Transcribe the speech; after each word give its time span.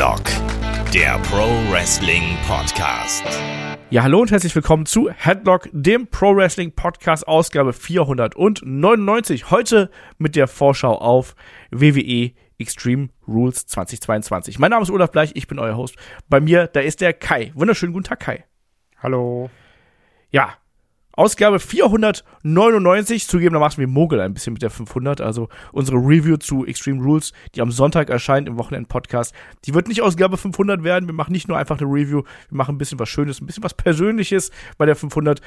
Headlock, 0.00 0.24
der 0.94 1.18
Pro 1.18 1.46
Wrestling 1.70 2.34
Podcast. 2.48 3.22
Ja, 3.90 4.02
hallo 4.02 4.22
und 4.22 4.30
herzlich 4.30 4.54
willkommen 4.56 4.86
zu 4.86 5.10
Headlock, 5.10 5.68
dem 5.72 6.06
Pro 6.06 6.34
Wrestling 6.34 6.72
Podcast, 6.72 7.28
Ausgabe 7.28 7.74
499. 7.74 9.50
Heute 9.50 9.90
mit 10.16 10.36
der 10.36 10.48
Vorschau 10.48 10.94
auf 10.94 11.36
WWE 11.70 12.30
Extreme 12.58 13.10
Rules 13.28 13.66
2022. 13.66 14.58
Mein 14.58 14.70
Name 14.70 14.84
ist 14.84 14.90
Olaf 14.90 15.10
Bleich, 15.10 15.32
ich 15.34 15.46
bin 15.46 15.58
euer 15.58 15.76
Host. 15.76 15.96
Bei 16.30 16.40
mir, 16.40 16.66
da 16.66 16.80
ist 16.80 17.02
der 17.02 17.12
Kai. 17.12 17.52
Wunderschönen 17.54 17.92
guten 17.92 18.04
Tag, 18.04 18.20
Kai. 18.20 18.46
Hallo. 19.02 19.50
Ja, 20.30 20.54
Ausgabe 21.20 21.60
499. 21.60 23.28
Zugegebenermaßen, 23.28 23.78
wir 23.78 23.88
mogeln 23.88 24.22
ein 24.22 24.32
bisschen 24.32 24.54
mit 24.54 24.62
der 24.62 24.70
500. 24.70 25.20
Also 25.20 25.50
unsere 25.70 25.98
Review 25.98 26.38
zu 26.38 26.64
Extreme 26.64 27.02
Rules, 27.02 27.34
die 27.54 27.60
am 27.60 27.70
Sonntag 27.70 28.08
erscheint 28.08 28.48
im 28.48 28.56
Wochenend-Podcast, 28.56 29.34
die 29.66 29.74
wird 29.74 29.86
nicht 29.86 30.00
Ausgabe 30.00 30.38
500 30.38 30.82
werden. 30.82 31.06
Wir 31.06 31.12
machen 31.12 31.32
nicht 31.32 31.46
nur 31.46 31.58
einfach 31.58 31.78
eine 31.78 31.90
Review, 31.90 32.22
wir 32.22 32.56
machen 32.56 32.76
ein 32.76 32.78
bisschen 32.78 32.98
was 32.98 33.10
Schönes, 33.10 33.38
ein 33.42 33.46
bisschen 33.46 33.62
was 33.62 33.74
Persönliches 33.74 34.50
bei 34.78 34.86
der 34.86 34.96
500. 34.96 35.42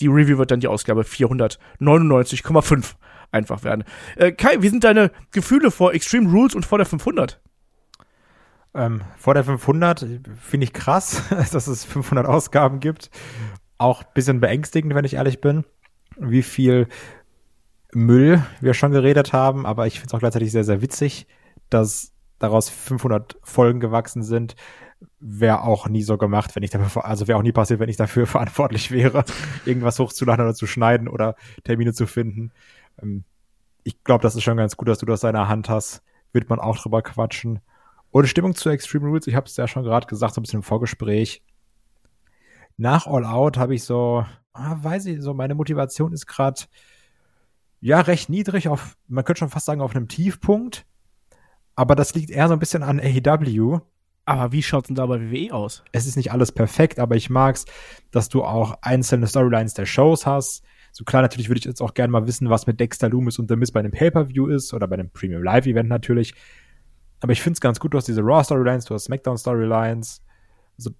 Die 0.00 0.08
Review 0.08 0.38
wird 0.38 0.50
dann 0.50 0.58
die 0.58 0.66
Ausgabe 0.66 1.02
499,5 1.02 2.94
einfach 3.30 3.62
werden. 3.62 3.84
Äh, 4.16 4.32
Kai, 4.32 4.56
wie 4.58 4.70
sind 4.70 4.82
deine 4.82 5.12
Gefühle 5.30 5.70
vor 5.70 5.94
Extreme 5.94 6.32
Rules 6.32 6.56
und 6.56 6.66
vor 6.66 6.78
der 6.78 6.86
500? 6.86 7.40
Ähm, 8.74 9.02
vor 9.18 9.34
der 9.34 9.44
500 9.44 10.04
finde 10.40 10.64
ich 10.64 10.72
krass, 10.72 11.22
dass 11.52 11.68
es 11.68 11.84
500 11.84 12.26
Ausgaben 12.26 12.80
gibt 12.80 13.10
auch 13.82 14.02
ein 14.02 14.12
bisschen 14.14 14.40
beängstigend, 14.40 14.94
wenn 14.94 15.04
ich 15.04 15.14
ehrlich 15.14 15.40
bin, 15.40 15.64
wie 16.16 16.42
viel 16.42 16.88
Müll 17.92 18.42
wir 18.60 18.74
schon 18.74 18.92
geredet 18.92 19.32
haben, 19.32 19.66
aber 19.66 19.86
ich 19.86 19.94
finde 19.94 20.08
es 20.08 20.14
auch 20.14 20.20
gleichzeitig 20.20 20.50
sehr, 20.50 20.64
sehr 20.64 20.80
witzig, 20.80 21.26
dass 21.68 22.12
daraus 22.38 22.68
500 22.68 23.38
Folgen 23.42 23.80
gewachsen 23.80 24.22
sind. 24.22 24.56
Wäre 25.20 25.62
auch 25.62 25.88
nie 25.88 26.02
so 26.02 26.16
gemacht, 26.16 26.54
wenn 26.54 26.62
ich 26.62 26.70
dafür, 26.70 27.04
also 27.04 27.28
wäre 27.28 27.38
auch 27.38 27.42
nie 27.42 27.52
passiert, 27.52 27.80
wenn 27.80 27.88
ich 27.88 27.96
dafür 27.96 28.26
verantwortlich 28.28 28.90
wäre, 28.90 29.24
irgendwas 29.64 29.98
hochzuladen 29.98 30.44
oder 30.44 30.54
zu 30.54 30.66
schneiden 30.66 31.08
oder 31.08 31.36
Termine 31.64 31.92
zu 31.92 32.06
finden. 32.06 32.52
Ähm, 33.02 33.24
ich 33.84 34.02
glaube, 34.04 34.22
das 34.22 34.36
ist 34.36 34.42
schon 34.42 34.56
ganz 34.56 34.76
gut, 34.76 34.88
dass 34.88 34.98
du 34.98 35.06
das 35.06 35.24
in 35.24 35.32
der 35.32 35.48
Hand 35.48 35.68
hast. 35.68 36.02
Wird 36.32 36.48
man 36.48 36.60
auch 36.60 36.78
drüber 36.78 37.02
quatschen. 37.02 37.60
Und 38.10 38.26
Stimmung 38.26 38.54
zu 38.54 38.70
Extreme 38.70 39.06
Rules, 39.06 39.26
ich 39.26 39.34
habe 39.34 39.46
es 39.46 39.56
ja 39.56 39.66
schon 39.66 39.82
gerade 39.82 40.06
gesagt, 40.06 40.34
so 40.34 40.40
ein 40.40 40.44
bisschen 40.44 40.60
im 40.60 40.62
Vorgespräch 40.62 41.42
nach 42.76 43.06
All 43.06 43.24
Out 43.24 43.56
habe 43.58 43.74
ich 43.74 43.84
so, 43.84 44.24
ah, 44.52 44.76
weiß 44.80 45.06
ich, 45.06 45.20
so 45.22 45.34
meine 45.34 45.54
Motivation 45.54 46.12
ist 46.12 46.26
gerade 46.26 46.62
ja 47.80 48.00
recht 48.00 48.28
niedrig 48.28 48.68
auf, 48.68 48.96
man 49.08 49.24
könnte 49.24 49.40
schon 49.40 49.50
fast 49.50 49.66
sagen 49.66 49.80
auf 49.80 49.94
einem 49.94 50.08
Tiefpunkt. 50.08 50.86
Aber 51.74 51.94
das 51.94 52.14
liegt 52.14 52.30
eher 52.30 52.48
so 52.48 52.54
ein 52.54 52.60
bisschen 52.60 52.82
an 52.82 53.00
AEW. 53.00 53.80
Aber 54.24 54.52
wie 54.52 54.62
schaut's 54.62 54.86
denn 54.86 54.94
da 54.94 55.06
bei 55.06 55.20
WWE 55.20 55.52
aus? 55.52 55.82
Es 55.90 56.06
ist 56.06 56.16
nicht 56.16 56.30
alles 56.30 56.52
perfekt, 56.52 57.00
aber 57.00 57.16
ich 57.16 57.28
mag's, 57.28 57.64
dass 58.12 58.28
du 58.28 58.44
auch 58.44 58.76
einzelne 58.82 59.26
Storylines 59.26 59.74
der 59.74 59.86
Shows 59.86 60.26
hast. 60.26 60.62
So 60.92 61.04
klar, 61.04 61.22
natürlich 61.22 61.48
würde 61.48 61.58
ich 61.58 61.64
jetzt 61.64 61.80
auch 61.80 61.94
gerne 61.94 62.12
mal 62.12 62.26
wissen, 62.26 62.48
was 62.48 62.66
mit 62.66 62.78
Dexter 62.78 63.08
Loomis 63.08 63.38
und 63.38 63.48
The 63.48 63.56
Miz 63.56 63.72
bei 63.72 63.80
einem 63.80 63.90
Pay-Per-View 63.90 64.46
ist 64.46 64.74
oder 64.74 64.86
bei 64.86 64.94
einem 64.94 65.10
Premium 65.10 65.42
Live 65.42 65.66
Event 65.66 65.88
natürlich. 65.88 66.34
Aber 67.20 67.32
ich 67.32 67.42
finde 67.42 67.54
es 67.56 67.60
ganz 67.60 67.80
gut, 67.80 67.94
du 67.94 67.98
hast 67.98 68.06
diese 68.06 68.20
Raw 68.20 68.44
Storylines, 68.44 68.84
du 68.84 68.94
hast 68.94 69.04
Smackdown 69.04 69.38
Storylines. 69.38 70.22
Also 70.78 70.90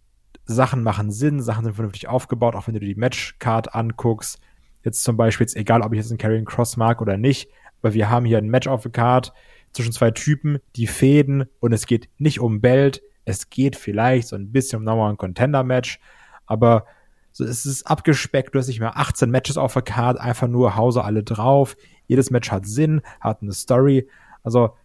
Sachen 0.45 0.83
machen 0.83 1.11
Sinn, 1.11 1.41
Sachen 1.41 1.65
sind 1.65 1.75
vernünftig 1.75 2.09
aufgebaut, 2.09 2.55
auch 2.55 2.67
wenn 2.67 2.75
du 2.75 2.81
dir 2.81 2.95
die 2.95 3.01
Matchcard 3.01 3.75
anguckst. 3.75 4.41
Jetzt 4.85 5.05
zum 5.05 5.17
Beispiel, 5.17 5.45
jetzt 5.45 5.57
egal, 5.57 5.83
ob 5.83 5.93
ich 5.93 5.99
jetzt 5.99 6.11
einen 6.11 6.19
Carrying 6.19 6.45
Cross 6.45 6.77
mag 6.77 7.01
oder 7.01 7.17
nicht, 7.17 7.49
aber 7.81 7.95
wir 7.95 8.11
haben 8.11 8.27
hier 8.27 8.39
ein 8.39 8.49
Match 8.49 8.67
auf 8.67 8.83
der 8.83 8.93
Card 8.93 9.33
zwischen 9.73 9.93
zwei 9.93 10.11
Typen, 10.11 10.59
die 10.77 10.87
fäden 10.87 11.45
und 11.61 11.73
es 11.73 11.87
geht 11.87 12.09
nicht 12.19 12.41
um 12.41 12.61
Belt, 12.61 13.03
es 13.25 13.51
geht 13.51 13.77
vielleicht 13.77 14.29
so 14.29 14.37
ein 14.37 14.51
bisschen 14.51 14.79
um 14.79 14.85
nochmal 14.85 15.11
ein 15.11 15.17
Contender-Match, 15.17 16.01
aber 16.47 16.85
so, 17.31 17.45
es 17.45 17.65
ist 17.65 17.87
abgespeckt, 17.87 18.55
du 18.55 18.59
hast 18.59 18.67
nicht 18.67 18.81
mehr 18.81 18.99
18 18.99 19.31
Matches 19.31 19.57
auf 19.57 19.73
der 19.73 19.83
Card, 19.83 20.19
einfach 20.19 20.49
nur 20.49 20.77
Hause 20.77 21.03
alle 21.03 21.23
drauf. 21.23 21.77
Jedes 22.07 22.31
Match 22.31 22.51
hat 22.51 22.67
Sinn, 22.67 23.01
hat 23.21 23.41
eine 23.41 23.53
Story. 23.53 24.07
Also, 24.43 24.77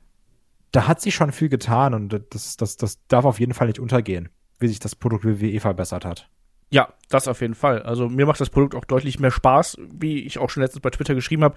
da 0.72 0.88
hat 0.88 1.02
sich 1.02 1.14
schon 1.14 1.34
viel 1.34 1.50
getan 1.50 1.94
und 1.94 2.22
das, 2.30 2.56
das, 2.56 2.78
das 2.78 3.06
darf 3.08 3.26
auf 3.26 3.42
jeden 3.42 3.54
Fall 3.54 3.68
nicht 3.68 3.80
untergehen 3.80 4.30
wie 4.60 4.68
sich 4.68 4.80
das 4.80 4.96
Produkt 4.96 5.26
WWE 5.26 5.60
verbessert 5.60 6.06
hat. 6.06 6.30
Ja, 6.70 6.94
das 7.10 7.30
auf 7.30 7.40
jeden 7.40 7.56
Fall. 7.56 7.82
Also 7.84 8.10
mir 8.10 8.26
macht 8.26 8.42
das 8.42 8.50
Produkt 8.50 8.76
auch 8.76 8.84
deutlich 8.84 9.20
mehr 9.20 9.32
Spaß, 9.32 9.78
wie 9.90 10.20
ich 10.20 10.38
auch 10.38 10.50
schon 10.50 10.64
letztens 10.64 10.82
bei 10.82 10.90
Twitter 10.90 11.16
geschrieben 11.16 11.44
habe. 11.44 11.56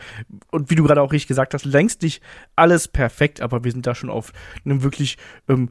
Und 0.53 0.71
wie 0.71 0.77
du 0.77 0.85
gerade 0.85 1.03
auch 1.03 1.13
richtig 1.13 1.27
gesagt 1.27 1.53
hast, 1.53 1.65
längst 1.65 2.03
nicht 2.03 2.23
alles 2.55 2.87
perfekt, 2.87 3.41
aber 3.41 3.65
wir 3.65 3.73
sind 3.73 3.87
da 3.87 3.95
schon 3.97 4.11
auf 4.11 4.33
einem 4.65 4.85
wirklich 4.85 5.19
ähm, 5.49 5.71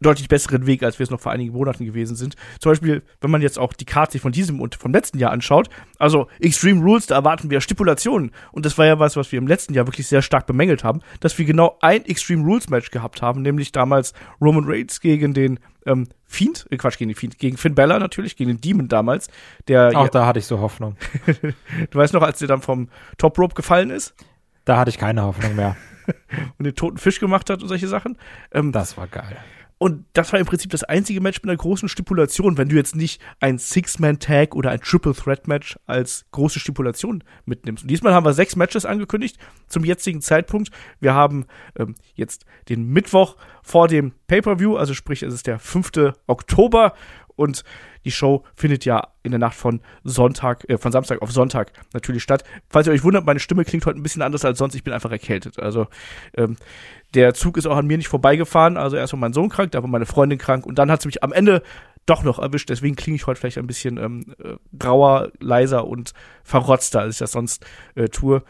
deutlich 0.00 0.28
besseren 0.28 0.66
Weg, 0.66 0.82
als 0.82 0.98
wir 0.98 1.04
es 1.04 1.10
noch 1.10 1.20
vor 1.20 1.32
einigen 1.32 1.52
Monaten 1.52 1.84
gewesen 1.84 2.16
sind. 2.16 2.36
Zum 2.60 2.72
Beispiel, 2.72 3.02
wenn 3.20 3.30
man 3.30 3.42
jetzt 3.42 3.58
auch 3.58 3.72
die 3.72 3.84
Karte 3.84 4.18
von 4.18 4.32
diesem 4.32 4.60
und 4.60 4.74
vom 4.74 4.92
letzten 4.92 5.18
Jahr 5.18 5.32
anschaut, 5.32 5.68
also 5.98 6.28
Extreme 6.40 6.82
Rules, 6.82 7.06
da 7.06 7.16
erwarten 7.16 7.50
wir 7.50 7.60
Stipulationen. 7.60 8.30
Und 8.52 8.66
das 8.66 8.76
war 8.78 8.86
ja 8.86 8.98
was, 8.98 9.16
was 9.16 9.32
wir 9.32 9.38
im 9.38 9.46
letzten 9.46 9.74
Jahr 9.74 9.86
wirklich 9.86 10.06
sehr 10.06 10.22
stark 10.22 10.46
bemängelt 10.46 10.84
haben, 10.84 11.00
dass 11.20 11.38
wir 11.38 11.44
genau 11.44 11.78
ein 11.80 12.04
Extreme 12.04 12.44
Rules 12.44 12.68
Match 12.68 12.90
gehabt 12.90 13.22
haben, 13.22 13.42
nämlich 13.42 13.72
damals 13.72 14.12
Roman 14.40 14.64
Reigns 14.66 15.00
gegen 15.00 15.34
den 15.34 15.58
ähm, 15.86 16.08
Fiend, 16.24 16.66
äh, 16.70 16.76
Quatsch, 16.76 16.98
gegen 16.98 17.10
den 17.10 17.16
Fiend, 17.16 17.38
gegen 17.38 17.56
Finn 17.56 17.74
Bella 17.74 17.98
natürlich, 17.98 18.36
gegen 18.36 18.50
den 18.50 18.60
Demon 18.60 18.88
damals. 18.88 19.28
Der 19.68 19.92
Auch 19.94 20.08
da 20.08 20.26
hatte 20.26 20.38
ich 20.38 20.46
so 20.46 20.60
Hoffnung. 20.60 20.96
du 21.90 21.98
weißt 21.98 22.14
noch, 22.14 22.22
als 22.22 22.38
der 22.38 22.48
dann 22.48 22.62
vom 22.62 22.88
Top 23.18 23.38
Rope 23.38 23.54
gefallen 23.54 23.90
ist? 23.90 24.14
Da 24.64 24.78
hatte 24.78 24.90
ich 24.90 24.98
keine 24.98 25.22
Hoffnung 25.22 25.54
mehr. 25.56 25.76
und 26.58 26.64
den 26.64 26.74
toten 26.74 26.98
Fisch 26.98 27.20
gemacht 27.20 27.50
hat 27.50 27.62
und 27.62 27.68
solche 27.68 27.88
Sachen. 27.88 28.18
Ähm, 28.52 28.72
das 28.72 28.96
war 28.96 29.06
geil. 29.06 29.36
Und 29.78 30.04
das 30.12 30.32
war 30.32 30.40
im 30.40 30.46
Prinzip 30.46 30.70
das 30.70 30.84
einzige 30.84 31.20
Match 31.20 31.42
mit 31.42 31.50
einer 31.50 31.56
großen 31.56 31.88
Stipulation, 31.88 32.56
wenn 32.56 32.68
du 32.68 32.76
jetzt 32.76 32.94
nicht 32.94 33.20
ein 33.40 33.58
Six-Man-Tag 33.58 34.54
oder 34.54 34.70
ein 34.70 34.80
Triple-Threat-Match 34.80 35.78
als 35.86 36.26
große 36.30 36.60
Stipulation 36.60 37.24
mitnimmst. 37.44 37.82
Und 37.82 37.90
diesmal 37.90 38.14
haben 38.14 38.24
wir 38.24 38.32
sechs 38.32 38.56
Matches 38.56 38.86
angekündigt 38.86 39.36
zum 39.66 39.84
jetzigen 39.84 40.20
Zeitpunkt. 40.20 40.70
Wir 41.00 41.14
haben 41.14 41.46
ähm, 41.76 41.96
jetzt 42.14 42.44
den 42.68 42.88
Mittwoch 42.88 43.36
vor 43.62 43.88
dem 43.88 44.12
Pay-Per-View, 44.28 44.76
also 44.76 44.94
sprich, 44.94 45.22
es 45.22 45.34
ist 45.34 45.46
der 45.46 45.58
5. 45.58 46.14
Oktober 46.26 46.94
und 47.36 47.64
die 48.04 48.10
Show 48.10 48.44
findet 48.54 48.84
ja 48.84 49.08
in 49.22 49.32
der 49.32 49.38
Nacht 49.38 49.56
von 49.56 49.80
Sonntag, 50.04 50.68
äh, 50.68 50.78
von 50.78 50.92
Samstag 50.92 51.22
auf 51.22 51.32
Sonntag 51.32 51.72
natürlich 51.92 52.22
statt. 52.22 52.44
Falls 52.68 52.86
ihr 52.86 52.92
euch 52.92 53.04
wundert, 53.04 53.24
meine 53.24 53.40
Stimme 53.40 53.64
klingt 53.64 53.86
heute 53.86 53.98
ein 53.98 54.02
bisschen 54.02 54.22
anders 54.22 54.44
als 54.44 54.58
sonst. 54.58 54.74
Ich 54.74 54.84
bin 54.84 54.92
einfach 54.92 55.10
erkältet. 55.10 55.58
Also 55.58 55.86
ähm, 56.36 56.56
der 57.14 57.34
Zug 57.34 57.56
ist 57.56 57.66
auch 57.66 57.76
an 57.76 57.86
mir 57.86 57.96
nicht 57.96 58.08
vorbeigefahren. 58.08 58.76
Also 58.76 58.96
erst 58.96 59.12
war 59.12 59.20
mein 59.20 59.32
Sohn 59.32 59.48
krank, 59.48 59.72
da 59.72 59.82
war 59.82 59.88
meine 59.88 60.06
Freundin 60.06 60.38
krank 60.38 60.66
und 60.66 60.78
dann 60.78 60.90
hat 60.90 61.02
sie 61.02 61.08
mich 61.08 61.22
am 61.22 61.32
Ende 61.32 61.62
doch 62.06 62.22
noch 62.22 62.38
erwischt. 62.38 62.68
Deswegen 62.68 62.96
klinge 62.96 63.16
ich 63.16 63.26
heute 63.26 63.40
vielleicht 63.40 63.58
ein 63.58 63.66
bisschen 63.66 63.96
ähm, 63.96 64.34
äh, 64.42 64.56
grauer, 64.78 65.30
leiser 65.40 65.86
und 65.86 66.12
verrotzter, 66.42 67.00
als 67.00 67.14
ich 67.14 67.18
das 67.18 67.32
sonst 67.32 67.64
äh, 67.94 68.08
tue. 68.08 68.42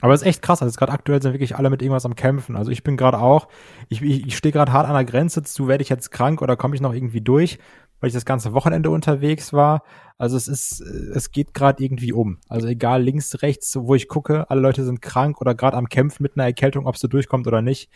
Aber 0.00 0.14
es 0.14 0.22
ist 0.22 0.26
echt 0.26 0.42
krass. 0.42 0.62
Also 0.62 0.78
gerade 0.78 0.92
aktuell 0.92 1.20
sind 1.20 1.32
wirklich 1.32 1.56
alle 1.56 1.70
mit 1.70 1.82
irgendwas 1.82 2.06
am 2.06 2.14
Kämpfen. 2.14 2.56
Also 2.56 2.70
ich 2.70 2.82
bin 2.82 2.96
gerade 2.96 3.18
auch, 3.18 3.48
ich, 3.88 4.00
ich, 4.02 4.26
ich 4.26 4.36
stehe 4.36 4.52
gerade 4.52 4.72
hart 4.72 4.86
an 4.86 4.94
der 4.94 5.04
Grenze 5.04 5.42
zu, 5.42 5.68
werde 5.68 5.82
ich 5.82 5.88
jetzt 5.88 6.10
krank 6.10 6.42
oder 6.42 6.56
komme 6.56 6.74
ich 6.74 6.80
noch 6.80 6.94
irgendwie 6.94 7.20
durch? 7.20 7.58
Weil 8.00 8.08
ich 8.08 8.14
das 8.14 8.24
ganze 8.24 8.52
Wochenende 8.52 8.90
unterwegs 8.90 9.52
war. 9.52 9.82
Also 10.18 10.36
es 10.36 10.48
ist, 10.48 10.80
es 10.80 11.30
geht 11.30 11.54
gerade 11.54 11.82
irgendwie 11.82 12.12
um. 12.12 12.38
Also 12.48 12.66
egal 12.66 13.02
links, 13.02 13.42
rechts, 13.42 13.76
wo 13.76 13.94
ich 13.94 14.08
gucke, 14.08 14.50
alle 14.50 14.60
Leute 14.60 14.84
sind 14.84 15.02
krank 15.02 15.40
oder 15.40 15.54
gerade 15.54 15.76
am 15.76 15.88
Kämpfen 15.88 16.22
mit 16.22 16.36
einer 16.36 16.44
Erkältung, 16.44 16.86
ob 16.86 16.94
es 16.94 17.00
so 17.00 17.08
durchkommt 17.08 17.46
oder 17.46 17.62
nicht. 17.62 17.90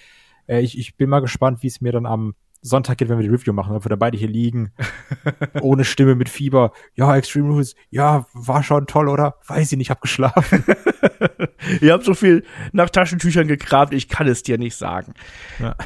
Äh, 0.47 0.61
ich, 0.61 0.79
ich 0.79 0.97
bin 0.97 1.11
mal 1.11 1.21
gespannt, 1.21 1.63
wie 1.63 1.69
es 1.69 1.81
mir 1.81 1.93
dann 1.93 2.07
am 2.07 2.35
Sonntag 2.67 2.97
geht, 2.97 3.11
wenn 3.11 3.19
wir 3.19 3.23
die 3.23 3.35
Review 3.35 3.53
machen, 3.53 3.77
ob 3.77 3.85
wir 3.85 3.91
da 3.91 3.97
beide 3.97 4.17
hier 4.17 4.29
liegen, 4.29 4.73
ohne 5.61 5.85
Stimme, 5.85 6.15
mit 6.15 6.31
Fieber. 6.31 6.73
Ja, 6.95 7.15
Extreme 7.15 7.51
Rules, 7.51 7.77
ja, 7.91 8.27
war 8.33 8.63
schon 8.63 8.87
toll, 8.87 9.09
oder? 9.09 9.35
Weiß 9.47 9.71
ich 9.71 9.77
nicht, 9.77 9.91
hab 9.91 10.01
geschlafen. 10.01 10.65
Ihr 11.83 11.93
habt 11.93 12.05
so 12.05 12.15
viel 12.15 12.43
nach 12.73 12.89
Taschentüchern 12.89 13.49
gekramt, 13.49 13.93
ich 13.93 14.09
kann 14.09 14.27
es 14.27 14.43
dir 14.43 14.57
nicht 14.57 14.77
sagen. 14.77 15.13
Ja. 15.59 15.77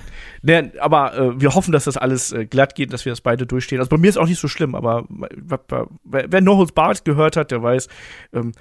Nee, 0.43 0.71
aber 0.79 1.15
äh, 1.19 1.41
wir 1.41 1.57
hoffen, 1.57 1.73
dass 1.73 1.85
das 1.85 1.97
alles 1.97 2.33
äh, 2.33 2.47
glatt 2.47 2.77
geht, 2.77 2.93
dass 2.93 3.05
wir 3.05 3.11
das 3.11 3.21
beide 3.23 3.45
durchstehen. 3.45 3.81
Also 3.81 3.91
bei 3.91 3.99
mir 3.99 4.09
ist 4.09 4.17
auch 4.17 4.29
nicht 4.29 4.41
so 4.41 4.47
schlimm, 4.47 4.77
aber 4.77 5.05
wer 6.05 6.41
No 6.41 6.59
Holds 6.59 6.73
Barred 6.73 7.05
gehört 7.05 7.37
hat, 7.37 7.51
der 7.51 7.61
weiß, 7.61 7.89
ähm, 8.33 8.53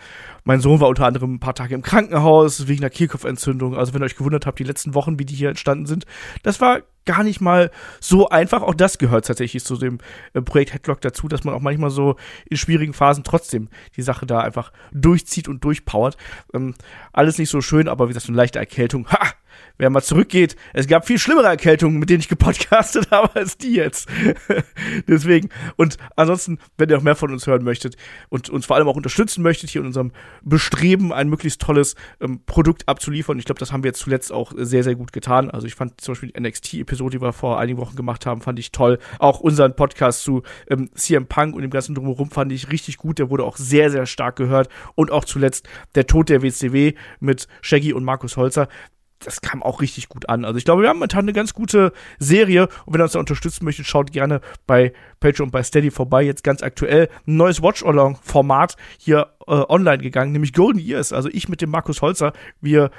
mein 0.43 0.59
Sohn 0.59 0.79
war 0.79 0.89
unter 0.89 1.05
anderem 1.05 1.35
ein 1.35 1.39
paar 1.39 1.55
Tage 1.55 1.75
im 1.75 1.83
Krankenhaus 1.83 2.67
wegen 2.67 2.81
einer 2.81 2.89
Kehlkopfentzündung. 2.89 3.75
Also 3.75 3.93
wenn 3.93 4.01
ihr 4.01 4.05
euch 4.05 4.15
gewundert 4.15 4.47
habt, 4.47 4.57
die 4.57 4.63
letzten 4.63 4.95
Wochen, 4.95 5.19
wie 5.19 5.25
die 5.25 5.35
hier 5.35 5.49
entstanden 5.49 5.85
sind, 5.85 6.05
das 6.41 6.59
war 6.59 6.81
gar 7.07 7.23
nicht 7.23 7.41
mal 7.41 7.71
so 7.99 8.29
einfach. 8.29 8.61
Auch 8.61 8.75
das 8.75 8.99
gehört 8.99 9.25
tatsächlich 9.25 9.65
zu 9.65 9.77
dem 9.77 9.97
äh, 10.33 10.41
Projekt 10.41 10.73
Headlock 10.73 11.01
dazu, 11.01 11.27
dass 11.27 11.43
man 11.43 11.55
auch 11.55 11.61
manchmal 11.61 11.89
so 11.89 12.15
in 12.47 12.57
schwierigen 12.57 12.93
Phasen 12.93 13.23
trotzdem 13.23 13.69
die 13.95 14.03
Sache 14.03 14.27
da 14.27 14.41
einfach 14.41 14.71
durchzieht 14.91 15.47
und 15.47 15.63
durchpowert. 15.63 16.17
Ähm, 16.53 16.75
alles 17.13 17.39
nicht 17.39 17.49
so 17.49 17.61
schön, 17.61 17.87
aber 17.87 18.05
wie 18.05 18.09
gesagt, 18.09 18.27
so 18.27 18.31
eine 18.31 18.37
leichte 18.37 18.59
Erkältung, 18.59 19.07
ha, 19.07 19.31
wer 19.77 19.89
mal 19.89 20.01
zurückgeht, 20.01 20.55
es 20.73 20.87
gab 20.87 21.05
viel 21.05 21.17
schlimmere 21.17 21.47
Erkältungen, 21.47 21.99
mit 21.99 22.09
denen 22.09 22.19
ich 22.19 22.29
gepodcastet 22.29 23.11
habe, 23.11 23.35
als 23.35 23.57
die 23.57 23.75
jetzt. 23.75 24.09
Deswegen. 25.07 25.49
Und 25.75 25.97
ansonsten, 26.15 26.59
wenn 26.77 26.89
ihr 26.89 26.97
auch 26.97 27.03
mehr 27.03 27.15
von 27.15 27.31
uns 27.31 27.47
hören 27.47 27.63
möchtet 27.63 27.95
und 28.29 28.49
uns 28.49 28.65
vor 28.65 28.75
allem 28.75 28.87
auch 28.87 28.95
unterstützen 28.95 29.41
möchtet, 29.41 29.69
hier 29.69 29.81
in 29.81 29.87
unserem 29.87 30.11
Bestreben, 30.43 31.13
ein 31.13 31.29
möglichst 31.29 31.61
tolles 31.61 31.95
ähm, 32.19 32.41
Produkt 32.45 32.87
abzuliefern. 32.87 33.39
Ich 33.39 33.45
glaube, 33.45 33.59
das 33.59 33.71
haben 33.71 33.83
wir 33.83 33.89
jetzt 33.89 33.99
zuletzt 33.99 34.31
auch 34.31 34.53
sehr, 34.55 34.83
sehr 34.83 34.95
gut 34.95 35.13
getan. 35.13 35.49
Also 35.49 35.67
ich 35.67 35.75
fand 35.75 35.99
zum 36.01 36.13
Beispiel 36.13 36.31
die 36.31 36.39
NXT-Episode, 36.39 37.17
die 37.17 37.21
wir 37.21 37.33
vor 37.33 37.59
einigen 37.59 37.77
Wochen 37.79 37.95
gemacht 37.95 38.25
haben, 38.25 38.41
fand 38.41 38.59
ich 38.59 38.71
toll. 38.71 38.99
Auch 39.19 39.39
unseren 39.39 39.75
Podcast 39.75 40.23
zu 40.23 40.43
ähm, 40.69 40.89
CM 40.95 41.27
Punk 41.27 41.55
und 41.55 41.61
dem 41.61 41.71
ganzen 41.71 41.95
Drumherum 41.95 42.31
fand 42.31 42.51
ich 42.51 42.71
richtig 42.71 42.97
gut. 42.97 43.19
Der 43.19 43.29
wurde 43.29 43.43
auch 43.43 43.57
sehr, 43.57 43.91
sehr 43.91 44.05
stark 44.05 44.35
gehört. 44.35 44.69
Und 44.95 45.11
auch 45.11 45.25
zuletzt 45.25 45.67
der 45.95 46.07
Tod 46.07 46.29
der 46.29 46.41
WCW 46.41 46.93
mit 47.19 47.47
Shaggy 47.61 47.93
und 47.93 48.03
Markus 48.03 48.37
Holzer 48.37 48.67
das 49.19 49.41
kam 49.41 49.63
auch 49.63 49.81
richtig 49.81 50.09
gut 50.09 50.29
an. 50.29 50.45
Also 50.45 50.57
ich 50.57 50.65
glaube, 50.65 50.83
wir 50.83 50.89
haben 50.89 50.97
momentan 50.97 51.21
eine 51.21 51.33
ganz 51.33 51.53
gute 51.53 51.91
Serie 52.19 52.67
und 52.85 52.93
wenn 52.93 53.01
ihr 53.01 53.05
uns 53.05 53.13
da 53.13 53.19
unterstützen 53.19 53.65
möchtet, 53.65 53.87
schaut 53.87 54.11
gerne 54.11 54.41
bei 54.65 54.93
Patreon 55.19 55.47
und 55.47 55.51
bei 55.51 55.63
Steady 55.63 55.91
vorbei. 55.91 56.23
Jetzt 56.23 56.43
ganz 56.43 56.61
aktuell 56.61 57.09
ein 57.25 57.35
neues 57.37 57.61
Watch-Along-Format 57.61 58.75
hier 58.97 59.33
äh, 59.47 59.51
online 59.51 59.99
gegangen, 59.99 60.31
nämlich 60.31 60.53
Golden 60.53 60.79
Years. 60.79 61.13
Also 61.13 61.29
ich 61.31 61.49
mit 61.49 61.61
dem 61.61 61.69
Markus 61.69 62.01
Holzer, 62.01 62.33
wir 62.61 62.91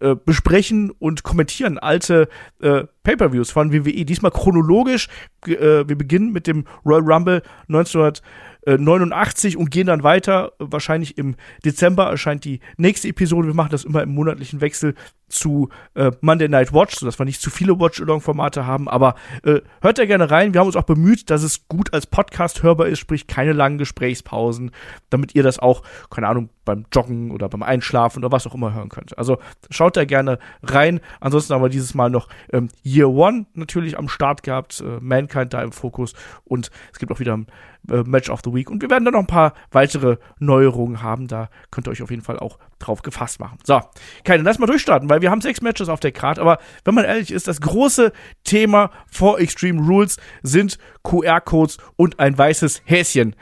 äh, 0.00 0.14
besprechen 0.14 0.92
und 0.92 1.24
kommentieren 1.24 1.76
alte 1.76 2.28
äh, 2.60 2.84
Pay-per-Views 3.02 3.50
von 3.50 3.72
WWE. 3.72 4.04
Diesmal 4.04 4.30
chronologisch. 4.30 5.08
Äh, 5.44 5.88
wir 5.88 5.98
beginnen 5.98 6.32
mit 6.32 6.46
dem 6.46 6.66
Royal 6.84 7.02
Rumble 7.02 7.42
1900 7.68 8.22
89 8.66 9.56
und 9.56 9.70
gehen 9.70 9.86
dann 9.86 10.02
weiter. 10.02 10.52
Wahrscheinlich 10.58 11.16
im 11.16 11.36
Dezember 11.64 12.06
erscheint 12.10 12.44
die 12.44 12.60
nächste 12.76 13.08
Episode. 13.08 13.48
Wir 13.48 13.54
machen 13.54 13.70
das 13.70 13.84
immer 13.84 14.02
im 14.02 14.10
monatlichen 14.10 14.60
Wechsel 14.60 14.94
zu 15.28 15.68
äh, 15.94 16.10
Monday 16.20 16.48
Night 16.48 16.72
Watch, 16.72 16.96
sodass 16.96 17.18
wir 17.18 17.24
nicht 17.24 17.40
zu 17.40 17.50
viele 17.50 17.78
Watch-Along-Formate 17.78 18.66
haben. 18.66 18.88
Aber 18.88 19.14
äh, 19.44 19.60
hört 19.80 19.98
da 19.98 20.06
gerne 20.06 20.30
rein. 20.30 20.54
Wir 20.54 20.60
haben 20.60 20.66
uns 20.66 20.76
auch 20.76 20.84
bemüht, 20.84 21.30
dass 21.30 21.42
es 21.42 21.68
gut 21.68 21.92
als 21.92 22.06
Podcast 22.06 22.62
hörbar 22.62 22.86
ist, 22.86 22.98
sprich 22.98 23.26
keine 23.26 23.52
langen 23.52 23.78
Gesprächspausen, 23.78 24.70
damit 25.10 25.34
ihr 25.34 25.42
das 25.42 25.58
auch, 25.58 25.82
keine 26.10 26.28
Ahnung, 26.28 26.50
beim 26.68 26.84
Joggen 26.92 27.30
oder 27.30 27.48
beim 27.48 27.62
Einschlafen 27.62 28.18
oder 28.18 28.30
was 28.30 28.46
auch 28.46 28.54
immer 28.54 28.74
hören 28.74 28.90
könnt. 28.90 29.16
Also 29.16 29.38
schaut 29.70 29.96
da 29.96 30.04
gerne 30.04 30.38
rein. 30.62 31.00
Ansonsten 31.18 31.54
haben 31.54 31.62
wir 31.62 31.70
dieses 31.70 31.94
Mal 31.94 32.10
noch 32.10 32.28
ähm, 32.52 32.68
Year 32.84 33.08
One 33.08 33.46
natürlich 33.54 33.98
am 33.98 34.08
Start 34.08 34.42
gehabt, 34.42 34.80
äh, 34.80 34.98
Mankind 35.00 35.54
da 35.54 35.62
im 35.62 35.72
Fokus 35.72 36.12
und 36.44 36.70
es 36.92 36.98
gibt 36.98 37.10
auch 37.10 37.20
wieder 37.20 37.38
ein 37.38 37.46
äh, 37.90 38.02
Match 38.02 38.28
of 38.28 38.40
the 38.44 38.52
Week 38.52 38.70
und 38.70 38.82
wir 38.82 38.90
werden 38.90 39.06
da 39.06 39.10
noch 39.10 39.20
ein 39.20 39.26
paar 39.26 39.54
weitere 39.70 40.18
Neuerungen 40.40 41.02
haben. 41.02 41.26
Da 41.26 41.48
könnt 41.70 41.88
ihr 41.88 41.90
euch 41.90 42.02
auf 42.02 42.10
jeden 42.10 42.22
Fall 42.22 42.38
auch 42.38 42.58
drauf 42.78 43.00
gefasst 43.00 43.40
machen. 43.40 43.58
So, 43.64 43.80
Keine, 44.24 44.42
lass 44.42 44.58
mal 44.58 44.66
durchstarten, 44.66 45.08
weil 45.08 45.17
wir 45.22 45.30
haben 45.30 45.40
sechs 45.40 45.60
Matches 45.60 45.88
auf 45.88 46.00
der 46.00 46.12
Karte, 46.12 46.40
aber 46.40 46.58
wenn 46.84 46.94
man 46.94 47.04
ehrlich 47.04 47.30
ist, 47.30 47.48
das 47.48 47.60
große 47.60 48.12
Thema 48.44 48.90
vor 49.10 49.38
Extreme 49.40 49.80
Rules 49.80 50.18
sind 50.42 50.78
QR-Codes 51.02 51.78
und 51.96 52.18
ein 52.20 52.36
weißes 52.36 52.82
Häschen. 52.84 53.36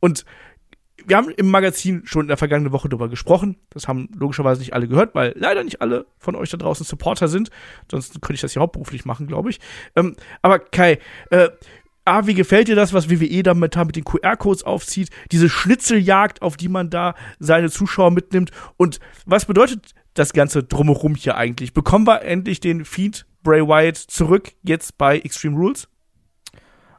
Und 0.00 0.24
wir 1.06 1.16
haben 1.16 1.30
im 1.30 1.48
Magazin 1.48 2.02
schon 2.04 2.22
in 2.22 2.28
der 2.28 2.36
vergangenen 2.36 2.72
Woche 2.72 2.88
darüber 2.88 3.08
gesprochen. 3.08 3.56
Das 3.70 3.86
haben 3.86 4.08
logischerweise 4.16 4.60
nicht 4.60 4.74
alle 4.74 4.88
gehört, 4.88 5.14
weil 5.14 5.34
leider 5.36 5.62
nicht 5.62 5.80
alle 5.80 6.06
von 6.18 6.34
euch 6.34 6.50
da 6.50 6.56
draußen 6.56 6.84
Supporter 6.84 7.28
sind. 7.28 7.50
Sonst 7.90 8.20
könnte 8.20 8.34
ich 8.34 8.40
das 8.40 8.52
hier 8.52 8.62
hauptberuflich 8.62 9.04
machen, 9.04 9.28
glaube 9.28 9.50
ich. 9.50 9.60
Ähm, 9.94 10.16
aber 10.42 10.58
Kai, 10.58 10.98
äh, 11.30 11.48
A, 12.04 12.26
wie 12.26 12.34
gefällt 12.34 12.68
dir 12.68 12.76
das, 12.76 12.92
was 12.92 13.10
WWE 13.10 13.42
da 13.42 13.54
mit 13.54 13.74
den 13.74 14.04
QR-Codes 14.04 14.62
aufzieht? 14.62 15.10
Diese 15.32 15.48
Schnitzeljagd, 15.48 16.40
auf 16.40 16.56
die 16.56 16.68
man 16.68 16.88
da 16.88 17.14
seine 17.40 17.68
Zuschauer 17.68 18.12
mitnimmt. 18.12 18.52
Und 18.76 19.00
was 19.26 19.44
bedeutet 19.44 19.92
das 20.18 20.32
Ganze 20.32 20.62
drumherum 20.62 21.14
hier 21.14 21.36
eigentlich? 21.36 21.72
Bekommen 21.72 22.06
wir 22.06 22.22
endlich 22.22 22.60
den 22.60 22.84
Feed 22.84 23.26
Bray 23.42 23.62
Wyatt 23.62 23.96
zurück 23.96 24.52
jetzt 24.62 24.98
bei 24.98 25.18
Extreme 25.18 25.56
Rules? 25.56 25.88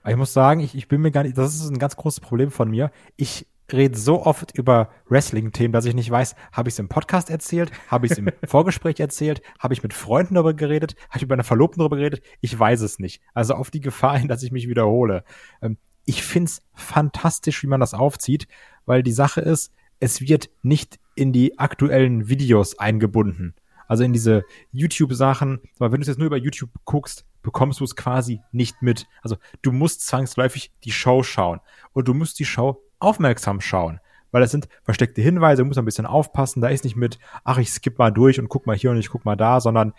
Ich 0.07 0.15
muss 0.15 0.31
sagen, 0.31 0.61
ich, 0.61 0.75
ich 0.75 0.87
bin 0.87 1.01
mir 1.01 1.11
gar 1.11 1.23
nicht, 1.23 1.37
das 1.37 1.55
ist 1.55 1.69
ein 1.69 1.79
ganz 1.79 1.97
großes 1.97 2.21
Problem 2.21 2.49
von 2.49 2.69
mir. 2.69 2.91
Ich 3.17 3.45
rede 3.71 3.97
so 3.97 4.25
oft 4.25 4.57
über 4.57 4.89
Wrestling-Themen, 5.09 5.73
dass 5.73 5.83
ich 5.83 5.93
nicht 5.93 6.09
weiß, 6.09 6.35
habe 6.53 6.69
ich 6.69 6.75
es 6.75 6.79
im 6.79 6.87
Podcast 6.87 7.29
erzählt, 7.29 7.71
habe 7.89 8.05
ich 8.05 8.13
es 8.13 8.17
im 8.17 8.29
Vorgespräch 8.45 8.99
erzählt, 8.99 9.41
habe 9.59 9.73
ich 9.73 9.83
mit 9.83 9.93
Freunden 9.93 10.35
darüber 10.35 10.53
geredet, 10.53 10.95
habe 11.09 11.17
ich 11.17 11.23
mit 11.23 11.31
meiner 11.31 11.43
Verlobten 11.43 11.79
darüber 11.79 11.97
geredet, 11.97 12.21
ich 12.39 12.57
weiß 12.57 12.79
es 12.81 12.99
nicht. 12.99 13.21
Also 13.33 13.55
auf 13.55 13.69
die 13.69 13.81
Gefahr 13.81 14.17
hin, 14.17 14.29
dass 14.29 14.43
ich 14.43 14.51
mich 14.51 14.69
wiederhole. 14.69 15.25
Ähm, 15.61 15.77
ich 16.05 16.23
find's 16.23 16.61
fantastisch, 16.73 17.61
wie 17.63 17.67
man 17.67 17.81
das 17.81 17.93
aufzieht, 17.93 18.47
weil 18.85 19.03
die 19.03 19.11
Sache 19.11 19.41
ist, 19.41 19.73
es 19.99 20.21
wird 20.21 20.49
nicht 20.61 20.99
in 21.17 21.33
die 21.33 21.57
aktuellen 21.59 22.29
Videos 22.29 22.77
eingebunden. 22.79 23.55
Also 23.87 24.03
in 24.03 24.13
diese 24.13 24.43
YouTube-Sachen, 24.71 25.61
aber 25.79 25.91
wenn 25.91 25.99
du 25.99 26.03
es 26.03 26.07
jetzt 26.07 26.17
nur 26.17 26.27
über 26.27 26.37
YouTube 26.37 26.71
guckst, 26.83 27.25
bekommst 27.41 27.79
du 27.79 27.85
es 27.85 27.95
quasi 27.95 28.41
nicht 28.51 28.81
mit. 28.81 29.07
Also 29.21 29.37
du 29.61 29.71
musst 29.71 30.05
zwangsläufig 30.05 30.71
die 30.83 30.91
Show 30.91 31.23
schauen 31.23 31.61
und 31.93 32.07
du 32.07 32.13
musst 32.13 32.39
die 32.39 32.45
Show 32.45 32.83
aufmerksam 32.99 33.61
schauen. 33.61 33.99
Weil 34.31 34.41
das 34.41 34.51
sind 34.51 34.67
versteckte 34.83 35.21
Hinweise, 35.21 35.63
muss 35.63 35.77
ein 35.77 35.85
bisschen 35.85 36.05
aufpassen. 36.05 36.61
Da 36.61 36.67
ist 36.67 36.83
nicht 36.83 36.97
mit, 36.97 37.17
ach, 37.45 37.57
ich 37.57 37.71
skipp 37.71 37.97
mal 37.97 38.11
durch 38.11 38.39
und 38.39 38.49
guck 38.49 38.67
mal 38.67 38.75
hier 38.75 38.91
und 38.91 38.97
ich 38.97 39.09
guck 39.09 39.23
mal 39.23 39.37
da, 39.37 39.61
sondern 39.61 39.93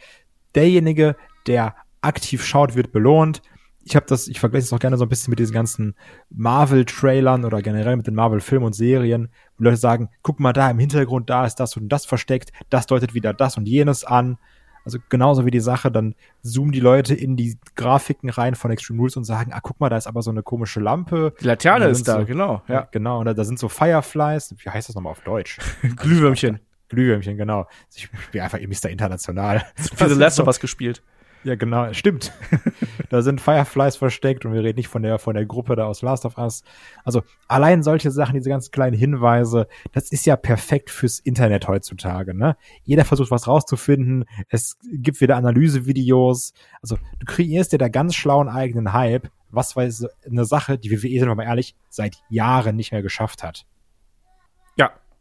derjenige, 0.55 1.17
der 1.47 1.75
aktiv 2.03 2.45
schaut, 2.45 2.75
wird 2.75 2.93
belohnt. 2.93 3.43
Ich 3.89 3.97
habe 3.97 4.05
das, 4.07 4.29
ich 4.29 4.39
vergleiche 4.39 4.65
es 4.65 4.73
auch 4.75 4.79
gerne 4.79 4.99
so 4.99 5.07
ein 5.07 5.09
bisschen 5.09 5.31
mit 5.31 5.39
diesen 5.39 5.55
ganzen 5.55 5.95
Marvel-Trailern 6.29 7.47
oder 7.47 7.63
generell 7.63 7.97
mit 7.97 8.07
den 8.07 8.15
Marvel-Filmen 8.15 8.67
und 8.67 8.75
Serien, 8.75 9.31
wo 9.57 9.65
Leute 9.65 9.79
sagen, 9.79 10.11
guck 10.23 10.41
mal 10.41 10.53
da 10.53 10.71
im 10.71 10.79
Hintergrund, 10.79 11.31
da 11.31 11.47
ist 11.47 11.55
das 11.57 11.75
und 11.75 11.89
das 11.89 12.05
versteckt, 12.05 12.53
das 12.69 12.87
deutet 12.87 13.15
wieder 13.15 13.33
das 13.33 13.57
und 13.57 13.67
jenes 13.67 14.05
an. 14.05 14.37
Also 14.85 14.99
genauso 15.09 15.47
wie 15.47 15.51
die 15.51 15.61
Sache, 15.61 15.91
dann 15.91 16.15
zoomen 16.43 16.71
die 16.71 16.81
Leute 16.81 17.15
in 17.15 17.37
die 17.37 17.59
Grafiken 17.77 18.29
rein 18.29 18.55
von 18.55 18.71
Extreme 18.71 19.01
Rules 19.01 19.17
und 19.17 19.25
sagen, 19.25 19.53
ah, 19.55 19.61
guck 19.63 19.81
mal, 19.81 19.89
da 19.89 19.97
ist 19.97 20.07
aber 20.07 20.21
so 20.21 20.31
eine 20.31 20.43
komische 20.43 20.81
Lampe. 20.81 21.33
Die 21.41 21.47
Laterne 21.47 21.87
ist 21.87 22.07
da, 22.07 22.21
so, 22.21 22.27
genau. 22.27 22.63
Ja, 22.69 22.89
genau. 22.91 23.21
Und 23.21 23.25
da, 23.25 23.33
da, 23.33 23.45
sind 23.45 23.59
so 23.59 23.71
Fireflies. 23.71 24.55
Wie 24.59 24.69
heißt 24.69 24.89
das 24.91 24.97
nochmal 24.97 25.13
auf 25.13 25.21
Deutsch? 25.21 25.59
Glühwürmchen. 25.97 26.61
Glühwürmchen, 26.91 27.39
genau. 27.39 27.67
Ich 27.95 28.11
bin 28.33 28.43
einfach 28.43 28.59
Mr. 28.61 28.91
International. 28.91 29.65
Für 29.95 30.11
The 30.11 30.15
Last 30.15 30.41
of 30.41 30.47
Us 30.47 30.61
gespielt. 30.61 31.03
Ja, 31.45 31.55
genau, 31.55 31.93
stimmt. 31.93 32.33
da 33.11 33.23
sind 33.23 33.41
Fireflies 33.41 33.97
versteckt 33.97 34.45
und 34.45 34.53
wir 34.53 34.63
reden 34.63 34.77
nicht 34.77 34.89
von 34.89 35.03
der, 35.03 35.19
von 35.19 35.35
der 35.35 35.47
Gruppe 35.47 35.77
da 35.77 35.87
aus 35.87 36.03
Last 36.03 36.25
of 36.25 36.37
Us. 36.37 36.63
Also 37.05 37.23
allein 37.47 37.83
solche 37.83 38.11
Sachen, 38.11 38.35
diese 38.35 38.51
ganz 38.51 38.71
kleinen 38.71 38.97
Hinweise, 38.97 39.69
das 39.93 40.11
ist 40.11 40.27
ja 40.27 40.37
perfekt 40.37 40.91
fürs 40.91 41.21
Internet 41.21 41.69
heutzutage, 41.69 42.35
ne? 42.35 42.57
Jeder 42.83 43.05
versucht 43.05 43.31
was 43.31 43.47
rauszufinden. 43.47 44.25
Es 44.49 44.79
gibt 44.93 45.21
wieder 45.21 45.37
Analysevideos. 45.37 46.53
Also 46.83 46.97
du 47.19 47.27
kreierst 47.27 47.73
dir 47.73 47.79
da 47.79 47.89
ganz 47.89 48.15
schlauen 48.15 48.49
eigenen 48.49 48.93
Hype. 48.93 49.29
Was 49.51 49.77
war 49.77 49.85
eine 49.85 50.45
Sache, 50.45 50.79
die 50.79 50.91
WWE, 50.91 51.21
sind 51.21 51.29
wir 51.29 51.35
mal 51.35 51.45
ehrlich, 51.45 51.75
seit 51.89 52.17
Jahren 52.29 52.77
nicht 52.77 52.93
mehr 52.93 53.03
geschafft 53.03 53.43
hat. 53.43 53.65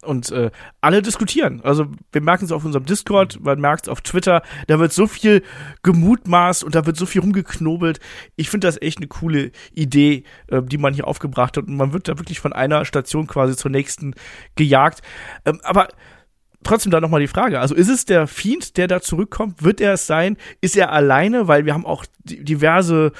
Und 0.07 0.31
äh, 0.31 0.51
alle 0.81 1.01
diskutieren. 1.01 1.61
Also 1.63 1.87
wir 2.11 2.21
merken 2.21 2.45
es 2.45 2.51
auf 2.51 2.63
unserem 2.63 2.85
Discord, 2.85 3.39
man 3.41 3.59
merkt 3.59 3.83
es 3.83 3.89
auf 3.89 4.01
Twitter, 4.01 4.41
da 4.67 4.79
wird 4.79 4.93
so 4.93 5.05
viel 5.05 5.43
gemutmaßt 5.83 6.63
und 6.63 6.75
da 6.75 6.85
wird 6.85 6.95
so 6.95 7.05
viel 7.05 7.21
rumgeknobelt. 7.21 7.99
Ich 8.37 8.49
finde 8.49 8.67
das 8.67 8.81
echt 8.81 8.99
eine 8.99 9.07
coole 9.07 9.51
Idee, 9.73 10.23
äh, 10.47 10.61
die 10.63 10.77
man 10.77 10.93
hier 10.93 11.07
aufgebracht 11.07 11.57
hat 11.57 11.67
und 11.67 11.75
man 11.75 11.91
wird 11.91 12.07
da 12.07 12.17
wirklich 12.17 12.39
von 12.39 12.53
einer 12.53 12.85
Station 12.85 13.27
quasi 13.27 13.57
zur 13.57 13.69
nächsten 13.69 14.13
gejagt. 14.55 15.01
Ähm, 15.45 15.59
aber 15.63 15.89
trotzdem 16.63 16.91
da 16.91 17.01
nochmal 17.01 17.21
die 17.21 17.27
Frage. 17.27 17.59
Also 17.59 17.75
ist 17.75 17.89
es 17.89 18.05
der 18.05 18.27
Fiend, 18.27 18.77
der 18.77 18.87
da 18.87 19.01
zurückkommt? 19.01 19.63
Wird 19.63 19.81
er 19.81 19.93
es 19.93 20.07
sein? 20.07 20.37
Ist 20.61 20.77
er 20.77 20.91
alleine? 20.91 21.47
Weil 21.47 21.65
wir 21.65 21.73
haben 21.73 21.85
auch 21.85 22.05
diverse 22.23 23.11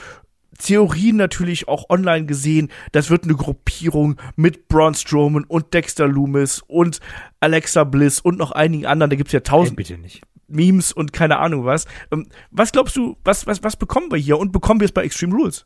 Theorien 0.58 1.16
natürlich 1.16 1.68
auch 1.68 1.90
online 1.90 2.26
gesehen, 2.26 2.72
das 2.92 3.10
wird 3.10 3.24
eine 3.24 3.36
Gruppierung 3.36 4.18
mit 4.36 4.68
Braun 4.68 4.94
Strowman 4.94 5.44
und 5.46 5.74
Dexter 5.74 6.08
Loomis 6.08 6.64
und 6.68 7.00
Alexa 7.40 7.84
Bliss 7.84 8.20
und 8.20 8.38
noch 8.38 8.52
einigen 8.52 8.86
anderen. 8.86 9.10
Da 9.10 9.16
gibt's 9.16 9.34
ja 9.34 9.42
tausend 9.42 9.80
hey, 9.80 10.22
Memes 10.48 10.92
und 10.92 11.14
keine 11.14 11.38
Ahnung 11.38 11.66
was. 11.66 11.86
Ähm, 12.12 12.28
was 12.52 12.72
glaubst 12.72 12.96
du, 12.96 13.18
was, 13.24 13.48
was, 13.48 13.64
was 13.64 13.76
bekommen 13.76 14.12
wir 14.12 14.18
hier 14.18 14.40
und 14.40 14.52
bekommen 14.52 14.80
wir 14.80 14.86
es 14.86 14.92
bei 14.92 15.04
Extreme 15.04 15.36
Rules? 15.36 15.66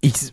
Ich, 0.00 0.32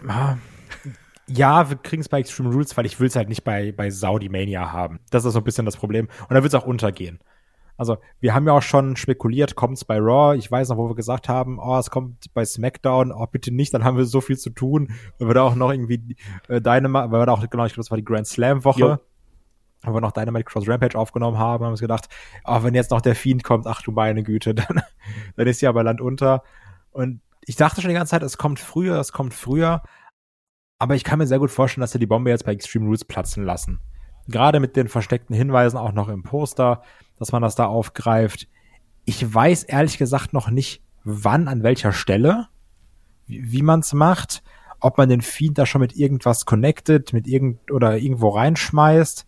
ja, 1.28 1.70
wir 1.70 1.78
kriegen 1.78 2.02
es 2.02 2.10
bei 2.10 2.20
Extreme 2.20 2.50
Rules, 2.52 2.76
weil 2.78 2.86
ich 2.86 3.00
will 3.00 3.08
es 3.08 3.16
halt 3.18 3.28
nicht 3.28 3.44
bei, 3.44 3.74
bei 3.74 3.90
Saudi 3.90 4.30
Mania 4.30 4.72
haben. 4.72 5.00
Das 5.10 5.26
ist 5.26 5.34
so 5.34 5.40
ein 5.40 5.44
bisschen 5.44 5.66
das 5.66 5.76
Problem. 5.76 6.08
Und 6.22 6.36
da 6.36 6.42
wird 6.42 6.54
es 6.54 6.56
auch 6.56 6.66
untergehen. 6.66 7.20
Also, 7.78 7.98
wir 8.20 8.34
haben 8.34 8.48
ja 8.48 8.54
auch 8.54 8.62
schon 8.62 8.96
spekuliert, 8.96 9.56
kommt 9.56 9.78
es 9.78 9.86
bei 9.86 10.00
Raw? 10.00 10.36
Ich 10.36 10.52
weiß 10.52 10.70
noch, 10.70 10.78
wo 10.78 10.90
wir 10.90 10.96
gesagt 10.96 11.30
haben, 11.30 11.60
oh, 11.60 11.78
es 11.78 11.92
kommt 11.92 12.34
bei 12.34 12.44
SmackDown, 12.44 13.12
oh, 13.12 13.26
bitte 13.32 13.54
nicht, 13.54 13.74
dann 13.74 13.84
haben 13.84 13.98
wir 13.98 14.06
so 14.06 14.20
viel 14.20 14.38
zu 14.38 14.50
tun, 14.50 14.92
weil 15.20 15.30
wir 15.30 15.34
da 15.36 15.44
auch 15.44 15.56
noch 15.56 15.72
irgendwie 15.72 16.18
äh, 16.50 16.60
Dynamite, 16.60 17.12
weil 17.12 17.22
wir 17.22 17.26
da 17.28 17.34
auch, 17.34 17.50
genau, 17.50 17.66
ich 17.66 17.74
glaube, 17.74 17.84
das 17.84 17.92
war 17.92 17.98
die 17.98 18.04
Grand 18.06 18.28
Slam 18.28 18.64
Woche. 18.64 19.00
Haben 19.84 19.94
wir 19.94 20.02
noch 20.02 20.12
Dynamite 20.12 20.46
Cross 20.46 20.68
Rampage 20.68 20.98
aufgenommen 20.98 21.38
haben, 21.38 21.64
haben 21.64 21.72
uns 21.72 21.80
gedacht, 21.80 22.10
oh, 22.46 22.64
wenn 22.64 22.74
jetzt 22.74 22.90
noch 22.90 23.02
der 23.02 23.16
Fiend 23.16 23.44
kommt, 23.44 23.68
ach 23.68 23.84
du 23.84 23.92
meine 23.92 24.24
Güte, 24.24 24.56
dann, 24.56 24.82
dann 25.36 25.48
ist 25.48 25.62
ja 25.62 25.70
aber 25.70 25.84
Land 25.84 26.02
unter. 26.02 26.42
Und 26.92 27.22
ich 27.46 27.56
dachte 27.56 27.82
schon 27.82 27.90
die 27.90 27.96
ganze 27.96 28.12
Zeit, 28.12 28.24
es 28.24 28.38
kommt 28.38 28.60
früher, 28.60 29.00
es 29.00 29.12
kommt 29.12 29.34
früher. 29.36 29.84
Aber 30.80 30.96
ich 30.96 31.04
kann 31.04 31.20
mir 31.20 31.28
sehr 31.28 31.40
gut 31.40 31.52
vorstellen, 31.52 31.82
dass 31.82 31.92
sie 31.92 32.00
die 32.00 32.08
Bombe 32.08 32.30
jetzt 32.30 32.46
bei 32.46 32.52
Extreme 32.52 32.86
Rules 32.86 33.06
platzen 33.06 33.44
lassen. 33.46 33.80
Gerade 34.28 34.60
mit 34.60 34.76
den 34.76 34.88
versteckten 34.88 35.36
Hinweisen 35.36 35.78
auch 35.78 35.94
noch 35.94 36.10
im 36.10 36.24
Poster, 36.24 36.82
dass 37.18 37.32
man 37.32 37.42
das 37.42 37.56
da 37.56 37.66
aufgreift. 37.66 38.48
Ich 39.06 39.34
weiß 39.34 39.64
ehrlich 39.64 39.98
gesagt 39.98 40.34
noch 40.34 40.50
nicht, 40.50 40.82
wann, 41.04 41.48
an 41.48 41.64
welcher 41.64 41.94
Stelle, 41.94 42.48
wie, 43.26 43.52
wie 43.52 43.62
man 43.62 43.80
es 43.80 43.94
macht, 43.94 44.44
ob 44.80 44.98
man 44.98 45.10
den 45.10 45.22
Fiend 45.22 45.58
da 45.58 45.66
schon 45.66 45.82
mit 45.82 45.96
irgendwas 45.96 46.46
connected, 46.46 47.14
mit 47.14 47.28
irgend 47.28 47.72
oder 47.72 47.98
irgendwo 47.98 48.30
reinschmeißt. 48.30 49.26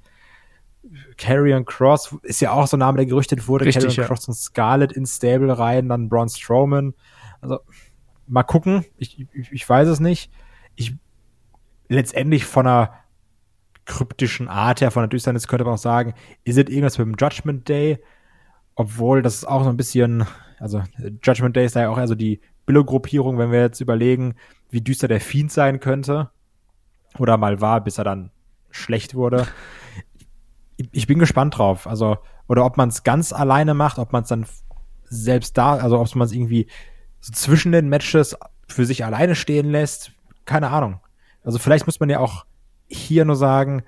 Carrion 1.17 1.65
Cross 1.65 2.17
ist 2.23 2.41
ja 2.41 2.51
auch 2.51 2.67
so 2.67 2.77
ein 2.77 2.81
Name, 2.81 2.97
der 2.97 3.05
gerüchtet 3.05 3.47
wurde. 3.47 3.65
Richtig, 3.65 3.83
Carrion 3.83 4.01
ja. 4.01 4.07
Cross 4.07 4.27
und 4.27 4.33
Scarlet 4.33 4.91
ins 4.91 5.17
Stable 5.17 5.57
rein, 5.57 5.89
dann 5.89 6.09
Braun 6.09 6.29
Strowman. 6.29 6.93
Also 7.41 7.59
mal 8.27 8.43
gucken. 8.43 8.85
Ich, 8.97 9.19
ich, 9.19 9.51
ich 9.51 9.67
weiß 9.67 9.87
es 9.87 9.99
nicht. 9.99 10.31
Ich 10.75 10.95
letztendlich 11.87 12.45
von 12.45 12.67
einer 12.67 12.93
kryptischen 13.89 14.47
Art 14.47 14.81
her, 14.81 14.91
von 14.91 15.01
der 15.01 15.09
Düsternis 15.09 15.47
könnte 15.47 15.65
man 15.65 15.73
auch 15.73 15.79
sagen, 15.79 16.13
ist 16.43 16.57
es 16.57 16.69
irgendwas 16.69 16.97
mit 16.97 17.07
dem 17.07 17.15
Judgment 17.19 17.67
Day? 17.67 17.99
Obwohl 18.75 19.21
das 19.21 19.35
ist 19.35 19.45
auch 19.45 19.63
so 19.63 19.69
ein 19.69 19.77
bisschen, 19.77 20.25
also 20.59 20.83
Judgment 21.23 21.55
Day 21.55 21.65
ist 21.65 21.75
da 21.75 21.81
ja 21.81 21.89
auch 21.89 21.97
eher 21.97 22.07
so 22.07 22.15
die 22.15 22.39
Billo-Gruppierung, 22.65 23.37
wenn 23.39 23.51
wir 23.51 23.61
jetzt 23.61 23.81
überlegen, 23.81 24.35
wie 24.69 24.81
düster 24.81 25.07
der 25.07 25.19
Fiend 25.19 25.51
sein 25.51 25.79
könnte. 25.79 26.29
Oder 27.17 27.37
mal 27.37 27.59
war, 27.59 27.83
bis 27.83 27.97
er 27.97 28.03
dann 28.03 28.31
schlecht 28.69 29.15
wurde. 29.15 29.47
Ich, 30.91 31.07
bin 31.07 31.17
gespannt 31.17 31.57
drauf. 31.57 31.87
Also, 31.87 32.19
oder 32.47 32.63
ob 32.63 32.77
man 32.77 32.89
es 32.89 33.03
ganz 33.03 33.33
alleine 33.33 33.73
macht, 33.73 33.97
ob 33.97 34.13
man 34.13 34.21
es 34.21 34.29
dann 34.29 34.45
selbst 35.03 35.57
da, 35.57 35.77
also 35.77 35.99
ob 35.99 36.15
man 36.15 36.27
es 36.27 36.31
irgendwie 36.31 36.67
so 37.19 37.33
zwischen 37.33 37.71
den 37.71 37.89
Matches 37.89 38.37
für 38.67 38.85
sich 38.85 39.03
alleine 39.03 39.35
stehen 39.35 39.71
lässt. 39.71 40.11
Keine 40.45 40.69
Ahnung. 40.69 40.99
Also 41.43 41.57
vielleicht 41.57 41.87
muss 41.87 41.99
man 41.99 42.09
ja 42.09 42.19
auch 42.19 42.45
hier 42.89 43.25
nur 43.25 43.35
sagen, 43.35 43.83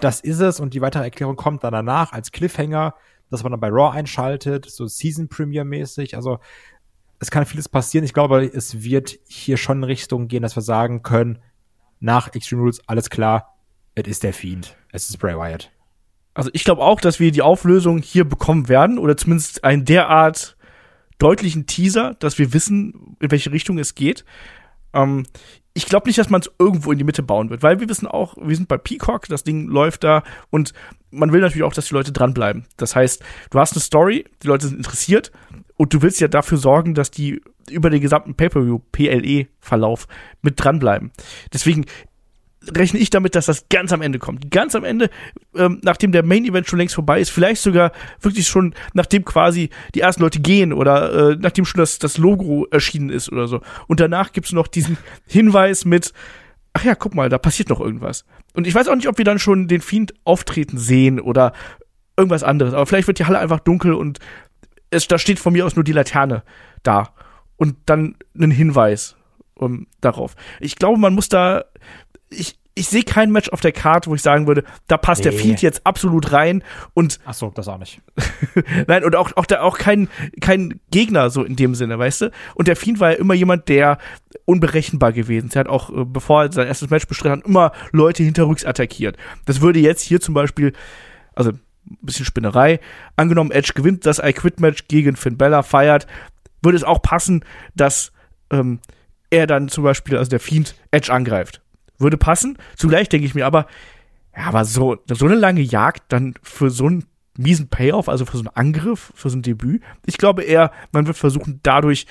das 0.00 0.20
ist 0.20 0.40
es 0.40 0.60
und 0.60 0.74
die 0.74 0.80
weitere 0.80 1.04
Erklärung 1.04 1.36
kommt 1.36 1.64
dann 1.64 1.72
danach 1.72 2.12
als 2.12 2.32
Cliffhanger, 2.32 2.94
dass 3.30 3.42
man 3.42 3.52
dann 3.52 3.60
bei 3.60 3.68
Raw 3.68 3.96
einschaltet, 3.96 4.68
so 4.68 4.86
Season 4.86 5.28
Premiere 5.28 5.64
mäßig. 5.64 6.16
Also 6.16 6.38
es 7.18 7.30
kann 7.30 7.46
vieles 7.46 7.68
passieren. 7.68 8.04
Ich 8.04 8.12
glaube, 8.12 8.44
es 8.44 8.82
wird 8.82 9.18
hier 9.28 9.56
schon 9.56 9.78
in 9.78 9.84
Richtung 9.84 10.28
gehen, 10.28 10.42
dass 10.42 10.56
wir 10.56 10.62
sagen 10.62 11.02
können, 11.02 11.38
nach 12.00 12.34
Extreme 12.34 12.62
Rules, 12.62 12.80
alles 12.88 13.10
klar, 13.10 13.56
es 13.94 14.08
ist 14.08 14.22
der 14.24 14.32
Fiend. 14.32 14.76
Es 14.90 15.08
ist 15.08 15.18
Bray 15.18 15.36
Wyatt. 15.36 15.70
Also 16.34 16.50
ich 16.52 16.64
glaube 16.64 16.82
auch, 16.82 17.00
dass 17.00 17.20
wir 17.20 17.30
die 17.30 17.42
Auflösung 17.42 17.98
hier 17.98 18.24
bekommen 18.24 18.68
werden 18.68 18.98
oder 18.98 19.16
zumindest 19.16 19.64
einen 19.64 19.84
derart 19.84 20.56
deutlichen 21.18 21.66
Teaser, 21.66 22.14
dass 22.18 22.38
wir 22.38 22.52
wissen, 22.52 23.16
in 23.20 23.30
welche 23.30 23.52
Richtung 23.52 23.78
es 23.78 23.94
geht. 23.94 24.24
Ähm, 24.92 25.24
ich 25.74 25.86
glaube 25.86 26.08
nicht, 26.08 26.18
dass 26.18 26.30
man 26.30 26.40
es 26.40 26.50
irgendwo 26.58 26.92
in 26.92 26.98
die 26.98 27.04
Mitte 27.04 27.22
bauen 27.22 27.50
wird, 27.50 27.62
weil 27.62 27.80
wir 27.80 27.88
wissen 27.88 28.06
auch, 28.06 28.36
wir 28.40 28.54
sind 28.54 28.68
bei 28.68 28.76
Peacock, 28.76 29.26
das 29.28 29.44
Ding 29.44 29.68
läuft 29.68 30.04
da 30.04 30.22
und 30.50 30.72
man 31.10 31.32
will 31.32 31.40
natürlich 31.40 31.62
auch, 31.62 31.72
dass 31.72 31.88
die 31.88 31.94
Leute 31.94 32.12
dranbleiben. 32.12 32.66
Das 32.76 32.94
heißt, 32.94 33.22
du 33.50 33.58
hast 33.58 33.72
eine 33.72 33.80
Story, 33.80 34.26
die 34.42 34.48
Leute 34.48 34.66
sind 34.66 34.76
interessiert 34.76 35.32
und 35.76 35.94
du 35.94 36.02
willst 36.02 36.20
ja 36.20 36.28
dafür 36.28 36.58
sorgen, 36.58 36.94
dass 36.94 37.10
die 37.10 37.40
über 37.70 37.90
den 37.90 38.00
gesamten 38.00 38.34
Pay-Per-View, 38.34 38.80
PLE-Verlauf 38.92 40.08
mit 40.42 40.62
dranbleiben. 40.62 41.12
Deswegen 41.52 41.86
rechne 42.74 43.00
ich 43.00 43.10
damit, 43.10 43.34
dass 43.34 43.46
das 43.46 43.68
ganz 43.68 43.92
am 43.92 44.02
Ende 44.02 44.18
kommt. 44.18 44.50
Ganz 44.50 44.74
am 44.74 44.84
Ende, 44.84 45.10
ähm, 45.56 45.80
nachdem 45.82 46.12
der 46.12 46.22
Main 46.22 46.44
Event 46.44 46.68
schon 46.68 46.78
längst 46.78 46.94
vorbei 46.94 47.20
ist, 47.20 47.30
vielleicht 47.30 47.62
sogar 47.62 47.92
wirklich 48.20 48.46
schon, 48.46 48.74
nachdem 48.94 49.24
quasi 49.24 49.70
die 49.94 50.00
ersten 50.00 50.22
Leute 50.22 50.40
gehen 50.40 50.72
oder 50.72 51.30
äh, 51.32 51.36
nachdem 51.38 51.64
schon 51.64 51.80
das, 51.80 51.98
das 51.98 52.18
Logo 52.18 52.66
erschienen 52.70 53.10
ist 53.10 53.30
oder 53.30 53.48
so. 53.48 53.60
Und 53.88 54.00
danach 54.00 54.32
gibt's 54.32 54.52
noch 54.52 54.66
diesen 54.66 54.96
Hinweis 55.26 55.84
mit, 55.84 56.12
ach 56.72 56.84
ja, 56.84 56.94
guck 56.94 57.14
mal, 57.14 57.28
da 57.28 57.38
passiert 57.38 57.68
noch 57.68 57.80
irgendwas. 57.80 58.24
Und 58.54 58.66
ich 58.66 58.74
weiß 58.74 58.88
auch 58.88 58.96
nicht, 58.96 59.08
ob 59.08 59.18
wir 59.18 59.24
dann 59.24 59.38
schon 59.38 59.68
den 59.68 59.80
Fiend 59.80 60.14
auftreten 60.24 60.78
sehen 60.78 61.20
oder 61.20 61.52
irgendwas 62.16 62.42
anderes. 62.42 62.74
Aber 62.74 62.86
vielleicht 62.86 63.08
wird 63.08 63.18
die 63.18 63.24
Halle 63.24 63.38
einfach 63.38 63.60
dunkel 63.60 63.94
und 63.94 64.18
es, 64.90 65.08
da 65.08 65.18
steht 65.18 65.38
von 65.38 65.52
mir 65.52 65.66
aus 65.66 65.74
nur 65.74 65.84
die 65.84 65.92
Laterne 65.92 66.42
da. 66.82 67.14
Und 67.56 67.76
dann 67.86 68.16
ein 68.36 68.50
Hinweis 68.50 69.16
um, 69.54 69.86
darauf. 70.00 70.34
Ich 70.60 70.76
glaube, 70.76 70.98
man 70.98 71.14
muss 71.14 71.28
da, 71.28 71.64
ich, 72.32 72.58
ich 72.74 72.88
sehe 72.88 73.02
kein 73.02 73.30
Match 73.30 73.50
auf 73.50 73.60
der 73.60 73.72
Karte, 73.72 74.08
wo 74.08 74.14
ich 74.14 74.22
sagen 74.22 74.46
würde, 74.46 74.64
da 74.86 74.96
passt 74.96 75.24
der 75.24 75.32
Nee. 75.32 75.38
Fiend 75.38 75.62
jetzt 75.62 75.86
absolut 75.86 76.32
rein 76.32 76.64
und 76.94 77.20
Ach 77.26 77.34
so, 77.34 77.50
das 77.50 77.68
auch 77.68 77.78
nicht. 77.78 78.00
nein, 78.86 79.04
und 79.04 79.14
auch, 79.14 79.36
auch 79.36 79.46
da 79.46 79.60
auch 79.60 79.78
kein, 79.78 80.08
kein 80.40 80.80
Gegner 80.90 81.30
so 81.30 81.44
in 81.44 81.56
dem 81.56 81.74
Sinne, 81.74 81.98
weißt 81.98 82.22
du? 82.22 82.30
Und 82.54 82.68
der 82.68 82.76
Fiend 82.76 82.98
war 83.00 83.12
ja 83.12 83.18
immer 83.18 83.34
jemand, 83.34 83.68
der 83.68 83.98
unberechenbar 84.46 85.12
gewesen 85.12 85.48
ist. 85.48 85.56
Er 85.56 85.60
hat 85.60 85.68
auch, 85.68 85.90
äh, 85.90 86.04
bevor 86.04 86.44
er 86.44 86.52
sein 86.52 86.66
erstes 86.66 86.90
Match 86.90 87.06
bestritten 87.06 87.38
hat, 87.38 87.46
immer 87.46 87.72
Leute 87.92 88.22
hinterrücks 88.22 88.64
attackiert. 88.64 89.16
Das 89.44 89.60
würde 89.60 89.80
jetzt 89.80 90.02
hier 90.02 90.20
zum 90.20 90.34
Beispiel, 90.34 90.72
also 91.34 91.50
ein 91.50 91.98
bisschen 92.00 92.24
Spinnerei, 92.24 92.80
angenommen 93.16 93.50
Edge 93.50 93.72
gewinnt 93.74 94.06
das 94.06 94.18
I 94.18 94.32
Quit 94.32 94.60
Match 94.60 94.88
gegen 94.88 95.16
Finn 95.16 95.36
Bella, 95.36 95.62
feiert, 95.62 96.06
würde 96.62 96.76
es 96.76 96.84
auch 96.84 97.02
passen, 97.02 97.44
dass 97.74 98.12
ähm, 98.50 98.80
er 99.30 99.46
dann 99.46 99.68
zum 99.68 99.84
Beispiel, 99.84 100.16
also 100.16 100.30
der 100.30 100.40
Fiend, 100.40 100.74
Edge 100.90 101.12
angreift. 101.12 101.60
Würde 101.98 102.16
passen. 102.16 102.58
Zugleich 102.76 103.08
denke 103.08 103.26
ich 103.26 103.34
mir 103.34 103.46
aber, 103.46 103.66
ja, 104.36 104.44
aber 104.44 104.64
so, 104.64 104.96
so 105.10 105.26
eine 105.26 105.34
lange 105.34 105.60
Jagd 105.60 106.04
dann 106.08 106.34
für 106.42 106.70
so 106.70 106.86
einen 106.86 107.04
miesen 107.36 107.68
Payoff, 107.68 108.08
also 108.08 108.24
für 108.26 108.36
so 108.36 108.42
einen 108.42 108.56
Angriff, 108.56 109.12
für 109.14 109.30
so 109.30 109.36
ein 109.36 109.42
Debüt. 109.42 109.82
Ich 110.06 110.18
glaube 110.18 110.42
eher, 110.42 110.70
man 110.92 111.06
wird 111.06 111.16
versuchen, 111.16 111.60
dadurch 111.62 112.06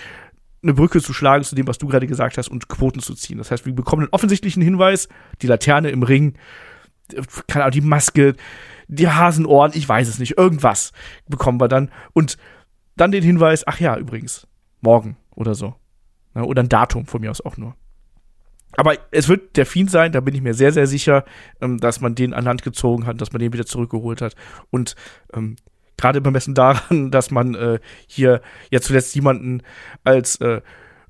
eine 0.64 0.74
Brücke 0.74 1.02
zu 1.02 1.14
schlagen 1.14 1.44
zu 1.44 1.56
dem, 1.56 1.68
was 1.68 1.78
du 1.78 1.88
gerade 1.88 2.08
gesagt 2.08 2.38
hast, 2.38 2.50
und 2.50 2.68
Quoten 2.68 3.02
zu 3.02 3.16
ziehen. 3.16 3.38
Das 3.38 3.52
heißt, 3.52 3.66
wir 3.66 3.74
bekommen 3.74 4.04
einen 4.04 4.14
offensichtlichen 4.14 4.62
Hinweis, 4.62 5.10
die 5.42 5.48
Laterne 5.48 5.90
im 5.90 6.04
Ring, 6.04 6.36
keine 7.48 7.66
Ahnung, 7.66 7.72
die 7.74 7.82
Maske, 7.82 8.36
die 8.88 9.10
Hasenohren, 9.10 9.72
ich 9.74 9.88
weiß 9.88 10.08
es 10.08 10.20
nicht, 10.20 10.38
irgendwas 10.38 10.92
bekommen 11.28 11.60
wir 11.60 11.68
dann. 11.68 11.92
Und 12.14 12.38
dann 12.96 13.12
den 13.12 13.24
Hinweis, 13.24 13.66
ach 13.66 13.80
ja, 13.80 13.98
übrigens, 13.98 14.48
morgen 14.82 15.18
oder 15.36 15.56
so. 15.56 15.76
Na, 16.34 16.44
oder 16.44 16.62
ein 16.62 16.70
Datum 16.70 17.06
von 17.06 17.22
mir 17.22 17.32
aus 17.32 17.42
auch 17.42 17.58
nur. 17.58 17.76
Aber 18.78 18.96
es 19.12 19.28
wird 19.28 19.58
der 19.58 19.66
Fiend 19.66 19.92
sein, 19.92 20.12
da 20.12 20.22
bin 20.22 20.36
ich 20.36 20.42
mir 20.42 20.54
sehr, 20.54 20.72
sehr 20.72 20.88
sicher, 20.88 21.26
ähm, 21.62 21.80
dass 21.80 22.02
man 22.02 22.16
den 22.16 22.34
an 22.34 22.46
Land 22.46 22.64
gezogen 22.64 23.06
hat, 23.06 23.20
dass 23.22 23.32
man 23.32 23.40
den 23.40 23.54
wieder 23.54 23.66
zurückgeholt 23.66 24.22
hat. 24.22 24.36
Und 24.70 24.96
ähm, 25.34 25.56
gerade 25.98 26.22
bemessen 26.22 26.54
daran, 26.54 27.12
dass 27.12 27.32
man 27.32 27.56
äh, 27.56 27.80
hier 28.08 28.42
ja 28.70 28.82
zuletzt 28.82 29.16
jemanden 29.16 29.62
als 30.04 30.40
äh, 30.42 30.62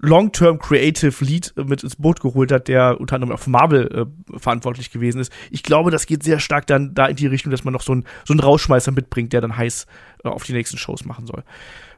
Long-Term 0.02 0.60
Creative 0.60 1.24
Lead 1.24 1.54
äh, 1.56 1.64
mit 1.64 1.84
ins 1.84 1.96
Boot 1.96 2.20
geholt 2.20 2.52
hat, 2.52 2.68
der 2.68 3.00
unter 3.00 3.16
anderem 3.16 3.38
für 3.38 3.50
Marvel 3.50 4.08
äh, 4.32 4.40
verantwortlich 4.40 4.92
gewesen 4.92 5.22
ist. 5.22 5.32
Ich 5.50 5.64
glaube, 5.64 5.92
das 5.92 6.06
geht 6.06 6.24
sehr 6.24 6.40
stark 6.40 6.68
dann 6.68 6.94
da 6.94 7.06
in 7.06 7.16
die 7.16 7.28
Richtung, 7.28 7.52
dass 7.52 7.64
man 7.64 7.74
noch 7.74 7.82
so 7.82 7.94
einen 7.94 8.06
so 8.26 8.34
einen 8.34 8.40
Rausschmeißer 8.40 8.92
mitbringt, 8.92 9.34
der 9.34 9.42
dann 9.42 9.56
heiß 9.56 9.86
äh, 10.24 10.28
auf 10.28 10.44
die 10.44 10.54
nächsten 10.54 10.78
Shows 10.78 11.06
machen 11.06 11.28
soll. 11.28 11.44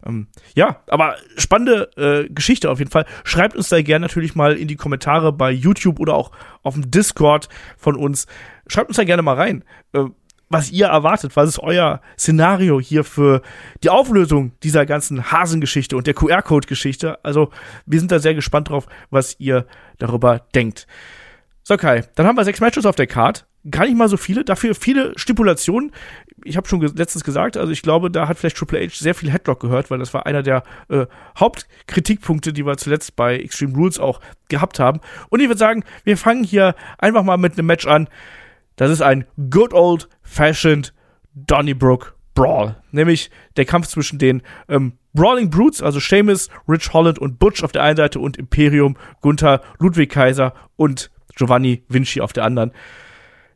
Ähm, 0.06 0.28
ja, 0.56 0.82
aber 0.88 1.16
spannende 1.38 1.90
äh, 1.96 2.30
Geschichte 2.30 2.70
auf 2.70 2.80
jeden 2.80 2.92
Fall. 2.92 3.06
Schreibt 3.24 3.56
uns 3.56 3.70
da 3.70 3.82
gerne 3.82 4.04
natürlich 4.04 4.36
mal 4.36 4.56
in 4.58 4.68
die 4.68 4.76
Kommentare 4.76 5.32
bei 5.32 5.52
YouTube 5.52 6.00
oder 6.00 6.14
auch 6.14 6.32
auf 6.62 6.74
dem 6.74 6.92
Discord 6.92 7.50
von 7.78 7.96
uns. 7.96 8.28
Schreibt 8.68 8.90
uns 8.90 8.98
da 8.98 9.04
gerne 9.04 9.22
mal 9.22 9.36
rein, 9.36 9.64
äh, 9.94 10.06
was 10.54 10.72
ihr 10.72 10.86
erwartet. 10.86 11.36
Was 11.36 11.50
ist 11.50 11.60
euer 11.60 12.00
Szenario 12.18 12.80
hier 12.80 13.04
für 13.04 13.42
die 13.84 13.90
Auflösung 13.90 14.54
dieser 14.62 14.86
ganzen 14.86 15.32
Hasengeschichte 15.32 15.98
und 15.98 16.08
der 16.08 16.14
QR-Code-Geschichte? 16.14 17.18
Also, 17.24 17.50
wir 17.86 18.00
sind 18.00 18.12
da 18.12 18.20
sehr 18.20 18.36
gespannt 18.36 18.70
drauf, 18.70 18.88
was 19.10 19.36
ihr 19.40 19.66
darüber 19.98 20.46
denkt. 20.56 20.88
So, 21.64 21.76
Kai, 21.76 22.04
dann 22.16 22.28
haben 22.28 22.38
wir 22.38 22.44
sechs 22.46 22.62
Matches 22.62 22.86
auf 22.86 22.96
der 22.96 23.08
Card. 23.08 23.46
Gar 23.70 23.86
nicht 23.86 23.98
mal 23.98 24.10
so 24.10 24.18
viele, 24.18 24.44
dafür 24.44 24.76
viele 24.76 25.18
Stipulationen. 25.18 25.92
Ich 26.44 26.58
habe 26.58 26.68
schon 26.68 26.82
letztens 26.82 27.24
gesagt, 27.24 27.56
also 27.56 27.72
ich 27.72 27.82
glaube, 27.82 28.12
da 28.12 28.28
hat 28.28 28.38
vielleicht 28.38 28.58
Triple 28.58 28.86
H 28.86 28.96
sehr 28.96 29.16
viel 29.16 29.32
Headlock 29.32 29.62
gehört, 29.62 29.90
weil 29.90 30.00
das 30.00 30.14
war 30.14 30.26
einer 30.26 30.44
der 30.44 30.64
äh, 30.90 31.06
Hauptkritikpunkte, 31.40 32.52
die 32.52 32.66
wir 32.66 32.76
zuletzt 32.76 33.16
bei 33.16 33.38
Extreme 33.38 33.74
Rules 33.74 33.98
auch 33.98 34.20
gehabt 34.50 34.80
haben. 34.80 35.00
Und 35.30 35.40
ich 35.40 35.48
würde 35.48 35.58
sagen, 35.60 35.86
wir 36.04 36.18
fangen 36.18 36.44
hier 36.44 36.76
einfach 36.98 37.24
mal 37.24 37.38
mit 37.38 37.54
einem 37.54 37.68
Match 37.68 37.88
an. 37.88 38.10
Das 38.76 38.92
ist 38.92 39.02
ein 39.02 39.26
good 39.50 39.74
old 39.74 40.10
fashioned 40.22 40.94
Donnybrook 41.34 42.16
Brawl. 42.34 42.76
Nämlich 42.92 43.30
der 43.58 43.66
Kampf 43.66 43.88
zwischen 43.88 44.20
den 44.20 44.42
ähm, 44.68 44.94
Brawling 45.14 45.50
Brutes, 45.50 45.82
also 45.82 46.00
Seamus, 46.00 46.50
Rich 46.68 46.92
Holland 46.94 47.20
und 47.20 47.38
Butch 47.38 47.64
auf 47.64 47.72
der 47.72 47.84
einen 47.84 47.98
Seite 47.98 48.20
und 48.20 48.38
Imperium, 48.38 48.98
Gunther, 49.22 49.62
Ludwig 49.80 50.10
Kaiser 50.10 50.54
und 50.76 51.12
Giovanni 51.36 51.84
Vinci 51.88 52.22
auf 52.22 52.34
der 52.34 52.46
anderen. 52.46 52.72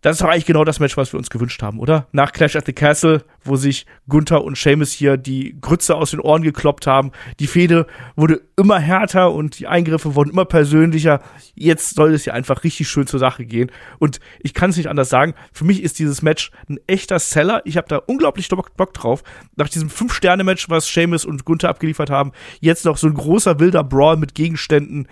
Das 0.01 0.16
ist 0.16 0.22
doch 0.22 0.30
eigentlich 0.30 0.46
genau 0.46 0.63
das 0.63 0.80
Match, 0.80 0.96
was 0.98 1.12
wir 1.13 1.18
uns 1.18 1.30
gewünscht 1.30 1.62
haben, 1.62 1.80
oder? 1.80 2.08
Nach 2.12 2.32
Clash 2.32 2.56
at 2.56 2.66
the 2.66 2.74
Castle, 2.74 3.24
wo 3.44 3.56
sich 3.56 3.86
Gunther 4.08 4.44
und 4.44 4.58
Seamus 4.58 4.92
hier 4.92 5.18
die 5.18 5.58
Grütze 5.60 5.96
aus 5.96 6.12
den 6.12 6.20
Ohren 6.20 6.44
gekloppt 6.44 6.88
haben. 6.88 7.12
Die 7.39 7.48
Fehde 7.48 7.88
wurde 8.16 8.42
immer 8.58 8.80
härter 8.80 9.32
und 9.32 9.60
die 9.60 9.68
Eingriffe 9.68 10.16
wurden 10.16 10.32
immer 10.32 10.46
persönlicher. 10.46 11.22
Jetzt 11.56 11.96
soll 11.96 12.13
es 12.13 12.25
ja 12.25 12.34
einfach 12.34 12.63
richtig 12.63 12.88
schön 12.88 13.08
zur 13.08 13.20
Sache 13.20 13.46
gehen. 13.46 13.72
Und 14.00 14.20
ich 14.39 14.54
kann 14.54 14.70
es 14.70 14.77
nicht 14.77 14.89
anders 14.89 15.10
sagen. 15.10 15.34
Für 15.51 15.66
mich 15.66 15.82
ist 15.82 16.00
dieses 16.00 16.22
Match 16.22 16.51
ein 16.70 16.80
echter 16.88 17.20
Seller. 17.20 17.62
Ich 17.66 17.77
habe 17.77 17.88
da 17.88 17.98
unglaublich 17.98 18.48
Bock 18.50 18.94
drauf. 18.94 19.24
Nach 19.56 19.70
diesem 19.70 19.89
Fünf-Sterne-Match, 19.89 20.70
was 20.70 20.92
Seamus 20.92 21.25
und 21.25 21.46
Gunther 21.46 21.70
abgeliefert 21.70 22.10
haben, 22.10 22.32
jetzt 22.60 22.86
noch 22.86 22.98
so 22.98 23.08
ein 23.08 23.13
großer 23.13 23.60
wilder 23.60 23.84
Brawl 23.84 24.18
mit 24.18 24.36
Gegenständen. 24.36 25.08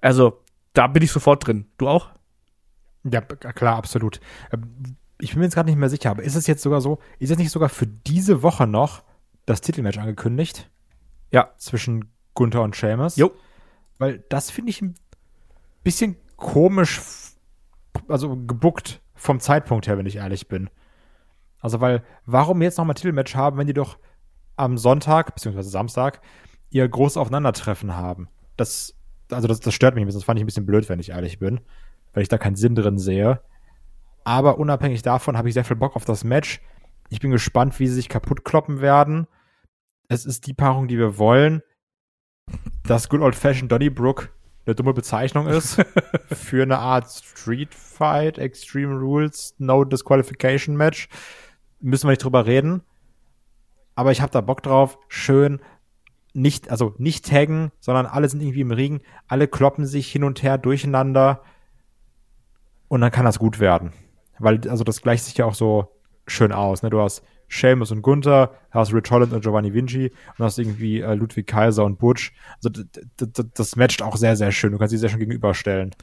Also, 0.00 0.42
da 0.72 0.86
bin 0.86 1.02
ich 1.02 1.12
sofort 1.12 1.46
drin. 1.46 1.66
Du 1.78 1.88
auch? 1.88 2.10
Ja, 3.04 3.20
klar, 3.20 3.76
absolut. 3.76 4.20
Ähm, 4.52 4.96
ich 5.18 5.30
bin 5.30 5.40
mir 5.40 5.46
jetzt 5.46 5.54
gerade 5.54 5.68
nicht 5.68 5.78
mehr 5.78 5.88
sicher, 5.88 6.10
aber 6.10 6.22
ist 6.22 6.34
es 6.34 6.46
jetzt 6.46 6.62
sogar 6.62 6.80
so, 6.80 6.98
ist 7.18 7.30
es 7.30 7.38
nicht 7.38 7.50
sogar 7.50 7.68
für 7.68 7.86
diese 7.86 8.42
Woche 8.42 8.66
noch 8.66 9.02
das 9.46 9.60
Titelmatch 9.60 9.98
angekündigt? 9.98 10.70
Ja. 11.30 11.50
Zwischen 11.56 12.10
Gunther 12.34 12.62
und 12.62 12.76
Sheamus? 12.76 13.16
Jo. 13.16 13.30
Weil 13.98 14.24
das 14.28 14.50
finde 14.50 14.70
ich 14.70 14.80
ein 14.82 14.94
bisschen 15.82 16.16
komisch, 16.36 17.00
also 18.08 18.36
gebuckt 18.36 19.00
vom 19.14 19.40
Zeitpunkt 19.40 19.86
her, 19.86 19.98
wenn 19.98 20.06
ich 20.06 20.16
ehrlich 20.16 20.48
bin. 20.48 20.70
Also, 21.60 21.80
weil, 21.80 22.02
warum 22.24 22.62
jetzt 22.62 22.78
nochmal 22.78 22.94
Titelmatch 22.94 23.34
haben, 23.34 23.58
wenn 23.58 23.66
die 23.66 23.74
doch 23.74 23.98
am 24.56 24.78
Sonntag, 24.78 25.34
beziehungsweise 25.34 25.68
Samstag, 25.68 26.22
ihr 26.70 26.88
großes 26.88 27.18
Aufeinandertreffen 27.18 27.94
haben? 27.94 28.28
Das, 28.56 28.94
also 29.30 29.46
das, 29.46 29.60
das 29.60 29.74
stört 29.74 29.94
mich 29.94 30.02
ein 30.02 30.06
bisschen, 30.06 30.20
das 30.20 30.24
fand 30.24 30.38
ich 30.38 30.44
ein 30.44 30.46
bisschen 30.46 30.66
blöd, 30.66 30.88
wenn 30.88 31.00
ich 31.00 31.10
ehrlich 31.10 31.38
bin, 31.38 31.60
weil 32.12 32.22
ich 32.22 32.28
da 32.28 32.38
keinen 32.38 32.56
Sinn 32.56 32.74
drin 32.74 32.98
sehe. 32.98 33.40
Aber 34.24 34.58
unabhängig 34.58 35.02
davon 35.02 35.36
habe 35.36 35.48
ich 35.48 35.54
sehr 35.54 35.64
viel 35.64 35.76
Bock 35.76 35.96
auf 35.96 36.04
das 36.04 36.24
Match. 36.24 36.60
Ich 37.08 37.20
bin 37.20 37.30
gespannt, 37.30 37.78
wie 37.80 37.86
sie 37.86 37.94
sich 37.94 38.08
kaputt 38.08 38.44
kloppen 38.44 38.80
werden. 38.80 39.26
Es 40.08 40.26
ist 40.26 40.46
die 40.46 40.54
Paarung, 40.54 40.88
die 40.88 40.98
wir 40.98 41.18
wollen. 41.18 41.62
Das 42.84 43.08
Good 43.08 43.20
Old 43.20 43.34
Fashioned 43.34 43.70
Donnybrook 43.70 44.30
eine 44.66 44.74
dumme 44.74 44.92
Bezeichnung 44.92 45.46
ist 45.46 45.82
für 46.32 46.62
eine 46.62 46.78
Art 46.78 47.10
Street 47.10 47.74
Fight, 47.74 48.38
Extreme 48.38 48.94
Rules, 48.94 49.54
No 49.58 49.84
Disqualification 49.84 50.76
Match. 50.76 51.08
Müssen 51.80 52.06
wir 52.06 52.12
nicht 52.12 52.24
drüber 52.24 52.46
reden. 52.46 52.82
Aber 53.94 54.12
ich 54.12 54.20
habe 54.20 54.32
da 54.32 54.40
Bock 54.40 54.62
drauf. 54.62 54.98
Schön. 55.08 55.60
Nicht, 56.32 56.70
also 56.70 56.94
nicht 56.98 57.28
taggen, 57.28 57.72
sondern 57.80 58.06
alle 58.06 58.28
sind 58.28 58.42
irgendwie 58.42 58.60
im 58.60 58.70
Ring. 58.70 59.00
Alle 59.26 59.48
kloppen 59.48 59.86
sich 59.86 60.10
hin 60.12 60.24
und 60.24 60.42
her 60.42 60.58
durcheinander. 60.58 61.42
Und 62.90 63.02
dann 63.02 63.12
kann 63.12 63.24
das 63.24 63.38
gut 63.38 63.60
werden. 63.60 63.92
Weil, 64.40 64.60
also 64.68 64.82
das 64.82 65.00
gleicht 65.00 65.24
sich 65.24 65.36
ja 65.36 65.44
auch 65.44 65.54
so 65.54 65.92
schön 66.26 66.50
aus. 66.50 66.82
Ne? 66.82 66.90
Du 66.90 67.00
hast 67.00 67.22
Seamus 67.48 67.92
und 67.92 68.02
Gunther, 68.02 68.50
hast 68.72 68.92
Rich 68.92 69.08
Holland 69.12 69.32
und 69.32 69.42
Giovanni 69.42 69.72
Vinci 69.72 70.10
und 70.36 70.44
hast 70.44 70.58
irgendwie 70.58 71.00
äh, 71.00 71.14
Ludwig 71.14 71.46
Kaiser 71.46 71.84
und 71.84 72.00
Butch. 72.00 72.32
Also 72.56 72.82
das 73.54 73.76
matcht 73.76 74.02
auch 74.02 74.16
sehr, 74.16 74.34
sehr 74.34 74.50
schön. 74.50 74.72
Du 74.72 74.78
kannst 74.78 74.90
sie 74.90 74.98
sehr 74.98 75.08
schön 75.08 75.20
gegenüberstellen. 75.20 75.94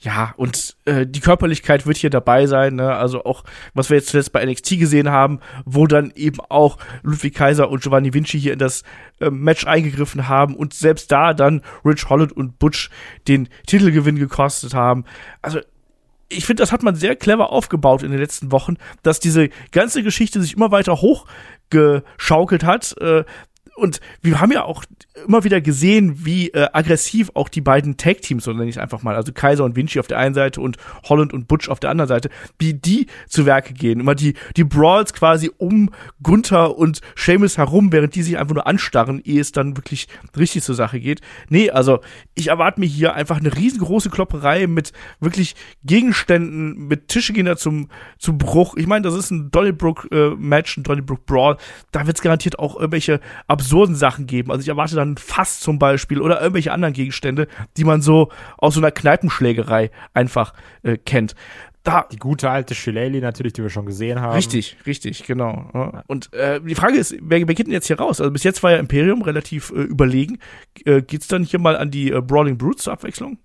Ja, 0.00 0.34
und 0.36 0.76
äh, 0.84 1.06
die 1.06 1.20
Körperlichkeit 1.20 1.86
wird 1.86 1.96
hier 1.96 2.10
dabei 2.10 2.46
sein, 2.46 2.76
ne? 2.76 2.94
Also 2.94 3.24
auch, 3.24 3.42
was 3.72 3.88
wir 3.88 3.96
jetzt 3.96 4.10
zuletzt 4.10 4.32
bei 4.32 4.44
NXT 4.44 4.78
gesehen 4.78 5.10
haben, 5.10 5.40
wo 5.64 5.86
dann 5.86 6.12
eben 6.14 6.40
auch 6.50 6.76
Ludwig 7.02 7.34
Kaiser 7.34 7.70
und 7.70 7.82
Giovanni 7.82 8.12
Vinci 8.12 8.38
hier 8.38 8.52
in 8.52 8.58
das 8.58 8.84
äh, 9.18 9.30
Match 9.30 9.66
eingegriffen 9.66 10.28
haben 10.28 10.54
und 10.54 10.74
selbst 10.74 11.10
da 11.10 11.32
dann 11.32 11.62
Rich 11.86 12.08
Holland 12.10 12.32
und 12.32 12.58
Butch 12.58 12.90
den 13.26 13.48
Titelgewinn 13.66 14.16
gekostet 14.16 14.74
haben. 14.74 15.04
Also 15.42 15.60
ich 16.28 16.44
finde, 16.44 16.62
das 16.62 16.72
hat 16.72 16.82
man 16.82 16.94
sehr 16.94 17.16
clever 17.16 17.50
aufgebaut 17.50 18.02
in 18.02 18.10
den 18.10 18.20
letzten 18.20 18.52
Wochen, 18.52 18.76
dass 19.02 19.20
diese 19.20 19.48
ganze 19.72 20.02
Geschichte 20.02 20.40
sich 20.40 20.54
immer 20.54 20.70
weiter 20.70 21.00
hochgeschaukelt 21.00 22.64
hat. 22.64 22.94
Äh, 23.00 23.24
und 23.76 24.00
wir 24.22 24.40
haben 24.40 24.52
ja 24.52 24.64
auch 24.64 24.84
immer 25.26 25.44
wieder 25.44 25.60
gesehen, 25.60 26.24
wie 26.24 26.48
äh, 26.48 26.68
aggressiv 26.72 27.30
auch 27.34 27.48
die 27.48 27.60
beiden 27.60 27.96
Tag-Teams, 27.96 28.44
so 28.44 28.52
nenne 28.52 28.68
ich 28.68 28.76
es 28.76 28.82
einfach 28.82 29.02
mal, 29.02 29.16
also 29.16 29.32
Kaiser 29.32 29.64
und 29.64 29.76
Vinci 29.76 29.98
auf 30.00 30.06
der 30.06 30.18
einen 30.18 30.34
Seite 30.34 30.60
und 30.60 30.76
Holland 31.08 31.32
und 31.32 31.48
Butch 31.48 31.68
auf 31.68 31.80
der 31.80 31.90
anderen 31.90 32.08
Seite, 32.08 32.30
wie 32.58 32.74
die 32.74 33.06
zu 33.26 33.46
Werke 33.46 33.74
gehen. 33.74 34.00
Immer 34.00 34.14
die, 34.14 34.34
die 34.56 34.64
Brawls 34.64 35.12
quasi 35.12 35.50
um 35.56 35.90
Gunther 36.22 36.76
und 36.76 37.00
Seamus 37.16 37.58
herum, 37.58 37.92
während 37.92 38.14
die 38.14 38.22
sich 38.22 38.38
einfach 38.38 38.54
nur 38.54 38.66
anstarren, 38.66 39.20
ehe 39.24 39.40
es 39.40 39.52
dann 39.52 39.76
wirklich 39.76 40.08
richtig 40.36 40.62
zur 40.62 40.74
Sache 40.74 41.00
geht. 41.00 41.20
Nee, 41.48 41.70
also 41.70 42.00
ich 42.34 42.48
erwarte 42.48 42.80
mir 42.80 42.86
hier 42.86 43.14
einfach 43.14 43.38
eine 43.38 43.54
riesengroße 43.56 44.10
Klopperei 44.10 44.66
mit 44.66 44.92
wirklich 45.20 45.54
Gegenständen, 45.84 46.88
mit 46.88 47.08
Tische 47.08 47.32
gehen 47.32 47.46
da 47.46 47.56
zum, 47.56 47.88
zum 48.18 48.38
Bruch. 48.38 48.76
Ich 48.76 48.86
meine, 48.86 49.02
das 49.02 49.14
ist 49.14 49.30
ein 49.30 49.50
Donnybrook-Match, 49.50 50.76
äh, 50.76 50.80
ein 50.80 50.84
Donnybrook-Brawl. 50.84 51.56
Da 51.92 52.06
wird 52.06 52.16
es 52.16 52.22
garantiert 52.22 52.58
auch 52.58 52.76
irgendwelche 52.76 53.20
absurden 53.46 53.94
Sachen 53.94 54.26
geben. 54.26 54.50
Also 54.50 54.62
ich 54.62 54.68
erwarte 54.68 54.96
dann 54.96 55.07
Fass 55.16 55.60
zum 55.60 55.78
Beispiel 55.78 56.20
oder 56.20 56.40
irgendwelche 56.40 56.72
anderen 56.72 56.94
Gegenstände, 56.94 57.48
die 57.76 57.84
man 57.84 58.02
so 58.02 58.30
aus 58.56 58.74
so 58.74 58.80
einer 58.80 58.90
Kneipenschlägerei 58.90 59.90
einfach 60.14 60.54
äh, 60.82 60.96
kennt. 60.96 61.34
Da, 61.84 62.06
die 62.10 62.18
gute 62.18 62.50
alte 62.50 62.74
Shillelagh 62.74 63.20
natürlich, 63.20 63.54
die 63.54 63.62
wir 63.62 63.70
schon 63.70 63.86
gesehen 63.86 64.20
haben. 64.20 64.34
Richtig, 64.34 64.76
richtig, 64.84 65.24
genau. 65.24 65.70
Ja. 65.72 66.02
Und 66.06 66.32
äh, 66.34 66.60
die 66.60 66.74
Frage 66.74 66.98
ist, 66.98 67.16
wer, 67.20 67.46
wer 67.46 67.54
geht 67.54 67.66
denn 67.66 67.72
jetzt 67.72 67.86
hier 67.86 67.98
raus? 67.98 68.20
Also 68.20 68.30
bis 68.30 68.42
jetzt 68.42 68.62
war 68.62 68.72
ja 68.72 68.78
Imperium 68.78 69.22
relativ 69.22 69.70
äh, 69.70 69.82
überlegen. 69.82 70.38
Äh, 70.84 71.02
geht's 71.02 71.28
dann 71.28 71.44
hier 71.44 71.60
mal 71.60 71.76
an 71.76 71.90
die 71.90 72.10
äh, 72.10 72.20
Brawling 72.20 72.58
Brutes 72.58 72.84
zur 72.84 72.92
Abwechslung? 72.92 73.38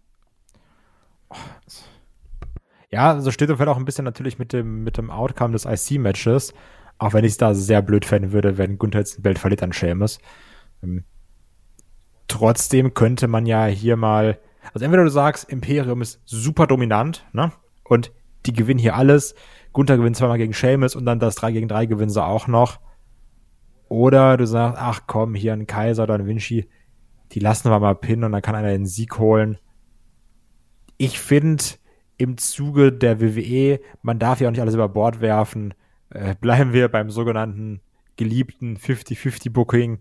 Ja, 2.90 3.12
also 3.14 3.32
steht 3.32 3.50
und 3.50 3.58
fällt 3.58 3.70
auch 3.70 3.78
ein 3.78 3.86
bisschen 3.86 4.06
natürlich 4.06 4.38
mit 4.38 4.54
dem, 4.54 4.84
mit 4.84 4.98
dem 4.98 5.10
Outcome 5.10 5.54
des 5.54 5.66
IC-Matches. 5.66 6.54
Auch 7.00 7.14
wenn 7.14 7.26
ich 7.26 7.32
es 7.32 7.38
da 7.38 7.54
sehr 7.54 7.82
blöd 7.82 8.06
fänden 8.06 8.34
würde, 8.34 8.58
wenn 8.58 8.78
Gunther 8.78 9.00
jetzt 9.00 9.20
ein 9.20 9.24
Belt 9.24 9.40
verliert 9.40 9.64
an 9.64 9.72
Seamus. 9.72 10.20
Ähm, 10.84 11.04
trotzdem 12.34 12.96
könnte 12.96 13.28
man 13.28 13.46
ja 13.46 13.66
hier 13.66 13.96
mal, 13.96 14.40
also 14.74 14.84
entweder 14.84 15.04
du 15.04 15.12
sagst, 15.12 15.48
Imperium 15.50 16.02
ist 16.02 16.20
super 16.26 16.66
dominant, 16.66 17.28
ne? 17.32 17.52
Und 17.84 18.12
die 18.48 18.54
gewinnen 18.54 18.80
hier 18.80 18.96
alles. 18.96 19.36
Gunther 19.72 19.98
gewinnt 19.98 20.16
zweimal 20.16 20.40
gegen 20.40 20.54
Seamus 20.54 20.96
und 20.96 21.06
dann 21.06 21.20
das 21.20 21.36
3 21.36 21.52
gegen 21.52 21.68
3 21.68 21.86
gewinnen 21.86 22.10
sie 22.10 22.24
auch 22.24 22.48
noch. 22.48 22.80
Oder 23.88 24.38
du 24.38 24.48
sagst, 24.48 24.82
ach 24.82 25.02
komm, 25.06 25.36
hier 25.36 25.54
ein 25.54 25.68
Kaiser 25.68 26.04
oder 26.04 26.16
ein 26.16 26.26
Vinci, 26.26 26.68
die 27.34 27.40
lassen 27.40 27.70
wir 27.70 27.80
mal 27.80 27.94
pinnen 27.94 28.24
und 28.24 28.32
dann 28.32 28.42
kann 28.42 28.56
einer 28.56 28.70
den 28.70 28.88
Sieg 28.88 29.20
holen. 29.20 29.60
Ich 30.98 31.20
finde, 31.20 31.64
im 32.18 32.38
Zuge 32.38 32.92
der 32.92 33.22
WWE, 33.22 33.80
man 34.02 34.18
darf 34.18 34.42
ja 34.42 34.48
auch 34.48 34.52
nicht 34.52 34.62
alles 34.62 34.74
über 34.76 34.90
Bord 34.90 35.22
werfen, 35.22 35.76
äh, 36.10 36.34
bleiben 36.34 36.74
wir 36.74 36.88
beim 36.88 37.12
sogenannten 37.12 37.82
geliebten 38.16 38.78
50-50 38.78 39.52
Booking 39.52 40.00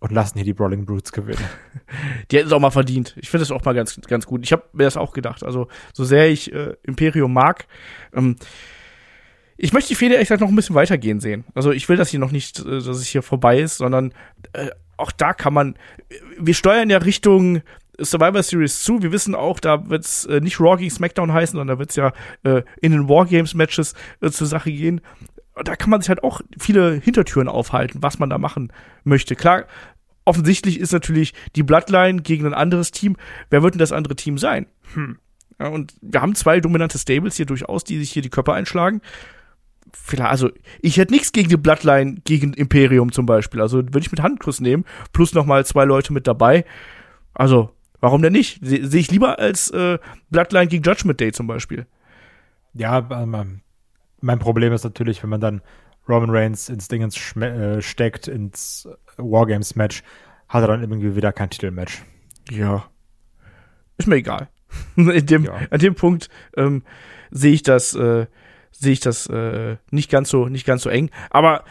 und 0.00 0.12
lassen 0.12 0.38
hier 0.38 0.44
die 0.44 0.54
Brawling 0.54 0.84
Brutes 0.84 1.12
gewinnen. 1.12 1.44
Die 2.30 2.36
hätten 2.36 2.46
es 2.46 2.52
auch 2.52 2.60
mal 2.60 2.70
verdient. 2.70 3.16
Ich 3.18 3.30
finde 3.30 3.42
es 3.42 3.50
auch 3.50 3.64
mal 3.64 3.74
ganz, 3.74 4.00
ganz 4.02 4.26
gut. 4.26 4.44
Ich 4.44 4.52
habe 4.52 4.64
mir 4.72 4.84
das 4.84 4.96
auch 4.96 5.12
gedacht. 5.12 5.42
Also, 5.42 5.68
so 5.92 6.04
sehr 6.04 6.28
ich 6.28 6.52
äh, 6.52 6.76
Imperium 6.82 7.32
mag, 7.32 7.66
ähm, 8.14 8.36
ich 9.56 9.72
möchte 9.72 9.88
die 9.88 9.96
Fehde 9.96 10.14
ehrlich 10.14 10.28
gesagt 10.28 10.40
noch 10.40 10.48
ein 10.48 10.54
bisschen 10.54 10.76
weitergehen 10.76 11.18
sehen. 11.18 11.44
Also, 11.54 11.72
ich 11.72 11.88
will 11.88 11.96
das 11.96 12.10
hier 12.10 12.20
noch 12.20 12.30
nicht, 12.30 12.60
äh, 12.60 12.64
dass 12.64 12.86
es 12.86 13.06
hier 13.06 13.22
vorbei 13.22 13.58
ist, 13.58 13.78
sondern 13.78 14.12
äh, 14.52 14.70
auch 14.96 15.12
da 15.12 15.32
kann 15.32 15.54
man, 15.54 15.76
wir 16.38 16.54
steuern 16.54 16.90
ja 16.90 16.98
Richtung 16.98 17.62
Survivor 18.00 18.42
Series 18.42 18.82
zu. 18.82 19.02
Wir 19.02 19.12
wissen 19.12 19.34
auch, 19.34 19.58
da 19.60 19.88
wird 19.88 20.04
es 20.04 20.24
äh, 20.26 20.40
nicht 20.40 20.60
Raw 20.60 20.76
gegen 20.76 20.90
SmackDown 20.90 21.32
heißen, 21.32 21.56
sondern 21.56 21.76
da 21.76 21.78
wird 21.78 21.90
es 21.90 21.96
ja 21.96 22.12
äh, 22.44 22.62
in 22.80 22.92
den 22.92 23.08
Wargames-Matches 23.08 23.94
äh, 24.20 24.30
zur 24.30 24.46
Sache 24.46 24.70
gehen 24.70 25.00
da 25.64 25.76
kann 25.76 25.90
man 25.90 26.00
sich 26.00 26.08
halt 26.08 26.22
auch 26.22 26.40
viele 26.58 26.94
Hintertüren 26.94 27.48
aufhalten, 27.48 28.02
was 28.02 28.18
man 28.18 28.30
da 28.30 28.38
machen 28.38 28.72
möchte. 29.04 29.36
Klar, 29.36 29.64
offensichtlich 30.24 30.78
ist 30.78 30.92
natürlich 30.92 31.34
die 31.56 31.62
Bloodline 31.62 32.22
gegen 32.22 32.46
ein 32.46 32.54
anderes 32.54 32.90
Team. 32.90 33.16
Wer 33.50 33.62
wird 33.62 33.74
denn 33.74 33.80
das 33.80 33.92
andere 33.92 34.16
Team 34.16 34.38
sein? 34.38 34.66
Hm. 34.94 35.18
Ja, 35.58 35.68
und 35.68 35.94
wir 36.00 36.22
haben 36.22 36.34
zwei 36.34 36.60
dominante 36.60 36.98
Stables 36.98 37.36
hier 37.36 37.46
durchaus, 37.46 37.82
die 37.82 37.98
sich 37.98 38.12
hier 38.12 38.22
die 38.22 38.30
Körper 38.30 38.54
einschlagen. 38.54 39.00
Vielleicht, 39.92 40.30
also 40.30 40.50
ich 40.80 40.98
hätte 40.98 41.12
nichts 41.12 41.32
gegen 41.32 41.48
die 41.48 41.56
Bloodline 41.56 42.16
gegen 42.24 42.52
Imperium 42.52 43.10
zum 43.10 43.26
Beispiel. 43.26 43.60
Also 43.60 43.78
würde 43.78 44.00
ich 44.00 44.12
mit 44.12 44.22
Handkuss 44.22 44.60
nehmen, 44.60 44.84
plus 45.12 45.34
nochmal 45.34 45.64
zwei 45.64 45.84
Leute 45.84 46.12
mit 46.12 46.26
dabei. 46.26 46.64
Also, 47.34 47.70
warum 48.00 48.22
denn 48.22 48.32
nicht? 48.32 48.64
Sehe 48.64 48.86
seh 48.86 48.98
ich 48.98 49.10
lieber 49.10 49.38
als 49.38 49.70
äh, 49.70 49.98
Bloodline 50.30 50.68
gegen 50.68 50.82
Judgment 50.82 51.18
Day 51.20 51.32
zum 51.32 51.46
Beispiel. 51.46 51.86
Ja, 52.74 53.08
ähm, 53.10 53.62
mein 54.20 54.38
Problem 54.38 54.72
ist 54.72 54.84
natürlich, 54.84 55.22
wenn 55.22 55.30
man 55.30 55.40
dann 55.40 55.62
Roman 56.08 56.30
Reigns 56.30 56.68
ins 56.68 56.88
Ding 56.88 57.02
ins 57.02 57.36
äh, 57.36 57.82
steckt, 57.82 58.28
ins 58.28 58.88
Wargames-Match, 59.16 60.02
hat 60.48 60.62
er 60.62 60.68
dann 60.68 60.80
irgendwie 60.80 61.14
wieder 61.14 61.32
kein 61.32 61.50
Titelmatch. 61.50 62.02
Ja. 62.50 62.88
Ist 63.98 64.08
mir 64.08 64.16
egal. 64.16 64.48
In 64.96 65.26
dem, 65.26 65.44
ja. 65.44 65.58
An 65.70 65.78
dem 65.78 65.94
Punkt 65.94 66.28
ähm, 66.56 66.82
sehe 67.30 67.52
ich 67.52 67.62
das, 67.62 67.94
äh, 67.94 68.26
sehe 68.70 68.92
ich 68.92 69.00
das 69.00 69.26
äh, 69.26 69.76
nicht 69.90 70.10
ganz 70.10 70.30
so, 70.30 70.48
nicht 70.48 70.66
ganz 70.66 70.82
so 70.82 70.90
eng. 70.90 71.10
Aber 71.30 71.64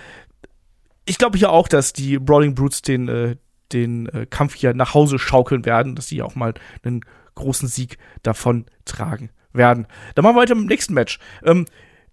ich 1.05 1.17
glaube 1.17 1.37
ja 1.37 1.49
auch, 1.49 1.67
dass 1.67 1.93
die 1.93 2.19
Brawling 2.19 2.53
Brutes 2.53 2.81
den, 2.81 3.07
äh, 3.07 3.35
den 3.71 4.07
äh, 4.09 4.25
Kampf 4.29 4.55
hier 4.55 4.73
nach 4.73 4.93
Hause 4.93 5.19
schaukeln 5.19 5.65
werden, 5.65 5.95
dass 5.95 6.07
sie 6.07 6.21
auch 6.21 6.35
mal 6.35 6.53
einen 6.83 7.01
großen 7.35 7.67
Sieg 7.67 7.97
davon 8.23 8.65
tragen 8.85 9.29
werden. 9.53 9.87
Dann 10.15 10.23
machen 10.23 10.35
wir 10.35 10.41
weiter 10.41 10.55
mit 10.55 10.65
dem 10.65 10.67
nächsten 10.67 10.93
Match. 10.93 11.19
Ähm, 11.43 11.65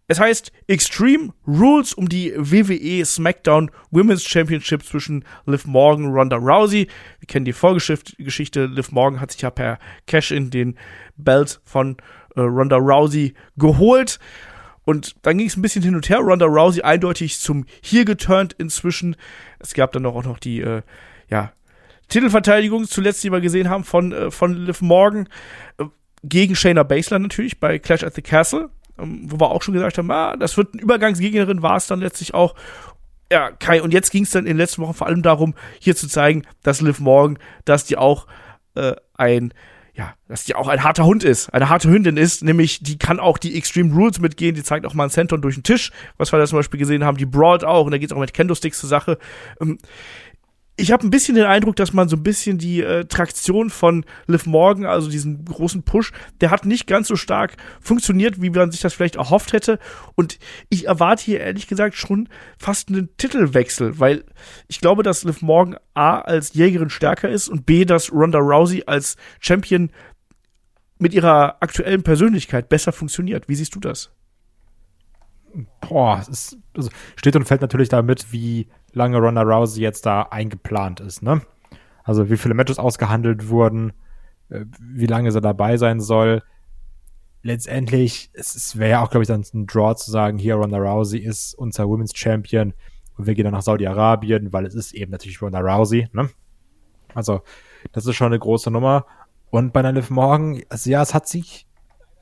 es 0.07 0.21
heißt 0.21 0.53
Extreme 0.67 1.33
Rules 1.47 1.95
um 1.95 2.09
die 2.09 2.35
WWE 2.37 3.05
SmackDown 3.05 3.71
Women's 3.91 4.25
Championship 4.25 4.85
zwischen 4.85 5.25
Liv 5.47 5.65
Morgan 5.67 6.07
und 6.07 6.13
Ronda 6.13 6.37
Rousey. 6.37 6.89
Wir 7.21 7.27
kennen 7.27 7.47
die 7.47 7.55
Vorgeschichte. 7.55 8.67
Liv 8.67 8.93
Morgan 8.93 9.21
hat 9.21 9.33
sich 9.33 9.41
ja 9.41 9.51
per 9.51 9.79
Cash-In 10.07 10.51
den 10.51 10.77
Belt 11.17 11.61
von 11.65 11.97
äh, 12.37 12.41
Ronda 12.41 12.77
Rousey 12.77 13.35
geholt. 13.57 14.19
Und 14.85 15.17
dann 15.23 15.39
ging 15.39 15.47
es 15.47 15.57
ein 15.57 15.63
bisschen 15.63 15.83
hin 15.83 15.95
und 15.95 16.11
her. 16.11 16.19
Ronda 16.19 16.45
Rousey 16.45 16.83
eindeutig 16.83 17.39
zum 17.39 17.65
hier 17.81 18.05
geturnt 18.05 18.53
inzwischen. 18.53 19.17
Es 19.59 19.73
gab 19.73 19.93
dann 19.93 20.05
auch 20.05 20.23
noch 20.25 20.39
die, 20.39 20.61
äh, 20.61 20.83
ja, 21.31 21.53
Titelverteidigung 22.09 22.85
zuletzt, 22.85 23.25
die 23.25 23.33
wir 23.33 23.41
gesehen 23.41 23.71
haben 23.71 23.85
von, 23.85 24.13
äh, 24.13 24.31
von 24.31 24.53
Liv 24.53 24.83
Morgan. 24.83 25.31
Äh, 25.79 25.85
gegen 26.23 26.55
Shayna 26.55 26.83
Baszler 26.83 27.19
natürlich 27.19 27.59
bei 27.59 27.79
Clash 27.79 28.03
at 28.03 28.15
the 28.15 28.23
Castle 28.23 28.71
wo 28.97 29.41
wir 29.41 29.51
auch 29.51 29.63
schon 29.63 29.75
gesagt 29.75 29.99
haben, 29.99 30.11
ah, 30.11 30.37
das 30.37 30.57
wird 30.57 30.73
eine 30.73 30.83
Übergangsgegnerin, 30.83 31.63
war 31.63 31.77
es 31.77 31.87
dann 31.87 32.01
letztlich 32.01 32.35
auch. 32.35 32.55
Ja, 33.33 33.51
Kai, 33.51 33.83
und 33.83 33.93
jetzt 33.93 34.11
ging 34.11 34.25
es 34.25 34.31
dann 34.31 34.45
in 34.45 34.51
den 34.53 34.57
letzten 34.59 34.83
Wochen 34.83 34.95
vor 34.95 35.07
allem 35.07 35.23
darum, 35.23 35.55
hier 35.81 35.97
zu 35.97 36.09
zeigen, 36.09 36.43
dass 36.63 36.81
Liv 36.81 37.01
Morgan, 37.01 37.39
dass 37.65 37.85
die 37.85 37.97
auch 37.97 38.27
äh, 38.75 38.95
ein 39.15 39.53
ja, 39.97 40.15
dass 40.27 40.45
die 40.45 40.57
auch 40.57 40.67
ein 40.67 40.83
harter 40.83 41.05
Hund 41.05 41.23
ist, 41.23 41.55
eine 41.55 41.69
harte 41.69 41.89
Hündin 41.89 42.17
ist, 42.17 42.43
nämlich 42.43 42.81
die 42.83 42.99
kann 42.99 43.21
auch 43.21 43.39
die 43.39 43.57
Extreme 43.57 43.95
Rules 43.95 44.19
mitgehen, 44.19 44.57
die 44.57 44.65
zeigt 44.65 44.87
auch 44.87 44.95
mal 44.95 45.05
einen 45.05 45.11
Senton 45.11 45.41
durch 45.41 45.55
den 45.55 45.63
Tisch, 45.63 45.93
was 46.17 46.33
wir 46.33 46.39
da 46.41 46.47
zum 46.47 46.59
Beispiel 46.59 46.81
gesehen 46.81 47.05
haben, 47.05 47.17
die 47.17 47.27
brawlt 47.27 47.63
auch 47.63 47.85
und 47.85 47.93
da 47.93 47.99
geht 47.99 48.11
es 48.11 48.17
auch 48.17 48.21
mit 48.21 48.35
Kendo-Sticks 48.35 48.81
zur 48.81 48.89
Sache. 48.89 49.19
Ähm, 49.61 49.79
ich 50.77 50.91
habe 50.91 51.07
ein 51.07 51.11
bisschen 51.11 51.37
den 51.37 51.45
Eindruck, 51.45 51.77
dass 51.77 51.93
man 51.93 52.09
so 52.09 52.17
ein 52.17 52.25
bisschen 52.25 52.59
die 52.59 52.83
äh, 52.83 53.05
Traktion 53.05 53.71
von 53.71 54.05
Liv 54.27 54.47
Morgan, 54.47 54.87
also 54.87 55.09
diesen 55.09 55.45
großen 55.45 55.85
Push, 55.85 56.13
der 56.41 56.51
hat 56.51 56.67
nicht 56.67 56.89
ganz 56.89 57.07
so 57.07 57.15
stark 57.15 57.57
funktioniert, 57.81 58.43
wie 58.43 58.51
man 58.51 58.73
sich 58.73 58.81
das 58.81 58.93
vielleicht 58.93 59.15
erhofft 59.15 59.53
hätte. 59.53 59.79
Und 60.17 60.39
ich 60.71 60.87
erwarte 60.87 61.23
hier 61.23 61.41
ehrlich 61.41 61.69
gesagt 61.69 61.95
schon 61.95 62.29
fast 62.59 62.89
einen 62.89 63.17
Titelwechsel, 63.17 64.01
weil 64.01 64.25
ich 64.67 64.81
glaube, 64.81 65.05
dass 65.05 65.23
Liv 65.23 65.43
Morgan 65.43 65.77
A 65.95 66.19
als 66.19 66.55
Jägerin 66.55 66.91
stärker 66.91 67.29
ist 67.29 67.49
und 67.49 67.67
B, 67.67 67.85
dass 67.85 68.13
Ronda 68.13 68.41
Rousey 68.41 68.83
als 68.87 69.17
Champion 69.39 69.91
mit 70.99 71.15
ihrer 71.15 71.63
aktuellen 71.63 72.03
Persönlichkeit 72.03 72.69
besser 72.69 72.91
funktioniert. 72.91 73.49
Wie 73.49 73.55
siehst 73.55 73.77
du 73.77 73.81
das? 73.81 74.11
Boah, 75.81 76.19
es 76.21 76.29
ist, 76.29 76.59
also 76.77 76.91
steht 77.15 77.37
und 77.37 77.45
fällt 77.45 77.61
natürlich 77.61 77.89
damit, 77.89 78.33
wie 78.33 78.67
lange 78.95 79.19
Ronda 79.19 79.43
Rousey 79.43 79.83
jetzt 79.83 80.07
da 80.07 80.23
eingeplant 80.23 81.01
ist, 81.01 81.23
ne? 81.23 81.43
Also 82.05 82.31
wie 82.31 82.37
viele 82.37 82.55
Matches 82.55 82.79
ausgehandelt 82.79 83.49
wurden, 83.49 83.93
äh, 84.51 84.65
wie 84.79 85.07
lange 85.07 85.33
sie 85.33 85.41
dabei 85.41 85.77
sein 85.77 86.01
soll. 86.01 86.43
Letztendlich, 87.43 88.31
es, 88.33 88.79
wäre 88.79 88.91
ja 88.91 89.03
auch, 89.03 89.11
glaube 89.11 89.23
ich, 89.23 89.29
dann 89.29 89.45
ein 89.53 89.67
Draw 89.67 89.95
zu 89.97 90.11
sagen, 90.11 90.39
hier 90.39 90.55
Ronda 90.55 90.79
Rousey 90.79 91.19
ist 91.19 91.55
unser 91.55 91.89
Women's 91.89 92.17
Champion 92.17 92.73
und 93.17 93.27
wir 93.27 93.35
gehen 93.35 93.45
dann 93.45 93.53
nach 93.53 93.63
Saudi-Arabien, 93.63 94.53
weil 94.53 94.67
es 94.67 94.75
ist 94.75 94.93
eben 94.93 95.13
natürlich 95.13 95.43
Ronda 95.43 95.61
Rousey, 95.61 96.09
ne? 96.13 96.31
Also, 97.15 97.43
das 97.93 98.07
ist 98.07 98.17
schon 98.17 98.29
eine 98.29 98.39
große 98.39 98.71
Nummer. 98.71 99.07
Und 99.51 99.73
bei 99.73 99.81
einer 99.81 99.93
Liv 99.93 100.11
Morgan, 100.11 100.63
also 100.69 100.91
ja, 100.91 101.03
es 101.03 101.15
hat 101.15 101.29
sich 101.29 101.67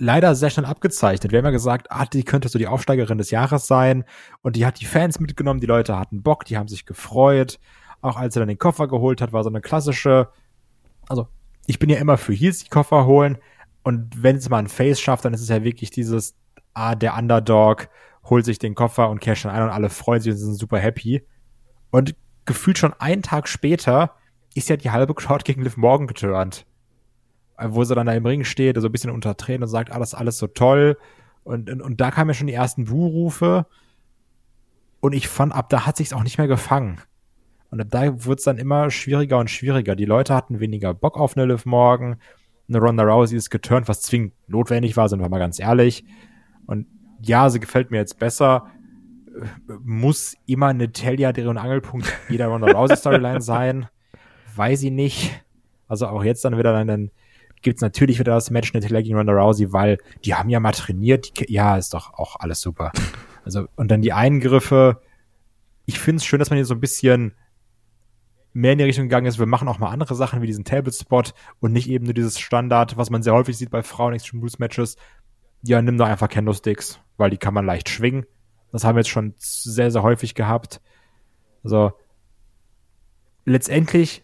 leider 0.03 0.35
sehr 0.35 0.51
schnell 0.51 0.67
abgezeichnet. 0.67 1.31
Wir 1.31 1.39
haben 1.39 1.45
ja 1.45 1.53
gesagt, 1.53 1.87
ah, 1.91 2.05
die 2.05 2.25
könnte 2.25 2.49
so 2.49 2.59
die 2.59 2.67
Aufsteigerin 2.67 3.19
des 3.19 3.31
Jahres 3.31 3.69
sein. 3.69 4.05
Und 4.43 4.57
die 4.57 4.67
hat 4.67 4.81
die 4.81 4.85
Fans 4.85 5.21
mitgenommen, 5.21 5.61
die 5.61 5.67
Leute 5.67 5.97
hatten 5.97 6.25
Bock, 6.25 6.45
die 6.45 6.59
haben 6.59 6.67
sich 6.67 6.87
gefreut. 6.87 7.61
Auch 8.01 8.17
als 8.17 8.35
er 8.35 8.41
dann 8.41 8.49
den 8.49 8.59
Koffer 8.59 8.89
geholt 8.89 9.21
hat, 9.21 9.33
war 9.33 9.45
so 9.45 9.49
eine 9.49 9.61
klassische, 9.61 10.29
also 11.09 11.29
ich 11.67 11.79
bin 11.79 11.89
ja 11.89 11.99
immer 11.99 12.19
für 12.19 12.33
Heels 12.33 12.65
die 12.65 12.69
Koffer 12.69 13.07
holen. 13.07 13.39
Und 13.85 14.21
wenn 14.21 14.37
es 14.37 14.49
mal 14.49 14.59
ein 14.59 14.67
Face 14.67 15.01
schafft, 15.01 15.25
dann 15.25 15.35
ist 15.35 15.41
es 15.41 15.49
ja 15.49 15.63
wirklich 15.63 15.93
dieses, 15.93 16.35
ah, 16.75 16.97
der 16.97 17.17
Underdog 17.17 17.89
holt 18.25 18.45
sich 18.45 18.59
den 18.59 18.75
Koffer 18.75 19.09
und 19.09 19.21
casht 19.21 19.47
ein 19.47 19.63
und 19.63 19.71
alle 19.71 19.89
freuen 19.89 20.21
sich 20.21 20.33
und 20.33 20.39
sind 20.39 20.55
super 20.55 20.81
happy. 20.81 21.25
Und 21.93 22.17
gefühlt 22.45 22.77
schon 22.77 22.93
einen 22.95 23.23
Tag 23.23 23.47
später 23.47 24.17
ist 24.55 24.69
ja 24.69 24.77
die 24.77 24.91
halbe 24.91 25.15
Crowd 25.15 25.45
gegen 25.45 25.63
Liv 25.63 25.77
Morgan 25.77 26.09
geturnt 26.09 26.67
wo 27.59 27.85
sie 27.85 27.95
dann 27.95 28.07
da 28.07 28.13
im 28.13 28.27
Ring 28.27 28.45
steht, 28.45 28.81
so 28.81 28.89
ein 28.89 28.93
bisschen 28.93 29.11
unter 29.11 29.37
Tränen 29.37 29.65
und 29.65 29.69
sagt, 29.69 29.93
ah, 29.93 29.99
das 29.99 30.13
ist 30.13 30.19
alles 30.19 30.39
so 30.39 30.47
toll. 30.47 30.97
Und, 31.45 31.71
und, 31.71 31.83
und 31.83 32.01
da 32.01 32.11
kamen 32.11 32.31
ja 32.31 32.35
schon 32.35 32.47
die 32.47 32.53
ersten 32.53 32.85
Buhrufe. 32.85 33.67
Und 35.01 35.13
ich 35.13 35.29
fand, 35.29 35.53
ab 35.53 35.69
da 35.69 35.87
hat 35.87 35.97
sich's 35.97 36.13
auch 36.13 36.23
nicht 36.23 36.39
mehr 36.39 36.47
gefangen. 36.47 37.01
Und 37.71 37.81
ab 37.81 37.89
da 37.91 38.25
wurde 38.25 38.39
es 38.39 38.45
dann 38.45 38.59
immer 38.59 38.91
schwieriger 38.91 39.39
und 39.39 39.51
schwieriger. 39.51 39.97
Die 39.97 40.05
Leute 40.05 40.35
hatten 40.35 40.61
weniger 40.61 40.95
Bock 40.95 41.19
auf 41.19 41.37
eine 41.37 41.47
Liv 41.47 41.65
Morgan. 41.65 42.17
Eine 42.69 42.79
Ronda 42.79 43.03
Rousey 43.03 43.37
ist 43.37 43.51
geturnt, 43.51 43.89
was 43.89 44.03
zwingend 44.03 44.35
notwendig 44.47 44.97
war, 44.97 45.09
sind 45.09 45.21
wir 45.21 45.29
mal 45.29 45.39
ganz 45.39 45.59
ehrlich. 45.59 46.05
Und 46.67 46.87
ja, 47.21 47.51
sie 47.51 47.61
gefällt 47.61 47.91
mir 47.91 47.99
jetzt 47.99 48.19
besser. 48.19 48.67
Muss 49.83 50.37
immer 50.47 50.69
eine 50.69 50.93
Talia 50.93 51.33
Dreh- 51.33 51.47
und 51.47 51.59
Angelpunkt 51.59 52.13
jeder 52.29 52.47
Ronda 52.47 52.71
Rousey 52.71 52.97
Storyline 52.97 53.41
sein? 53.41 53.87
Weiß 54.55 54.83
ich 54.83 54.91
nicht. 54.91 55.43
Also 55.89 56.07
auch 56.07 56.23
jetzt 56.23 56.45
dann 56.45 56.59
wieder 56.59 56.73
dann 56.85 57.11
gibt 57.63 57.79
es 57.79 57.83
natürlich 57.83 58.19
wieder 58.19 58.35
das 58.35 58.51
Match 58.51 58.73
Natalia 58.75 59.01
gegen 59.01 59.17
Ronda 59.17 59.33
Rousey, 59.33 59.73
weil 59.73 59.99
die 60.25 60.35
haben 60.35 60.51
ja 60.51 60.61
mal 60.61 60.73
trainiert. 60.73 61.39
Die, 61.39 61.53
ja, 61.53 61.77
ist 61.77 61.95
doch 61.95 62.15
auch 62.15 62.37
alles 62.37 62.61
super. 62.61 62.93
Also, 63.45 63.67
und 63.75 63.91
dann 63.91 64.03
die 64.03 64.13
Eingriffe. 64.13 65.01
Ich 65.85 65.99
finde 65.99 66.19
es 66.19 66.25
schön, 66.25 66.39
dass 66.39 66.51
man 66.51 66.59
hier 66.59 66.65
so 66.65 66.75
ein 66.75 66.81
bisschen 66.81 67.35
mehr 68.53 68.71
in 68.71 68.79
die 68.79 68.85
Richtung 68.85 69.07
gegangen 69.07 69.27
ist. 69.27 69.41
Wir 69.41 69.47
machen 69.47 69.67
auch 69.67 69.81
mal 69.81 69.91
andere 69.91 70.15
Sachen 70.15 70.43
wie 70.43 70.47
diesen 70.47 70.63
Table 70.63 70.93
Spot 70.93 71.25
und 71.59 71.73
nicht 71.73 71.89
eben 71.89 72.05
nur 72.05 72.15
dieses 72.15 72.39
Standard, 72.39 72.97
was 72.97 73.11
man 73.11 73.25
sehr 73.25 73.33
häufig 73.33 73.57
sieht 73.57 73.71
bei 73.71 73.83
Frauen 73.83 74.15
Extreme 74.15 74.43
Rules 74.43 74.61
Matches. 74.61 74.97
Ja, 75.63 75.83
nimm 75.83 75.99
doch 75.99 76.07
einfach 76.07 76.29
Candlesticks, 76.29 77.01
weil 77.17 77.31
die 77.31 77.37
kann 77.37 77.53
man 77.53 77.67
leicht 77.67 77.89
schwingen. 77.89 78.27
Das 78.71 78.85
haben 78.85 78.95
wir 78.95 79.01
jetzt 79.01 79.11
schon 79.11 79.35
sehr, 79.39 79.91
sehr 79.91 80.05
häufig 80.05 80.37
gehabt. 80.37 80.81
Also, 81.65 81.93
letztendlich 83.45 84.23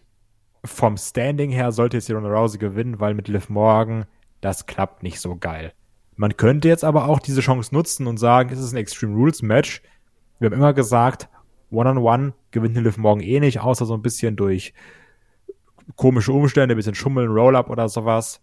vom 0.63 0.97
Standing 0.97 1.51
her 1.51 1.71
sollte 1.71 1.97
jetzt 1.97 2.11
Ronda 2.11 2.29
Rousey 2.29 2.57
gewinnen, 2.57 2.99
weil 2.99 3.13
mit 3.13 3.27
Liv 3.27 3.49
Morgan, 3.49 4.05
das 4.41 4.65
klappt 4.65 5.03
nicht 5.03 5.19
so 5.19 5.35
geil. 5.35 5.73
Man 6.15 6.35
könnte 6.35 6.67
jetzt 6.67 6.83
aber 6.83 7.05
auch 7.07 7.19
diese 7.19 7.41
Chance 7.41 7.73
nutzen 7.73 8.07
und 8.07 8.17
sagen, 8.17 8.49
es 8.51 8.59
ist 8.59 8.73
ein 8.73 8.77
Extreme 8.77 9.15
Rules 9.15 9.41
Match. 9.41 9.81
Wir 10.39 10.47
haben 10.47 10.57
immer 10.57 10.73
gesagt, 10.73 11.29
One-on-One 11.71 12.23
-on 12.23 12.29
-one 12.29 12.33
gewinnt 12.51 12.75
Liv 12.75 12.97
Morgan 12.97 13.23
eh 13.23 13.39
nicht, 13.39 13.61
außer 13.61 13.85
so 13.85 13.93
ein 13.93 14.01
bisschen 14.01 14.35
durch 14.35 14.73
komische 15.95 16.33
Umstände, 16.33 16.75
ein 16.75 16.77
bisschen 16.77 16.95
Schummeln, 16.95 17.29
Roll-Up 17.29 17.69
oder 17.69 17.87
sowas. 17.87 18.41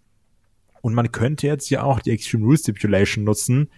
Und 0.80 0.94
man 0.94 1.12
könnte 1.12 1.46
jetzt 1.46 1.68
ja 1.70 1.82
auch 1.82 2.00
die 2.00 2.12
Extreme 2.12 2.44
Rules 2.44 2.60
Stipulation 2.60 3.24
nutzen, 3.24 3.70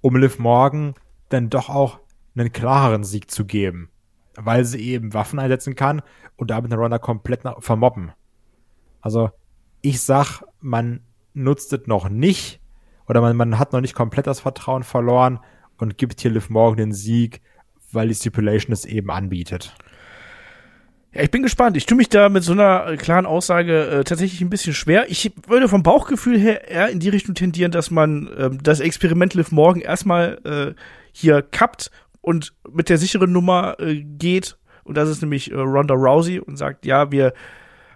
um 0.00 0.16
Liv 0.16 0.38
Morgan 0.38 0.94
dann 1.28 1.50
doch 1.50 1.68
auch 1.68 1.98
einen 2.36 2.52
klareren 2.52 3.02
Sieg 3.02 3.30
zu 3.30 3.46
geben 3.46 3.90
weil 4.36 4.64
sie 4.64 4.80
eben 4.80 5.14
Waffen 5.14 5.38
einsetzen 5.38 5.74
kann 5.74 6.02
und 6.36 6.50
damit 6.50 6.72
eine 6.72 6.80
Runner 6.80 6.98
komplett 6.98 7.42
vermobben. 7.58 8.12
Also 9.00 9.30
ich 9.82 10.00
sag, 10.00 10.42
man 10.60 11.00
nutzt 11.34 11.72
es 11.72 11.86
noch 11.86 12.08
nicht 12.08 12.60
oder 13.08 13.20
man, 13.20 13.36
man 13.36 13.58
hat 13.58 13.72
noch 13.72 13.80
nicht 13.80 13.94
komplett 13.94 14.26
das 14.26 14.40
Vertrauen 14.40 14.82
verloren 14.82 15.40
und 15.78 15.98
gibt 15.98 16.20
hier 16.20 16.30
Liv 16.30 16.50
Morgan 16.50 16.76
den 16.76 16.92
Sieg, 16.92 17.40
weil 17.92 18.08
die 18.08 18.14
Stipulation 18.14 18.72
es 18.72 18.84
eben 18.84 19.10
anbietet. 19.10 19.74
Ja, 21.12 21.22
ich 21.22 21.30
bin 21.30 21.42
gespannt. 21.42 21.76
Ich 21.78 21.86
tue 21.86 21.96
mich 21.96 22.10
da 22.10 22.28
mit 22.28 22.42
so 22.42 22.52
einer 22.52 22.96
klaren 22.98 23.24
Aussage 23.24 23.86
äh, 23.86 24.04
tatsächlich 24.04 24.42
ein 24.42 24.50
bisschen 24.50 24.74
schwer. 24.74 25.10
Ich 25.10 25.32
würde 25.46 25.68
vom 25.68 25.82
Bauchgefühl 25.82 26.38
her 26.38 26.68
eher 26.68 26.90
in 26.90 27.00
die 27.00 27.08
Richtung 27.08 27.34
tendieren, 27.34 27.72
dass 27.72 27.90
man 27.90 28.26
äh, 28.36 28.50
das 28.62 28.80
Experiment 28.80 29.32
Liv 29.32 29.50
Morgan 29.50 29.80
erstmal 29.80 30.38
äh, 30.44 30.80
hier 31.12 31.40
kappt 31.40 31.90
und 32.26 32.54
mit 32.68 32.88
der 32.88 32.98
sicheren 32.98 33.30
Nummer 33.30 33.78
äh, 33.78 34.02
geht. 34.02 34.58
Und 34.82 34.96
das 34.96 35.08
ist 35.08 35.22
nämlich 35.22 35.52
äh, 35.52 35.54
Ronda 35.54 35.94
Rousey 35.94 36.40
und 36.40 36.56
sagt, 36.56 36.84
ja, 36.84 37.12
wir 37.12 37.32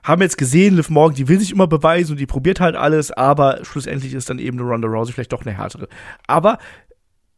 haben 0.04 0.22
jetzt 0.22 0.38
gesehen, 0.38 0.76
Liv 0.76 0.88
Morgan, 0.88 1.16
die 1.16 1.26
will 1.26 1.40
sich 1.40 1.50
immer 1.50 1.66
beweisen 1.66 2.12
und 2.12 2.20
die 2.20 2.26
probiert 2.26 2.60
halt 2.60 2.76
alles, 2.76 3.10
aber 3.10 3.64
schlussendlich 3.64 4.14
ist 4.14 4.30
dann 4.30 4.38
eben 4.38 4.58
eine 4.58 4.68
Ronda 4.68 4.86
Rousey 4.86 5.12
vielleicht 5.12 5.32
doch 5.32 5.44
eine 5.44 5.56
härtere. 5.56 5.88
Aber 6.28 6.58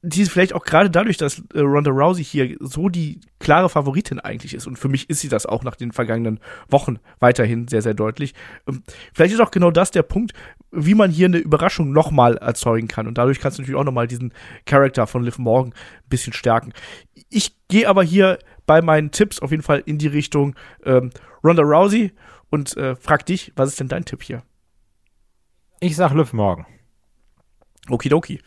die 0.03 0.21
ist 0.21 0.31
vielleicht 0.31 0.53
auch 0.53 0.65
gerade 0.65 0.91
dadurch, 0.91 1.17
dass 1.17 1.43
äh, 1.55 1.61
Ronda 1.61 1.91
Rousey 1.91 2.25
hier 2.25 2.57
so 2.61 2.91
die 2.91 3.21
klare 3.39 3.71
Favoritin 3.71 4.21
eigentlich 4.21 4.53
ist. 4.53 4.67
Und 4.67 4.79
für 4.79 4.89
mich 4.89 5.09
ist 5.09 5.21
sie 5.21 5.31
das 5.31 5.47
auch 5.47 5.65
nach 5.65 5.77
den 5.77 5.93
vergangenen 5.93 6.41
Wochen 6.69 6.99
weiterhin 7.21 7.69
sehr, 7.69 7.81
sehr 7.81 7.95
deutlich. 7.95 8.35
Ähm, 8.69 8.83
vielleicht 9.15 9.33
ist 9.33 9.41
auch 9.41 9.51
genau 9.51 9.71
das 9.71 9.93
der 9.93 10.03
Punkt, 10.03 10.35
wie 10.73 10.95
man 10.95 11.11
hier 11.11 11.27
eine 11.27 11.39
Überraschung 11.39 11.93
nochmal 11.93 12.39
erzeugen 12.39 12.89
kann. 12.89 13.07
Und 13.07 13.19
dadurch 13.19 13.41
kannst 13.41 13.59
du 13.59 13.63
natürlich 13.63 13.79
auch 13.79 13.85
nochmal 13.85 14.09
diesen 14.09 14.33
Charakter 14.65 15.07
von 15.07 15.23
Liv 15.23 15.39
Morgan 15.39 15.73
ein 15.73 16.09
bisschen 16.09 16.33
stärken. 16.33 16.73
Ich 17.29 17.55
gehe 17.69 17.89
aber 17.89 18.03
hier 18.03 18.39
bei 18.67 18.81
meinen 18.81 19.11
Tipps 19.11 19.39
auf 19.41 19.51
jeden 19.51 19.63
Fall 19.63 19.83
in 19.85 19.99
die 19.99 20.09
Richtung 20.09 20.55
ähm, 20.85 21.11
Ronda 21.45 21.63
Rousey 21.63 22.13
und 22.51 22.77
äh, 22.77 22.97
frag 22.97 23.27
dich, 23.27 23.53
was 23.55 23.69
ist 23.69 23.81
denn 23.81 23.89
dein 23.89 24.05
Tipp 24.05 24.23
hier? 24.23 24.43
Ich 25.81 25.97
sag 25.97 26.13
Liv 26.15 26.33
Morgan. 26.33 26.67
Okidoki. 27.89 28.41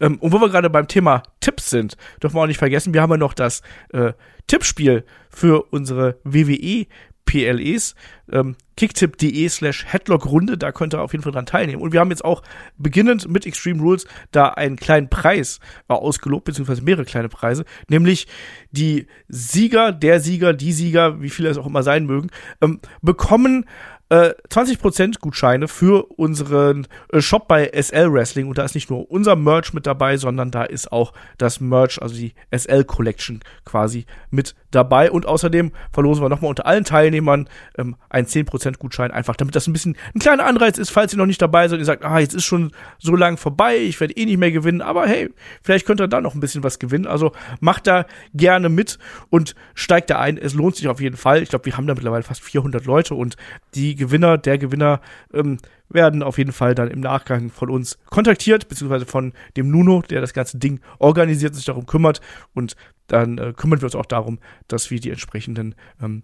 Ähm, 0.00 0.18
und 0.18 0.32
wo 0.32 0.40
wir 0.40 0.48
gerade 0.48 0.68
beim 0.68 0.88
Thema 0.88 1.22
Tipps 1.40 1.70
sind, 1.70 1.96
dürfen 2.22 2.36
wir 2.36 2.42
auch 2.42 2.46
nicht 2.46 2.58
vergessen, 2.58 2.92
wir 2.92 3.02
haben 3.02 3.10
ja 3.10 3.16
noch 3.16 3.34
das 3.34 3.62
äh, 3.92 4.12
Tippspiel 4.48 5.04
für 5.28 5.62
unsere 5.70 6.18
WWE 6.24 6.86
PLEs. 7.30 7.94
Ähm, 8.32 8.56
kicktip.de 8.76 9.48
slash 9.48 9.84
Headlock-Runde, 9.86 10.58
da 10.58 10.72
könnt 10.72 10.94
ihr 10.94 11.00
auf 11.00 11.12
jeden 11.12 11.22
Fall 11.22 11.32
dran 11.32 11.46
teilnehmen. 11.46 11.80
Und 11.80 11.92
wir 11.92 12.00
haben 12.00 12.10
jetzt 12.10 12.24
auch 12.24 12.42
beginnend 12.76 13.28
mit 13.28 13.46
Extreme 13.46 13.80
Rules 13.80 14.06
da 14.32 14.48
einen 14.48 14.76
kleinen 14.76 15.08
Preis 15.08 15.60
äh, 15.88 15.92
ausgelobt, 15.92 16.46
beziehungsweise 16.46 16.82
mehrere 16.82 17.04
kleine 17.04 17.28
Preise, 17.28 17.64
nämlich 17.88 18.26
die 18.72 19.06
Sieger, 19.28 19.92
der 19.92 20.20
Sieger, 20.20 20.54
die 20.54 20.72
Sieger, 20.72 21.20
wie 21.20 21.30
viele 21.30 21.50
es 21.50 21.58
auch 21.58 21.66
immer 21.66 21.82
sein 21.82 22.06
mögen, 22.06 22.30
ähm, 22.62 22.80
bekommen 23.00 23.66
äh, 24.10 24.34
20% 24.48 25.20
Gutscheine 25.20 25.68
für 25.68 26.04
unseren 26.18 26.86
äh, 27.12 27.20
Shop 27.20 27.48
bei 27.48 27.70
SL 27.72 28.12
Wrestling. 28.12 28.48
Und 28.48 28.58
da 28.58 28.64
ist 28.64 28.74
nicht 28.74 28.90
nur 28.90 29.10
unser 29.10 29.36
Merch 29.36 29.72
mit 29.72 29.86
dabei, 29.86 30.16
sondern 30.16 30.50
da 30.50 30.64
ist 30.64 30.92
auch 30.92 31.12
das 31.38 31.60
Merch, 31.60 32.02
also 32.02 32.14
die 32.14 32.34
SL 32.54 32.84
Collection 32.84 33.40
quasi 33.64 34.06
mit 34.30 34.54
dabei. 34.72 35.10
Und 35.10 35.26
außerdem 35.26 35.72
verlosen 35.92 36.24
wir 36.24 36.28
nochmal 36.28 36.50
unter 36.50 36.66
allen 36.66 36.84
Teilnehmern 36.84 37.48
ähm, 37.78 37.96
einen 38.08 38.26
10% 38.26 38.78
Gutschein, 38.78 39.12
einfach 39.12 39.36
damit 39.36 39.54
das 39.54 39.66
ein 39.66 39.72
bisschen 39.72 39.96
ein 40.14 40.18
kleiner 40.18 40.44
Anreiz 40.44 40.78
ist, 40.78 40.90
falls 40.90 41.12
ihr 41.12 41.18
noch 41.18 41.26
nicht 41.26 41.40
dabei 41.40 41.68
seid 41.68 41.74
und 41.74 41.82
ihr 41.82 41.86
sagt, 41.86 42.04
ah, 42.04 42.18
jetzt 42.18 42.34
ist 42.34 42.44
schon 42.44 42.72
so 42.98 43.14
lang 43.14 43.36
vorbei, 43.36 43.76
ich 43.76 44.00
werde 44.00 44.16
eh 44.16 44.26
nicht 44.26 44.38
mehr 44.38 44.50
gewinnen, 44.50 44.82
aber 44.82 45.06
hey, 45.06 45.30
vielleicht 45.62 45.86
könnt 45.86 46.00
ihr 46.00 46.08
da 46.08 46.20
noch 46.20 46.34
ein 46.34 46.40
bisschen 46.40 46.64
was 46.64 46.78
gewinnen, 46.78 47.06
also 47.06 47.32
macht 47.60 47.86
da 47.86 48.06
gerne 48.34 48.68
mit 48.68 48.98
und 49.28 49.54
steigt 49.74 50.10
da 50.10 50.18
ein, 50.18 50.36
es 50.36 50.54
lohnt 50.54 50.76
sich 50.76 50.88
auf 50.88 51.00
jeden 51.00 51.16
Fall, 51.16 51.42
ich 51.42 51.48
glaube, 51.48 51.66
wir 51.66 51.76
haben 51.76 51.86
da 51.86 51.94
mittlerweile 51.94 52.22
fast 52.22 52.42
400 52.42 52.84
Leute 52.84 53.14
und 53.14 53.36
die 53.74 53.99
Gewinner, 54.00 54.38
der 54.38 54.58
Gewinner 54.58 55.00
ähm, 55.32 55.58
werden 55.88 56.22
auf 56.22 56.38
jeden 56.38 56.52
Fall 56.52 56.74
dann 56.74 56.88
im 56.88 57.00
Nachgang 57.00 57.50
von 57.50 57.70
uns 57.70 57.98
kontaktiert, 58.06 58.68
beziehungsweise 58.68 59.06
von 59.06 59.32
dem 59.56 59.70
Nuno, 59.70 60.02
der 60.02 60.20
das 60.20 60.32
ganze 60.32 60.58
Ding 60.58 60.80
organisiert, 60.98 61.54
sich 61.54 61.66
darum 61.66 61.86
kümmert. 61.86 62.20
Und 62.54 62.76
dann 63.06 63.38
äh, 63.38 63.52
kümmern 63.56 63.80
wir 63.80 63.86
uns 63.86 63.94
auch 63.94 64.06
darum, 64.06 64.38
dass 64.68 64.90
wir 64.90 65.00
die 65.00 65.10
entsprechenden 65.10 65.74
ähm, 66.02 66.22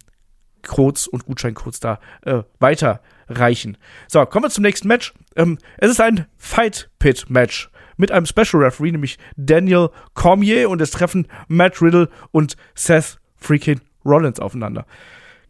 Codes 0.63 1.07
und 1.07 1.27
Gutscheincodes 1.27 1.81
da 1.81 2.01
äh, 2.23 2.43
weiterreichen. 2.59 3.77
So, 4.09 4.25
kommen 4.27 4.47
wir 4.47 4.51
zum 4.51 4.63
nächsten 4.63 4.89
Match. 4.89 5.13
Ähm, 5.37 5.59
es 5.79 5.91
ist 5.91 6.01
ein 6.01 6.27
Fight 6.37 6.91
Pit 6.99 7.29
Match 7.29 7.71
mit 7.97 8.11
einem 8.11 8.27
Special 8.27 8.63
Referee, 8.63 8.93
nämlich 8.93 9.19
Daniel 9.37 9.91
Cormier 10.15 10.71
und 10.71 10.81
es 10.81 10.91
treffen 10.91 11.29
Matt 11.49 11.81
Riddle 11.81 12.09
und 12.31 12.57
Seth 12.75 13.19
freaking 13.37 13.81
Rollins 14.05 14.41
aufeinander. 14.41 14.87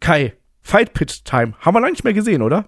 Kai, 0.01 0.35
Fight 0.67 0.95
Pit 0.95 1.25
Time. 1.25 1.55
Haben 1.61 1.77
wir 1.77 1.81
lange 1.81 1.93
nicht 1.93 2.03
mehr 2.03 2.13
gesehen, 2.13 2.43
oder? 2.43 2.65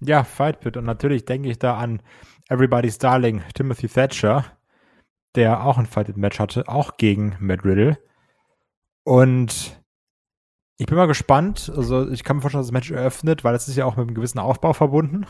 Ja, 0.00 0.24
Fight 0.24 0.60
Pit. 0.60 0.78
Und 0.78 0.86
natürlich 0.86 1.26
denke 1.26 1.50
ich 1.50 1.58
da 1.58 1.76
an 1.76 2.00
Everybody's 2.48 2.96
Darling 2.96 3.42
Timothy 3.52 3.86
Thatcher, 3.86 4.46
der 5.34 5.62
auch 5.62 5.76
ein 5.76 5.84
Fight 5.84 6.06
Pit 6.06 6.16
Match 6.16 6.40
hatte, 6.40 6.68
auch 6.68 6.96
gegen 6.96 7.36
Matt 7.38 7.66
Riddle. 7.66 7.98
Und 9.04 9.78
ich 10.78 10.86
bin 10.86 10.96
mal 10.96 11.06
gespannt. 11.06 11.70
Also, 11.76 12.08
ich 12.10 12.24
kann 12.24 12.36
mir 12.36 12.40
vorstellen, 12.40 12.62
dass 12.62 12.68
das 12.68 12.72
Match 12.72 12.90
eröffnet, 12.90 13.44
weil 13.44 13.54
es 13.54 13.68
ist 13.68 13.76
ja 13.76 13.84
auch 13.84 13.96
mit 13.98 14.06
einem 14.06 14.14
gewissen 14.14 14.38
Aufbau 14.38 14.72
verbunden. 14.72 15.26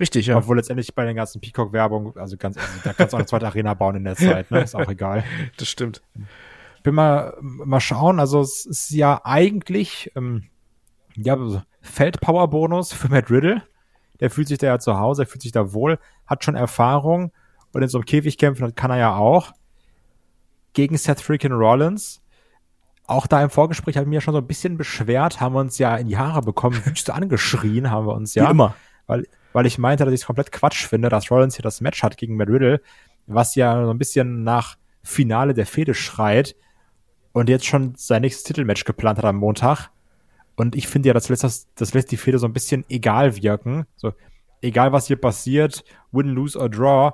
Richtig, 0.00 0.28
ja. 0.28 0.38
Obwohl 0.38 0.56
letztendlich 0.56 0.94
bei 0.94 1.04
den 1.04 1.14
ganzen 1.14 1.42
Peacock-Werbung, 1.42 2.16
also 2.16 2.38
ganz, 2.38 2.56
also 2.56 2.72
da 2.84 2.94
kannst 2.94 3.12
du 3.12 3.16
auch 3.16 3.20
eine 3.20 3.26
zweite 3.26 3.46
Arena 3.46 3.74
bauen 3.74 3.96
in 3.96 4.04
der 4.04 4.16
Zeit, 4.16 4.50
ne? 4.50 4.62
Ist 4.62 4.74
auch 4.74 4.88
egal. 4.88 5.24
Das 5.58 5.68
stimmt. 5.68 6.02
Bin 6.84 6.94
mal, 6.94 7.36
mal 7.42 7.80
schauen. 7.80 8.18
Also, 8.18 8.40
es 8.40 8.64
ist 8.64 8.90
ja 8.92 9.20
eigentlich, 9.24 10.10
ähm, 10.16 10.48
ja, 11.22 11.64
Feldpower-Bonus 11.80 12.92
für 12.92 13.08
Matt 13.08 13.30
Riddle. 13.30 13.62
Der 14.20 14.30
fühlt 14.30 14.48
sich 14.48 14.58
da 14.58 14.66
ja 14.66 14.78
zu 14.78 14.98
Hause, 14.98 15.22
er 15.22 15.26
fühlt 15.26 15.42
sich 15.42 15.52
da 15.52 15.72
wohl, 15.72 15.98
hat 16.26 16.44
schon 16.44 16.56
Erfahrung 16.56 17.30
und 17.72 17.82
in 17.82 17.88
so 17.88 17.98
einem 17.98 18.04
Käfig 18.04 18.38
kämpfen 18.38 18.74
kann 18.74 18.90
er 18.90 18.98
ja 18.98 19.14
auch. 19.16 19.52
Gegen 20.72 20.96
Seth 20.96 21.20
freaking 21.20 21.52
Rollins. 21.52 22.20
Auch 23.06 23.26
da 23.26 23.42
im 23.42 23.50
Vorgespräch 23.50 23.96
haben 23.96 24.10
wir 24.10 24.16
ja 24.16 24.20
schon 24.20 24.34
so 24.34 24.40
ein 24.40 24.46
bisschen 24.46 24.76
beschwert, 24.76 25.40
haben 25.40 25.54
wir 25.54 25.60
uns 25.60 25.78
ja 25.78 25.96
in 25.96 26.08
die 26.08 26.18
Haare 26.18 26.42
bekommen, 26.42 26.80
wüste 26.84 27.14
angeschrien 27.14 27.90
haben 27.90 28.06
wir 28.06 28.14
uns 28.14 28.34
ja. 28.34 28.46
Wie 28.46 28.50
immer. 28.50 28.74
Weil, 29.06 29.26
weil 29.52 29.66
ich 29.66 29.78
meinte, 29.78 30.04
dass 30.04 30.12
ich 30.12 30.20
es 30.20 30.26
komplett 30.26 30.52
Quatsch 30.52 30.86
finde, 30.86 31.08
dass 31.08 31.30
Rollins 31.30 31.56
hier 31.56 31.62
das 31.62 31.80
Match 31.80 32.02
hat 32.02 32.16
gegen 32.16 32.36
Matt 32.36 32.48
Riddle, 32.48 32.82
was 33.26 33.54
ja 33.54 33.84
so 33.84 33.90
ein 33.90 33.98
bisschen 33.98 34.42
nach 34.42 34.76
Finale 35.02 35.54
der 35.54 35.66
Fehde 35.66 35.94
schreit 35.94 36.54
und 37.32 37.48
jetzt 37.48 37.66
schon 37.66 37.94
sein 37.96 38.22
nächstes 38.22 38.44
Titelmatch 38.44 38.84
geplant 38.84 39.18
hat 39.18 39.24
am 39.24 39.36
Montag. 39.36 39.90
Und 40.58 40.74
ich 40.74 40.88
finde 40.88 41.06
ja, 41.06 41.14
das 41.14 41.28
lässt, 41.28 41.44
das, 41.44 41.68
das 41.76 41.94
lässt 41.94 42.10
die 42.10 42.16
Fehde 42.16 42.40
so 42.40 42.46
ein 42.46 42.52
bisschen 42.52 42.84
egal 42.88 43.36
wirken. 43.40 43.86
So, 43.94 44.12
egal 44.60 44.90
was 44.90 45.06
hier 45.06 45.16
passiert, 45.16 45.84
win, 46.10 46.30
lose 46.30 46.58
or 46.58 46.68
draw. 46.68 47.12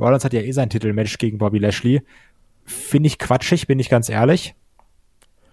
Rollins 0.00 0.24
hat 0.24 0.32
ja 0.32 0.40
eh 0.40 0.52
sein 0.52 0.70
Titelmatch 0.70 1.18
gegen 1.18 1.36
Bobby 1.36 1.58
Lashley. 1.58 2.02
Finde 2.64 3.08
ich 3.08 3.18
quatschig, 3.18 3.66
bin 3.66 3.78
ich 3.78 3.90
ganz 3.90 4.08
ehrlich. 4.08 4.54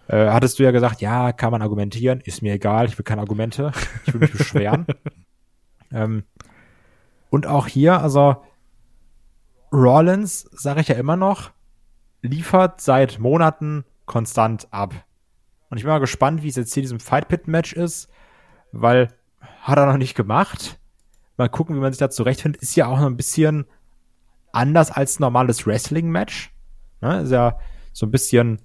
Äh, 0.08 0.29
hattest 0.29 0.58
du 0.58 0.63
ja 0.63 0.71
gesagt, 0.71 1.01
ja, 1.01 1.34
kann 1.34 1.51
man 1.51 1.62
argumentieren, 1.62 2.21
ist 2.21 2.41
mir 2.41 2.53
egal, 2.53 2.86
ich 2.86 2.97
will 2.97 3.03
keine 3.03 3.21
Argumente, 3.21 3.73
ich 4.06 4.13
will 4.13 4.21
mich 4.21 4.32
beschweren. 4.38 4.86
ähm, 5.91 6.23
und 7.29 7.45
auch 7.45 7.67
hier, 7.67 8.01
also 8.01 8.38
Rollins, 9.73 10.47
sage 10.53 10.79
ich 10.79 10.88
ja 10.88 10.95
immer 10.95 11.17
noch, 11.17 11.51
liefert 12.21 12.79
seit 12.79 13.19
Monaten 13.19 13.84
konstant 14.06 14.67
ab. 14.71 14.93
Und 15.73 15.77
ich 15.77 15.86
bin 15.86 15.89
mal 15.91 15.97
gespannt, 15.97 16.43
wie 16.43 16.49
es 16.49 16.55
jetzt 16.55 16.71
hier 16.71 16.81
in 16.81 16.83
diesem 16.83 16.99
Fight 16.99 17.27
Pit 17.27 17.47
Match 17.47 17.73
ist, 17.73 18.07
weil 18.71 19.07
hat 19.62 19.79
er 19.79 19.88
noch 19.88 19.97
nicht 19.97 20.13
gemacht. 20.13 20.77
Mal 21.36 21.49
gucken, 21.49 21.75
wie 21.75 21.79
man 21.79 21.91
sich 21.91 21.97
da 21.97 22.12
zurechtfindet. 22.12 22.62
Ist 22.62 22.75
ja 22.75 22.86
auch 22.86 22.99
noch 22.99 23.07
ein 23.07 23.17
bisschen 23.17 23.65
anders 24.51 24.91
als 24.91 25.17
ein 25.17 25.23
normales 25.23 25.65
Wrestling 25.65 26.12
Match. 26.12 26.53
Ne? 27.01 27.21
Ist 27.21 27.31
ja 27.31 27.57
so 27.91 28.05
ein 28.05 28.12
bisschen, 28.12 28.62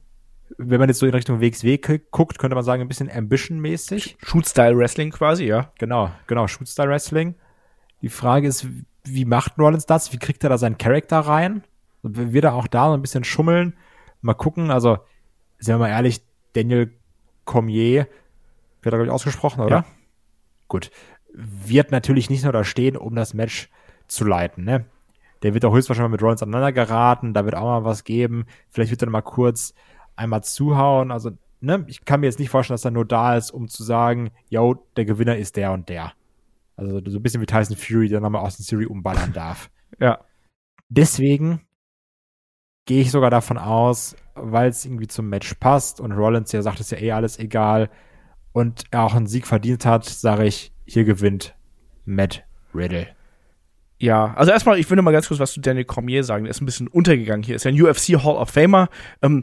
wenn 0.59 0.79
man 0.79 0.90
jetzt 0.90 0.99
so 0.99 1.07
in 1.07 1.14
Richtung 1.14 1.40
WXW 1.40 1.79
guckt, 2.11 2.38
könnte 2.38 2.55
man 2.55 2.62
sagen, 2.62 2.83
ein 2.83 2.88
bisschen 2.88 3.11
Ambition-mäßig. 3.11 4.18
Shoot-Style 4.23 4.77
Wrestling 4.77 5.11
quasi, 5.11 5.44
ja. 5.47 5.73
Genau, 5.79 6.11
genau, 6.27 6.47
Shoot-Style 6.47 6.90
Wrestling. 6.90 7.37
Die 8.03 8.11
Frage 8.11 8.49
ist, 8.49 8.66
wie 9.05 9.25
macht 9.25 9.59
Rollins 9.59 9.87
das? 9.87 10.12
Wie 10.12 10.18
kriegt 10.18 10.44
er 10.44 10.51
da 10.51 10.59
seinen 10.59 10.77
Charakter 10.77 11.21
rein? 11.21 11.64
Wird 12.03 12.44
er 12.44 12.53
auch 12.53 12.66
da 12.66 12.88
so 12.88 12.92
ein 12.92 13.01
bisschen 13.01 13.25
schummeln? 13.25 13.79
Mal 14.21 14.35
gucken, 14.35 14.71
also, 14.71 14.99
sind 15.59 15.73
wir 15.73 15.79
mal 15.79 15.88
ehrlich, 15.88 16.21
Daniel 16.53 16.98
Cormier, 17.49 18.07
wird 18.83 18.95
er, 18.95 18.99
glaube 18.99 19.07
ich, 19.07 19.11
ausgesprochen, 19.11 19.63
oder? 19.63 19.77
Ja. 19.79 19.85
Gut. 20.69 20.91
Wird 21.33 21.91
natürlich 21.91 22.31
nicht 22.31 22.45
nur 22.45 22.53
da 22.53 22.63
stehen, 22.63 22.97
um 22.97 23.17
das 23.17 23.35
Match 23.35 23.71
zu 24.07 24.25
leiten, 24.25 24.65
ne? 24.65 24.85
Der 25.43 25.55
wird 25.55 25.65
auch 25.65 25.75
höchstwahrscheinlich 25.75 26.13
mit 26.13 26.23
Rollins 26.23 26.43
aneinander 26.43 26.73
geraten, 26.73 27.33
da 27.33 27.45
wird 27.45 27.55
auch 27.55 27.63
mal 27.63 27.85
was 27.85 28.05
geben. 28.05 28.47
Vielleicht 28.71 28.91
wird 28.91 29.03
er 29.03 29.11
mal 29.11 29.23
kurz 29.23 29.73
einmal 30.17 30.43
zuhauen. 30.43 31.11
Also, 31.13 31.31
ne, 31.61 31.85
ich 31.87 32.05
kann 32.05 32.21
mir 32.21 32.27
jetzt 32.27 32.41
nicht 32.41 32.51
vorstellen, 32.51 32.75
dass 32.75 32.85
er 32.85 32.91
nur 32.91 33.05
da 33.05 33.37
ist, 33.37 33.53
um 33.53 33.69
zu 33.69 33.85
sagen, 33.85 34.31
yo, 34.49 34.75
der 34.97 35.05
Gewinner 35.05 35.37
ist 35.37 35.57
der 35.57 35.73
und 35.73 35.89
der. 35.89 36.13
Also 36.77 37.01
so 37.07 37.19
ein 37.19 37.23
bisschen 37.23 37.41
wie 37.41 37.47
Tyson 37.47 37.77
Fury, 37.77 38.09
der 38.09 38.21
nochmal 38.21 38.45
Austin 38.45 38.67
Theory 38.67 38.87
umballern 38.87 39.33
darf. 39.33 39.71
ja. 40.01 40.19
Deswegen 40.89 41.63
gehe 42.87 43.03
ich 43.03 43.11
sogar 43.11 43.31
davon 43.31 43.59
aus, 43.59 44.17
weil 44.42 44.68
es 44.68 44.85
irgendwie 44.85 45.07
zum 45.07 45.29
Match 45.29 45.55
passt 45.55 46.01
und 46.01 46.12
Rollins 46.12 46.53
ja 46.53 46.62
sagt, 46.62 46.81
es 46.81 46.90
ja 46.90 46.98
eh 46.98 47.12
alles 47.12 47.38
egal 47.38 47.90
und 48.53 48.85
er 48.90 49.05
auch 49.05 49.14
einen 49.14 49.27
Sieg 49.27 49.46
verdient 49.46 49.85
hat, 49.85 50.05
sage 50.05 50.44
ich, 50.44 50.72
hier 50.85 51.05
gewinnt 51.05 51.55
Matt 52.05 52.44
Riddle. 52.74 53.09
Ja, 53.98 54.33
also 54.35 54.53
erstmal, 54.53 54.79
ich 54.79 54.88
will 54.88 54.96
noch 54.96 55.03
mal 55.03 55.12
ganz 55.12 55.27
kurz 55.29 55.40
was 55.40 55.53
zu 55.53 55.61
Daniel 55.61 55.85
Cormier 55.85 56.22
sagen. 56.22 56.44
Der 56.44 56.53
ist 56.53 56.61
ein 56.61 56.66
bisschen 56.66 56.87
untergegangen 56.87 57.42
hier. 57.42 57.57
Ist 57.57 57.64
ja 57.64 57.72
ein 57.72 57.83
UFC 57.83 58.22
Hall 58.22 58.37
of 58.37 58.51
Famer. 58.51 58.88
Ähm, 59.22 59.42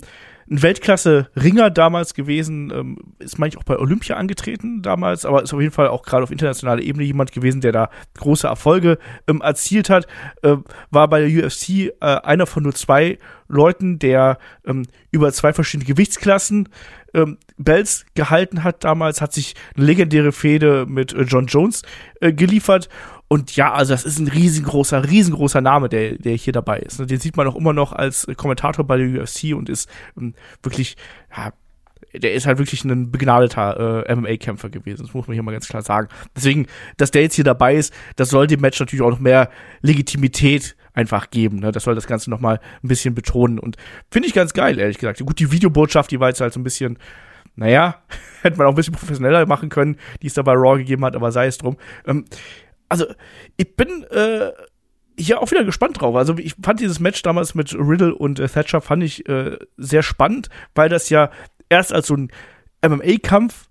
ein 0.49 0.61
Weltklasse-Ringer 0.61 1.71
damals 1.71 2.13
gewesen, 2.13 2.71
ähm, 2.71 2.97
ist 3.19 3.39
manchmal 3.39 3.61
auch 3.61 3.65
bei 3.65 3.79
Olympia 3.79 4.15
angetreten 4.15 4.81
damals, 4.81 5.25
aber 5.25 5.41
ist 5.41 5.53
auf 5.53 5.61
jeden 5.61 5.73
Fall 5.73 5.87
auch 5.87 6.03
gerade 6.03 6.23
auf 6.23 6.31
internationaler 6.31 6.81
Ebene 6.81 7.03
jemand 7.03 7.31
gewesen, 7.31 7.61
der 7.61 7.71
da 7.71 7.89
große 8.17 8.47
Erfolge 8.47 8.99
ähm, 9.27 9.41
erzielt 9.41 9.89
hat. 9.89 10.07
Äh, 10.43 10.57
war 10.91 11.07
bei 11.07 11.27
der 11.27 11.45
UFC 11.45 11.69
äh, 11.69 11.91
einer 11.99 12.45
von 12.45 12.63
nur 12.63 12.75
zwei 12.75 13.17
Leuten, 13.47 13.99
der 13.99 14.37
ähm, 14.65 14.85
über 15.11 15.31
zwei 15.33 15.53
verschiedene 15.53 15.87
Gewichtsklassen 15.87 16.69
ähm, 17.15 17.37
Bells 17.57 18.05
gehalten 18.13 18.63
hat 18.63 18.83
damals, 18.83 19.21
hat 19.21 19.33
sich 19.33 19.55
eine 19.75 19.85
legendäre 19.85 20.31
Fehde 20.31 20.85
mit 20.87 21.13
äh, 21.13 21.21
John 21.21 21.47
Jones 21.47 21.81
äh, 22.21 22.33
geliefert 22.33 22.89
und 23.27 23.55
ja, 23.55 23.73
also 23.73 23.93
das 23.93 24.05
ist 24.05 24.19
ein 24.19 24.27
riesengroßer, 24.27 25.09
riesengroßer 25.09 25.61
Name, 25.61 25.89
der, 25.89 26.17
der 26.17 26.35
hier 26.35 26.53
dabei 26.53 26.79
ist. 26.79 26.99
Den 26.99 27.19
sieht 27.19 27.37
man 27.37 27.47
auch 27.47 27.55
immer 27.55 27.73
noch 27.73 27.91
als 27.91 28.27
Kommentator 28.37 28.85
bei 28.85 28.97
der 28.97 29.21
UFC 29.21 29.55
und 29.55 29.67
ist 29.67 29.89
ähm, 30.17 30.35
wirklich, 30.61 30.95
ja, 31.35 31.51
der 32.13 32.33
ist 32.33 32.45
halt 32.45 32.59
wirklich 32.59 32.83
ein 32.83 33.11
begnadeter 33.11 34.05
äh, 34.07 34.15
MMA-Kämpfer 34.15 34.69
gewesen. 34.69 35.03
Das 35.03 35.13
muss 35.13 35.27
man 35.27 35.33
hier 35.33 35.43
mal 35.43 35.51
ganz 35.51 35.67
klar 35.67 35.81
sagen. 35.81 36.07
Deswegen, 36.35 36.67
dass 36.97 37.11
der 37.11 37.23
jetzt 37.23 37.35
hier 37.35 37.43
dabei 37.43 37.75
ist, 37.75 37.93
das 38.15 38.29
soll 38.29 38.47
dem 38.47 38.61
Match 38.61 38.79
natürlich 38.79 39.03
auch 39.03 39.09
noch 39.09 39.19
mehr 39.19 39.49
Legitimität 39.81 40.75
einfach 40.93 41.29
geben. 41.29 41.59
Ne? 41.59 41.71
Das 41.71 41.83
soll 41.83 41.95
das 41.95 42.07
Ganze 42.07 42.29
noch 42.29 42.39
mal 42.39 42.59
ein 42.83 42.87
bisschen 42.87 43.15
betonen. 43.15 43.59
Und 43.59 43.75
finde 44.11 44.27
ich 44.27 44.33
ganz 44.33 44.53
geil, 44.53 44.79
ehrlich 44.79 44.97
gesagt. 44.97 45.19
Gut, 45.19 45.39
die 45.39 45.51
Videobotschaft, 45.51 46.11
die 46.11 46.19
war 46.19 46.29
jetzt 46.29 46.41
halt 46.41 46.53
so 46.53 46.59
ein 46.59 46.63
bisschen, 46.63 46.97
naja, 47.55 48.03
hätte 48.41 48.57
man 48.57 48.67
auch 48.67 48.71
ein 48.71 48.75
bisschen 48.75 48.93
professioneller 48.93 49.45
machen 49.45 49.69
können, 49.69 49.97
die 50.21 50.27
es 50.27 50.33
da 50.33 50.41
bei 50.41 50.53
Raw 50.53 50.77
gegeben 50.77 51.03
hat, 51.03 51.15
aber 51.15 51.31
sei 51.31 51.47
es 51.47 51.57
drum. 51.57 51.77
Ähm, 52.05 52.25
also 52.89 53.05
ich 53.57 53.75
bin 53.75 54.03
äh, 54.11 54.51
hier 55.17 55.41
auch 55.41 55.51
wieder 55.51 55.63
gespannt 55.63 56.01
drauf. 56.01 56.15
Also 56.15 56.37
ich 56.37 56.55
fand 56.61 56.79
dieses 56.79 56.99
Match 56.99 57.21
damals 57.21 57.55
mit 57.55 57.73
Riddle 57.73 58.15
und 58.15 58.39
äh, 58.39 58.47
Thatcher 58.47 58.81
fand 58.81 59.03
ich 59.03 59.27
äh, 59.27 59.57
sehr 59.77 60.03
spannend, 60.03 60.49
weil 60.73 60.89
das 60.89 61.09
ja 61.09 61.29
erst 61.69 61.93
als 61.93 62.07
so 62.07 62.15
ein 62.15 62.31
MMA-Kampf 62.85 63.67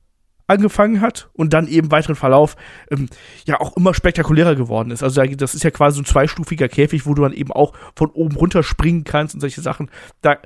angefangen 0.47 1.01
hat 1.01 1.31
und 1.33 1.55
dann 1.55 1.67
eben 1.69 1.91
weiteren 1.91 2.17
Verlauf 2.17 2.57
ähm, 2.91 3.09
ja 3.47 3.61
auch 3.61 3.77
immer 3.77 3.95
spektakulärer 3.95 4.55
geworden 4.55 4.91
ist. 4.91 5.03
Also 5.03 5.23
das 5.23 5.55
ist 5.55 5.65
ja 5.65 5.71
quasi 5.71 5.97
so 5.97 6.03
ein 6.03 6.07
zweistufiger 6.07 6.69
Käfig, 6.69 7.07
wo 7.07 7.15
du 7.15 7.23
dann 7.23 7.33
eben 7.33 7.51
auch 7.51 7.73
von 7.97 8.11
oben 8.11 8.37
runter 8.37 8.63
springen 8.63 9.05
kannst 9.05 9.35
und 9.35 9.41
solche 9.41 9.63
Sachen. 9.63 9.91
Da 10.21 10.39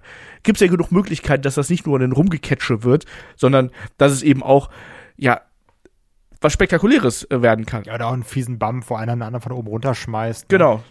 gibt's 0.45 0.61
ja 0.61 0.69
genug 0.69 0.93
Möglichkeiten, 0.93 1.43
dass 1.43 1.57
das 1.57 1.69
nicht 1.69 1.87
nur 1.87 1.99
ein 1.99 2.13
Rumgecatche 2.13 2.85
wird, 2.85 3.07
sondern 3.37 3.71
dass 3.97 4.13
es 4.13 4.23
eben 4.23 4.43
auch 4.43 4.71
ja 5.17 5.41
was 6.41 6.53
Spektakuläres 6.53 7.25
äh, 7.31 7.43
werden 7.43 7.67
kann. 7.67 7.85
Ja, 7.85 7.95
oder 7.95 8.07
auch 8.09 8.13
einen 8.13 8.23
fiesen 8.23 8.59
Bump, 8.59 8.89
wo 8.89 8.95
einer 8.95 9.13
anderen 9.13 9.41
von 9.41 9.53
oben 9.53 9.69
runterschmeißt. 9.69 10.45
Ne? 10.45 10.59
Genau. 10.59 10.83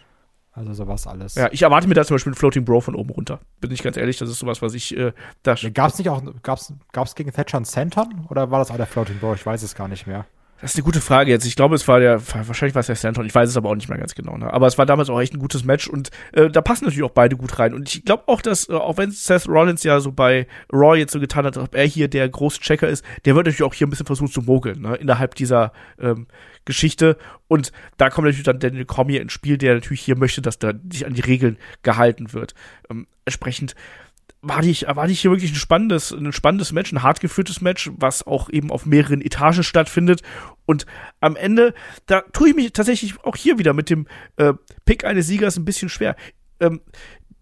Also 0.51 0.73
sowas 0.73 1.05
alles. 1.05 1.35
Ja, 1.35 1.49
ich 1.51 1.61
erwarte 1.61 1.87
mir 1.87 1.93
da 1.93 2.03
zum 2.03 2.15
Beispiel 2.15 2.31
einen 2.31 2.37
Floating 2.37 2.65
Bro 2.65 2.81
von 2.81 2.95
oben 2.95 3.11
runter. 3.11 3.39
Bin 3.61 3.69
ich 3.69 3.83
ganz 3.83 3.95
ehrlich, 3.95 4.17
das 4.17 4.29
ist 4.29 4.39
sowas, 4.39 4.61
was 4.63 4.73
ich 4.73 4.97
äh, 4.97 5.13
da. 5.43 5.55
Gab 5.71 5.91
es 5.91 5.99
nicht 5.99 6.09
auch, 6.09 6.23
gab's, 6.41 6.73
gab's 6.91 7.13
gegen 7.13 7.31
Thatcher 7.31 7.57
einen 7.57 7.65
Centon? 7.65 8.25
Oder 8.29 8.49
war 8.49 8.57
das 8.57 8.71
auch 8.71 8.77
der 8.77 8.87
Floating 8.87 9.19
Bro? 9.19 9.35
Ich 9.35 9.45
weiß 9.45 9.61
es 9.61 9.75
gar 9.75 9.87
nicht 9.87 10.07
mehr. 10.07 10.25
Das 10.59 10.71
ist 10.71 10.77
eine 10.77 10.85
gute 10.85 11.01
Frage 11.01 11.29
jetzt. 11.29 11.45
Ich 11.45 11.55
glaube, 11.55 11.75
es 11.75 11.87
war 11.87 11.99
der, 11.99 12.19
wahrscheinlich 12.47 12.73
war 12.73 12.79
es 12.79 12.87
der 12.87 12.95
Stanton, 12.95 13.27
ich 13.27 13.35
weiß 13.35 13.49
es 13.49 13.57
aber 13.57 13.69
auch 13.69 13.75
nicht 13.75 13.89
mehr 13.89 13.97
ganz 13.99 14.15
genau. 14.15 14.37
Ne? 14.37 14.51
Aber 14.51 14.65
es 14.65 14.77
war 14.79 14.87
damals 14.87 15.09
auch 15.09 15.19
echt 15.19 15.33
ein 15.33 15.39
gutes 15.39 15.63
Match 15.63 15.87
und 15.87 16.09
äh, 16.31 16.49
da 16.49 16.61
passen 16.61 16.85
natürlich 16.85 17.03
auch 17.03 17.11
beide 17.11 17.35
gut 17.35 17.59
rein. 17.59 17.75
Und 17.75 17.93
ich 17.93 18.03
glaube 18.03 18.23
auch, 18.25 18.41
dass, 18.41 18.67
äh, 18.67 18.73
auch 18.73 18.97
wenn 18.97 19.11
Seth 19.11 19.47
Rollins 19.47 19.83
ja 19.83 19.99
so 19.99 20.11
bei 20.11 20.47
Raw 20.73 20.97
jetzt 20.97 21.13
so 21.13 21.19
getan 21.19 21.45
hat, 21.45 21.57
ob 21.57 21.75
er 21.75 21.85
hier 21.85 22.07
der 22.07 22.27
große 22.27 22.59
Checker 22.59 22.87
ist, 22.87 23.05
der 23.25 23.35
wird 23.35 23.45
natürlich 23.45 23.63
auch 23.63 23.73
hier 23.75 23.85
ein 23.85 23.91
bisschen 23.91 24.07
versuchen 24.07 24.31
zu 24.31 24.41
mogeln, 24.41 24.81
ne? 24.81 24.95
innerhalb 24.95 25.35
dieser 25.35 25.73
ähm, 25.99 26.25
Geschichte. 26.65 27.17
Und 27.47 27.71
da 27.97 28.09
kommt 28.09 28.25
natürlich 28.25 28.45
dann 28.45 28.59
Daniel 28.59 28.85
Cormier 28.85 29.21
ins 29.21 29.33
Spiel, 29.33 29.59
der 29.59 29.75
natürlich 29.75 30.01
hier 30.01 30.17
möchte, 30.17 30.41
dass 30.41 30.57
da 30.57 30.73
sich 30.91 31.05
an 31.05 31.13
die 31.13 31.21
Regeln 31.21 31.57
gehalten 31.83 32.33
wird. 32.33 32.55
Ähm, 32.89 33.05
entsprechend 33.25 33.75
war 34.41 34.63
ich, 34.63 34.85
war 34.87 35.09
ich 35.09 35.21
hier 35.21 35.31
wirklich 35.31 35.51
ein 35.51 35.55
spannendes, 35.55 36.11
ein 36.11 36.31
spannendes 36.31 36.71
Match, 36.71 36.91
ein 36.91 37.03
hart 37.03 37.19
geführtes 37.19 37.61
Match, 37.61 37.91
was 37.95 38.25
auch 38.25 38.49
eben 38.49 38.71
auf 38.71 38.85
mehreren 38.85 39.21
Etagen 39.21 39.63
stattfindet. 39.63 40.21
Und 40.65 40.85
am 41.19 41.35
Ende, 41.35 41.73
da 42.05 42.21
tue 42.33 42.49
ich 42.49 42.55
mich 42.55 42.73
tatsächlich 42.73 43.19
auch 43.23 43.35
hier 43.35 43.57
wieder 43.57 43.73
mit 43.73 43.89
dem 43.89 44.07
äh, 44.37 44.53
Pick 44.85 45.05
eines 45.05 45.27
Siegers 45.27 45.57
ein 45.57 45.65
bisschen 45.65 45.89
schwer. 45.89 46.15
Ähm, 46.59 46.81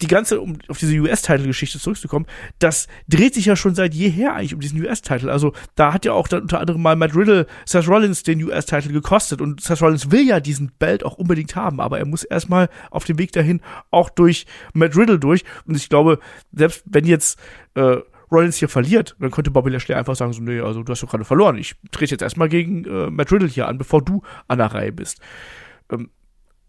die 0.01 0.07
ganze, 0.07 0.41
um 0.41 0.57
auf 0.67 0.77
diese 0.77 0.97
US-Title-Geschichte 0.97 1.79
zurückzukommen, 1.79 2.25
das 2.59 2.87
dreht 3.07 3.33
sich 3.33 3.45
ja 3.45 3.55
schon 3.55 3.75
seit 3.75 3.93
jeher 3.93 4.33
eigentlich 4.33 4.53
um 4.53 4.59
diesen 4.59 4.81
US-Title. 4.81 5.31
Also 5.31 5.53
da 5.75 5.93
hat 5.93 6.05
ja 6.05 6.13
auch 6.13 6.27
dann 6.27 6.41
unter 6.41 6.59
anderem 6.59 6.81
mal 6.81 6.95
Matt 6.95 7.15
Riddle 7.15 7.47
Seth 7.65 7.87
Rollins 7.87 8.23
den 8.23 8.43
US-Title 8.43 8.91
gekostet 8.91 9.41
und 9.41 9.61
Seth 9.61 9.81
Rollins 9.81 10.11
will 10.11 10.27
ja 10.27 10.39
diesen 10.39 10.71
Belt 10.77 11.03
auch 11.05 11.15
unbedingt 11.15 11.55
haben, 11.55 11.79
aber 11.79 11.99
er 11.99 12.05
muss 12.05 12.23
erstmal 12.23 12.69
auf 12.91 13.05
dem 13.05 13.17
Weg 13.17 13.31
dahin 13.31 13.61
auch 13.91 14.09
durch 14.09 14.45
Matt 14.73 14.97
Riddle 14.97 15.19
durch. 15.19 15.43
Und 15.65 15.75
ich 15.75 15.89
glaube, 15.89 16.19
selbst 16.51 16.83
wenn 16.85 17.05
jetzt 17.05 17.39
äh, 17.75 17.97
Rollins 18.31 18.57
hier 18.57 18.69
verliert, 18.69 19.15
dann 19.19 19.31
könnte 19.31 19.51
Bobby 19.51 19.69
Lashley 19.69 19.95
einfach 19.95 20.15
sagen, 20.15 20.33
so, 20.33 20.41
nee, 20.41 20.59
also 20.59 20.83
du 20.83 20.91
hast 20.91 21.03
doch 21.03 21.09
gerade 21.09 21.25
verloren. 21.25 21.57
Ich 21.57 21.75
trete 21.91 22.11
jetzt 22.11 22.21
erstmal 22.21 22.49
gegen 22.49 22.85
äh, 22.85 23.09
Matt 23.09 23.31
Riddle 23.31 23.47
hier 23.47 23.67
an, 23.67 23.77
bevor 23.77 24.03
du 24.03 24.23
an 24.47 24.57
der 24.57 24.67
Reihe 24.67 24.91
bist. 24.91 25.21
Ähm, 25.91 26.09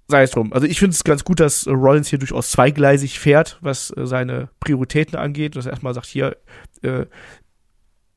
sei 0.09 0.23
es 0.23 0.31
drum. 0.31 0.53
Also 0.53 0.67
ich 0.67 0.79
finde 0.79 0.95
es 0.95 1.05
ganz 1.05 1.25
gut, 1.25 1.41
dass 1.41 1.67
äh, 1.67 1.71
Rollins 1.71 2.09
hier 2.09 2.19
durchaus 2.19 2.51
zweigleisig 2.51 3.19
fährt, 3.19 3.59
was 3.61 3.91
äh, 3.97 4.07
seine 4.07 4.49
Prioritäten 4.61 5.19
angeht. 5.19 5.57
Dass 5.57 5.67
er 5.67 5.73
erstmal 5.73 5.95
sagt, 5.95 6.07
hier, 6.07 6.37
äh, 6.83 7.07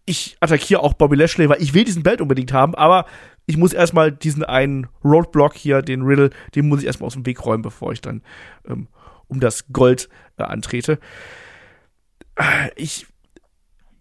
ich 0.06 0.38
attackiere 0.39 0.82
auch 0.82 0.93
Bobby 0.93 1.15
Lashley, 1.15 1.49
weil 1.49 1.62
ich 1.62 1.73
will 1.73 1.84
diesen 1.84 2.04
Belt 2.04 2.21
unbedingt 2.21 2.52
haben, 2.52 2.73
aber 2.75 3.06
ich 3.45 3.58
muss 3.58 3.73
erstmal 3.73 4.12
diesen 4.12 4.43
einen 4.43 4.88
Roadblock 5.04 5.56
hier, 5.56 5.82
den 5.82 6.02
Riddle, 6.02 6.32
den 6.56 6.67
muss 6.67 6.82
ich 6.82 6.86
erstmal 6.86 7.08
aus 7.08 7.13
dem 7.13 7.25
Weg 7.25 7.45
räumen, 7.45 7.63
bevor 7.63 7.91
ich 7.91 8.02
dann 8.02 8.21
ähm, 8.67 8.88
um 9.28 9.39
das 9.39 9.67
Gold 9.71 10.10
äh, 10.38 10.43
antrete. 10.43 10.99
Ich, 12.75 13.06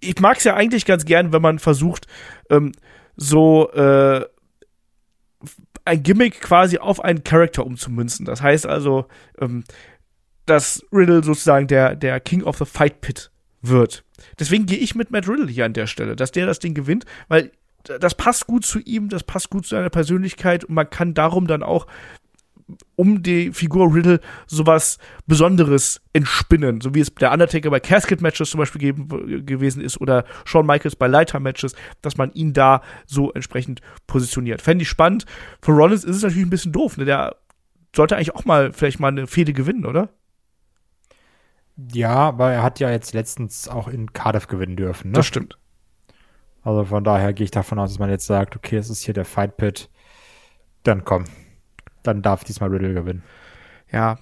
ich 0.00 0.20
mag 0.20 0.36
es 0.36 0.44
ja 0.44 0.54
eigentlich 0.54 0.84
ganz 0.84 1.04
gern, 1.04 1.32
wenn 1.32 1.42
man 1.42 1.58
versucht, 1.58 2.06
ähm, 2.50 2.72
so 3.16 3.70
äh, 3.72 4.24
ein 5.88 6.02
Gimmick 6.02 6.40
quasi 6.40 6.78
auf 6.78 7.02
einen 7.02 7.24
Charakter 7.24 7.66
umzumünzen. 7.66 8.26
Das 8.26 8.42
heißt 8.42 8.66
also, 8.66 9.06
ähm, 9.40 9.64
dass 10.46 10.84
Riddle 10.92 11.22
sozusagen 11.24 11.66
der, 11.66 11.96
der 11.96 12.20
King 12.20 12.42
of 12.42 12.58
the 12.58 12.64
Fight 12.64 13.00
Pit 13.00 13.30
wird. 13.60 14.04
Deswegen 14.38 14.66
gehe 14.66 14.78
ich 14.78 14.94
mit 14.94 15.10
Matt 15.10 15.28
Riddle 15.28 15.48
hier 15.48 15.64
an 15.64 15.72
der 15.72 15.86
Stelle, 15.86 16.16
dass 16.16 16.32
der 16.32 16.46
das 16.46 16.58
Ding 16.58 16.74
gewinnt, 16.74 17.04
weil 17.28 17.50
das 17.84 18.14
passt 18.14 18.46
gut 18.46 18.66
zu 18.66 18.80
ihm, 18.80 19.08
das 19.08 19.22
passt 19.22 19.50
gut 19.50 19.64
zu 19.64 19.74
seiner 19.74 19.90
Persönlichkeit 19.90 20.64
und 20.64 20.74
man 20.74 20.90
kann 20.90 21.14
darum 21.14 21.46
dann 21.46 21.62
auch 21.62 21.86
um 22.96 23.22
die 23.22 23.52
Figur 23.52 23.94
Riddle 23.94 24.20
sowas 24.46 24.98
Besonderes 25.26 26.00
entspinnen, 26.12 26.80
so 26.80 26.94
wie 26.94 27.00
es 27.00 27.14
der 27.14 27.32
Undertaker 27.32 27.70
bei 27.70 27.80
Casket-Matches 27.80 28.50
zum 28.50 28.58
Beispiel 28.58 28.80
geben, 28.80 29.46
gewesen 29.46 29.82
ist 29.82 30.00
oder 30.00 30.24
Shawn 30.44 30.66
Michaels 30.66 30.96
bei 30.96 31.06
Leiter-Matches, 31.06 31.74
dass 32.02 32.16
man 32.16 32.32
ihn 32.32 32.52
da 32.52 32.82
so 33.06 33.32
entsprechend 33.32 33.80
positioniert. 34.06 34.62
Fände 34.62 34.82
ich 34.82 34.88
spannend. 34.88 35.24
Für 35.62 35.72
Rollins 35.72 36.04
ist 36.04 36.16
es 36.16 36.22
natürlich 36.22 36.46
ein 36.46 36.50
bisschen 36.50 36.72
doof, 36.72 36.96
ne? 36.96 37.04
Der 37.04 37.36
sollte 37.94 38.16
eigentlich 38.16 38.34
auch 38.34 38.44
mal 38.44 38.72
vielleicht 38.72 39.00
mal 39.00 39.08
eine 39.08 39.26
Fehde 39.26 39.52
gewinnen, 39.52 39.86
oder? 39.86 40.10
Ja, 41.92 42.16
aber 42.16 42.50
er 42.50 42.62
hat 42.62 42.80
ja 42.80 42.90
jetzt 42.90 43.14
letztens 43.14 43.68
auch 43.68 43.88
in 43.88 44.12
Cardiff 44.12 44.48
gewinnen 44.48 44.76
dürfen, 44.76 45.10
ne? 45.10 45.16
Das 45.16 45.26
stimmt. 45.26 45.58
Also 46.62 46.84
von 46.84 47.04
daher 47.04 47.32
gehe 47.32 47.44
ich 47.44 47.50
davon 47.50 47.78
aus, 47.78 47.90
dass 47.90 47.98
man 47.98 48.10
jetzt 48.10 48.26
sagt, 48.26 48.56
okay, 48.56 48.76
es 48.76 48.90
ist 48.90 49.02
hier 49.02 49.14
der 49.14 49.24
Fight 49.24 49.56
Pit. 49.56 49.88
Dann 50.82 51.04
komm, 51.04 51.24
dann 52.08 52.22
darf 52.22 52.44
diesmal 52.44 52.70
Riddle 52.70 52.94
gewinnen. 52.94 53.22
Ja, 53.90 54.18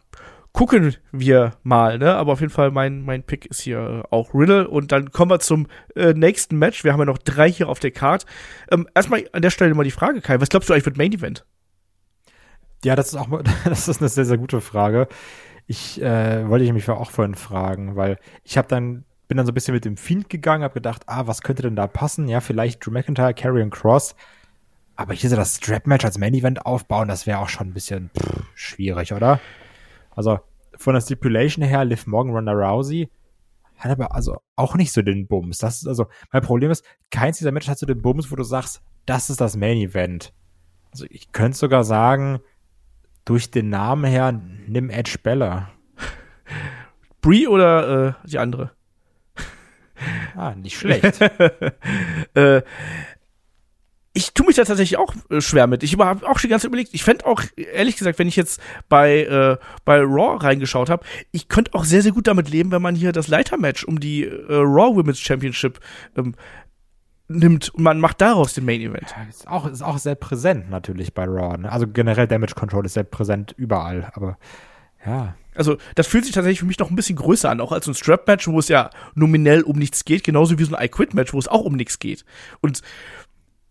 gucken 0.53 0.97
wir 1.13 1.53
mal, 1.63 1.99
ne? 1.99 2.15
Aber 2.15 2.33
auf 2.33 2.41
jeden 2.41 2.53
Fall 2.53 2.71
mein, 2.71 3.03
mein 3.03 3.23
Pick 3.23 3.47
ist 3.47 3.61
hier 3.61 3.79
äh, 3.79 4.15
auch 4.15 4.33
Riddle. 4.35 4.69
Und 4.69 4.93
dann 4.93 5.11
kommen 5.11 5.31
wir 5.31 5.39
zum 5.39 5.67
äh, 5.95 6.15
nächsten 6.15 6.59
Match. 6.59 6.83
Wir 6.83 6.93
haben 6.93 7.01
ja 7.01 7.05
noch 7.05 7.19
drei 7.19 7.51
hier 7.51 7.69
auf 7.69 7.79
der 7.79 7.91
Card. 7.91 8.27
Ähm, 8.71 8.89
erstmal 8.95 9.25
an 9.33 9.43
der 9.43 9.51
Stelle 9.51 9.75
mal 9.75 9.85
die 9.85 9.91
Frage, 9.91 10.21
Kai, 10.21 10.41
was 10.41 10.49
glaubst 10.49 10.69
du 10.69 10.73
eigentlich 10.73 10.87
wird 10.87 10.97
Main 10.97 11.13
Event? 11.13 11.45
Ja, 12.85 12.97
das 12.97 13.09
ist 13.09 13.17
auch 13.17 13.29
das 13.65 13.89
ist 13.89 14.01
eine 14.01 14.09
sehr, 14.09 14.25
sehr 14.25 14.39
gute 14.39 14.61
Frage. 14.61 15.09
Ich 15.67 16.01
äh, 16.01 16.49
wollte 16.49 16.65
ich 16.65 16.73
mich 16.73 16.89
auch 16.89 17.11
vorhin 17.11 17.35
fragen, 17.35 17.97
weil 17.97 18.19
ich 18.45 18.57
habe 18.57 18.69
dann 18.69 19.05
bin 19.29 19.37
dann 19.37 19.47
so 19.47 19.53
ein 19.53 19.55
bisschen 19.55 19.75
mit 19.75 19.85
dem 19.85 19.97
Fiend 19.97 20.31
gegangen, 20.31 20.63
habe 20.63 20.75
gedacht, 20.75 21.03
ah, 21.07 21.27
was 21.27 21.43
könnte 21.43 21.63
denn 21.63 21.77
da 21.77 21.87
passen? 21.87 22.29
Ja, 22.29 22.41
vielleicht 22.41 22.87
Drew 22.87 22.93
McIntyre, 22.93 23.35
Karrion 23.35 23.71
Cross. 23.71 24.15
Aber 24.97 25.13
hier 25.15 25.31
so 25.31 25.37
das 25.37 25.57
Strap-Match 25.57 26.05
als 26.05 26.19
Main-Event 26.19 26.65
aufbauen, 26.65 27.09
das 27.09 27.27
wäre 27.27 27.39
auch 27.39 27.49
schon 27.49 27.69
ein 27.69 27.75
bisschen 27.75 28.11
pff, 28.19 28.45
schwierig, 28.55 29.13
oder? 29.13 29.41
Also 30.11 30.41
von 30.77 30.95
der 30.95 31.01
Stipulation 31.01 31.65
her, 31.65 31.85
Liv 31.85 32.07
Morgan, 32.07 32.35
Ronda 32.35 32.53
Rousey, 32.53 33.11
hat 33.77 33.91
aber 33.91 34.15
also 34.15 34.39
auch 34.57 34.75
nicht 34.75 34.93
so 34.93 35.03
den 35.03 35.27
Bums. 35.27 35.59
Das 35.59 35.83
ist 35.83 35.89
also, 35.89 36.07
mein 36.33 36.43
Problem 36.43 36.71
ist, 36.71 36.85
keins 37.11 37.39
dieser 37.39 37.53
Matches 37.53 37.71
hat 37.71 37.79
so 37.79 37.87
den 37.87 38.01
Bums, 38.01 38.31
wo 38.31 38.37
du 38.37 38.43
sagst, 38.43 38.83
das 39.05 39.29
ist 39.29 39.41
das 39.41 39.57
Main-Event. 39.57 40.33
Also 40.93 41.07
ich 41.11 41.31
könnte 41.33 41.59
sogar 41.59 41.85
sagen, 41.85 42.41
durch 43.27 43.51
den 43.51 43.69
Namen 43.69 44.05
her, 44.05 44.33
nimm 44.33 44.89
Edge 44.89 45.19
Bella. 45.23 45.71
Brie 47.21 47.47
oder 47.47 48.09
äh, 48.09 48.29
die 48.29 48.39
andere? 48.39 48.73
Ah, 50.35 50.55
nicht 50.55 50.79
schlecht. 50.79 51.21
äh, 52.35 52.63
ich 54.17 54.33
tue 54.33 54.47
mich 54.47 54.57
da 54.57 54.65
tatsächlich 54.65 54.99
auch 54.99 55.15
äh, 55.29 55.43
schwer 55.43 55.67
mit. 55.67 55.83
Ich 55.83 55.99
habe 55.99 56.27
auch 56.27 56.39
schon 56.39 56.49
ganz 56.49 56.65
überlegt. 56.65 56.95
Ich 56.95 57.05
fände 57.05 57.27
auch, 57.27 57.43
ehrlich 57.55 57.97
gesagt, 57.97 58.19
wenn 58.19 58.29
ich 58.29 58.37
jetzt 58.37 58.61
bei, 58.89 59.25
äh, 59.25 59.59
bei 59.85 60.01
Raw 60.01 60.43
reingeschaut 60.43 60.89
habe, 60.89 61.05
ich 61.33 61.49
könnte 61.49 61.75
auch 61.75 61.85
sehr, 61.85 62.01
sehr 62.01 62.13
gut 62.13 62.27
damit 62.27 62.49
leben, 62.49 62.71
wenn 62.71 62.81
man 62.81 62.95
hier 62.95 63.13
das 63.13 63.29
Leitermatch 63.29 63.85
um 63.85 64.01
die 64.01 64.25
äh, 64.25 64.55
Raw 64.55 64.97
Women's 64.97 65.21
Championship 65.21 65.81
ähm, 66.17 66.35
nimmt 67.29 67.69
und 67.75 67.83
man 67.83 68.01
macht 68.01 68.23
daraus 68.23 68.55
den 68.55 68.65
Main 68.65 68.81
Event. 68.81 69.15
Ja, 69.15 69.25
ist, 69.29 69.47
auch, 69.49 69.67
ist 69.67 69.83
auch 69.83 69.99
sehr 69.99 70.15
präsent 70.15 70.71
natürlich 70.71 71.13
bei 71.13 71.25
Raw. 71.25 71.59
Ne? 71.59 71.71
Also 71.71 71.87
generell 71.87 72.27
Damage 72.27 72.55
Control 72.55 72.87
ist 72.87 72.95
sehr 72.95 73.05
präsent 73.05 73.55
überall, 73.59 74.11
aber 74.15 74.39
ja. 75.05 75.35
Also, 75.55 75.77
das 75.95 76.07
fühlt 76.07 76.25
sich 76.25 76.35
tatsächlich 76.35 76.61
für 76.61 76.67
mich 76.67 76.79
noch 76.79 76.91
ein 76.91 76.97
bisschen 76.97 77.17
größer 77.17 77.51
an, 77.51 77.61
auch 77.61 77.73
als 77.73 77.85
so 77.85 77.91
ein 77.91 77.95
Strap-Match, 77.95 78.49
wo 78.49 78.59
es 78.59 78.69
ja 78.69 78.91
nominell 79.15 79.63
um 79.63 79.79
nichts 79.79 80.05
geht, 80.05 80.25
genauso 80.25 80.59
wie 80.59 80.65
so 80.65 80.75
ein 80.75 80.85
I-Quit-Match, 80.85 81.33
wo 81.33 81.39
es 81.39 81.49
auch 81.49 81.63
um 81.63 81.75
nichts 81.75 81.99
geht. 81.99 82.25
Und 82.61 82.83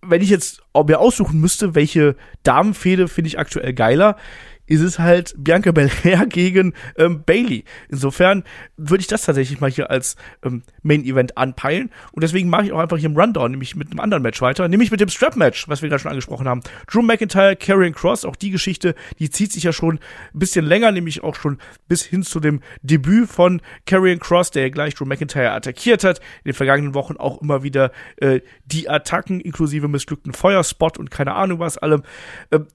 wenn 0.08 0.22
ich 0.22 0.30
jetzt 0.30 0.62
mir 0.88 1.00
aussuchen 1.00 1.39
müsste, 1.39 1.76
welche 1.76 2.15
Damenfehde 2.44 3.08
finde 3.08 3.30
ich 3.30 3.39
aktuell 3.39 3.74
geiler, 3.74 4.18
ist 4.67 4.82
es 4.82 4.99
halt 4.99 5.34
Bianca 5.38 5.71
Belair 5.71 6.25
gegen 6.30 6.73
ähm, 6.97 7.23
Bailey. 7.23 7.63
Insofern 7.89 8.43
würde 8.78 9.01
ich 9.01 9.08
das 9.08 9.23
tatsächlich 9.23 9.60
mal 9.62 9.69
hier 9.69 9.89
als 9.89 10.15
ähm, 10.43 10.63
Main 10.82 11.04
Event 11.04 11.38
anpeilen. 11.38 11.91
Und 12.12 12.23
deswegen 12.23 12.49
mache 12.49 12.65
ich 12.65 12.71
auch 12.71 12.80
einfach 12.80 12.97
hier 12.97 13.10
im 13.10 13.17
Rundown, 13.17 13.51
nämlich 13.51 13.75
mit 13.75 13.91
einem 13.91 13.99
anderen 13.99 14.23
Match 14.23 14.41
weiter, 14.41 14.67
nämlich 14.67 14.91
mit 14.91 14.99
dem 14.99 15.10
Strap 15.10 15.36
Match, 15.36 15.67
was 15.67 15.82
wir 15.82 15.89
gerade 15.89 16.01
schon 16.01 16.12
angesprochen 16.12 16.47
haben. 16.47 16.62
Drew 16.88 17.01
McIntyre, 17.01 17.56
Karrion 17.56 17.93
Cross, 17.93 18.25
auch 18.25 18.36
die 18.36 18.51
Geschichte, 18.51 18.95
die 19.19 19.30
zieht 19.30 19.51
sich 19.51 19.63
ja 19.63 19.73
schon 19.73 19.95
ein 19.95 20.39
bisschen 20.39 20.65
länger, 20.65 20.91
nämlich 20.91 21.23
auch 21.23 21.36
schon 21.36 21.60
bis 21.88 22.04
hin 22.04 22.23
zu 22.23 22.39
dem 22.39 22.62
Debüt 22.82 23.30
von 23.30 23.62
Karrion 23.86 24.19
Cross, 24.19 24.51
der 24.51 24.63
ja 24.63 24.69
gleich 24.69 24.95
Drew 24.95 25.06
McIntyre 25.06 25.51
attackiert 25.51 26.04
hat. 26.04 26.19
In 26.43 26.51
den 26.51 26.54
vergangenen 26.54 26.93
Wochen 26.93 27.17
auch 27.17 27.41
immer 27.41 27.63
wieder 27.63 27.91
äh, 28.17 28.41
die 28.65 28.89
Attacken 28.89 29.39
inklusive 29.39 29.88
missglückten 29.88 30.34
Feuerspot 30.34 30.97
und 30.97 31.12
keine 31.12 31.34
Ahnung 31.36 31.60
was 31.60 31.78
allem. 31.78 32.04
Ähm, 32.51 32.67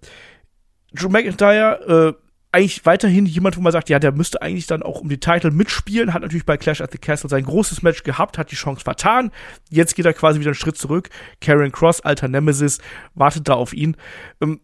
Drew 0.92 1.08
McIntyre, 1.08 2.16
äh, 2.16 2.30
eigentlich 2.52 2.84
weiterhin 2.84 3.26
jemand, 3.26 3.56
wo 3.56 3.60
man 3.60 3.72
sagt, 3.72 3.88
ja, 3.90 3.98
der 3.98 4.12
müsste 4.12 4.42
eigentlich 4.42 4.66
dann 4.66 4.82
auch 4.82 5.00
um 5.00 5.08
die 5.08 5.20
Titel 5.20 5.50
mitspielen, 5.52 6.12
hat 6.12 6.22
natürlich 6.22 6.46
bei 6.46 6.56
Clash 6.56 6.80
at 6.80 6.90
the 6.90 6.98
Castle 6.98 7.30
sein 7.30 7.44
großes 7.44 7.82
Match 7.82 8.02
gehabt, 8.02 8.38
hat 8.38 8.50
die 8.50 8.56
Chance 8.56 8.82
vertan. 8.82 9.30
Jetzt 9.68 9.94
geht 9.94 10.04
er 10.04 10.14
quasi 10.14 10.40
wieder 10.40 10.48
einen 10.48 10.56
Schritt 10.56 10.76
zurück. 10.76 11.10
Karen 11.40 11.70
Cross, 11.70 12.00
alter 12.00 12.26
Nemesis, 12.26 12.80
wartet 13.14 13.48
da 13.48 13.54
auf 13.54 13.72
ihn. 13.72 13.96
Ähm, 14.40 14.60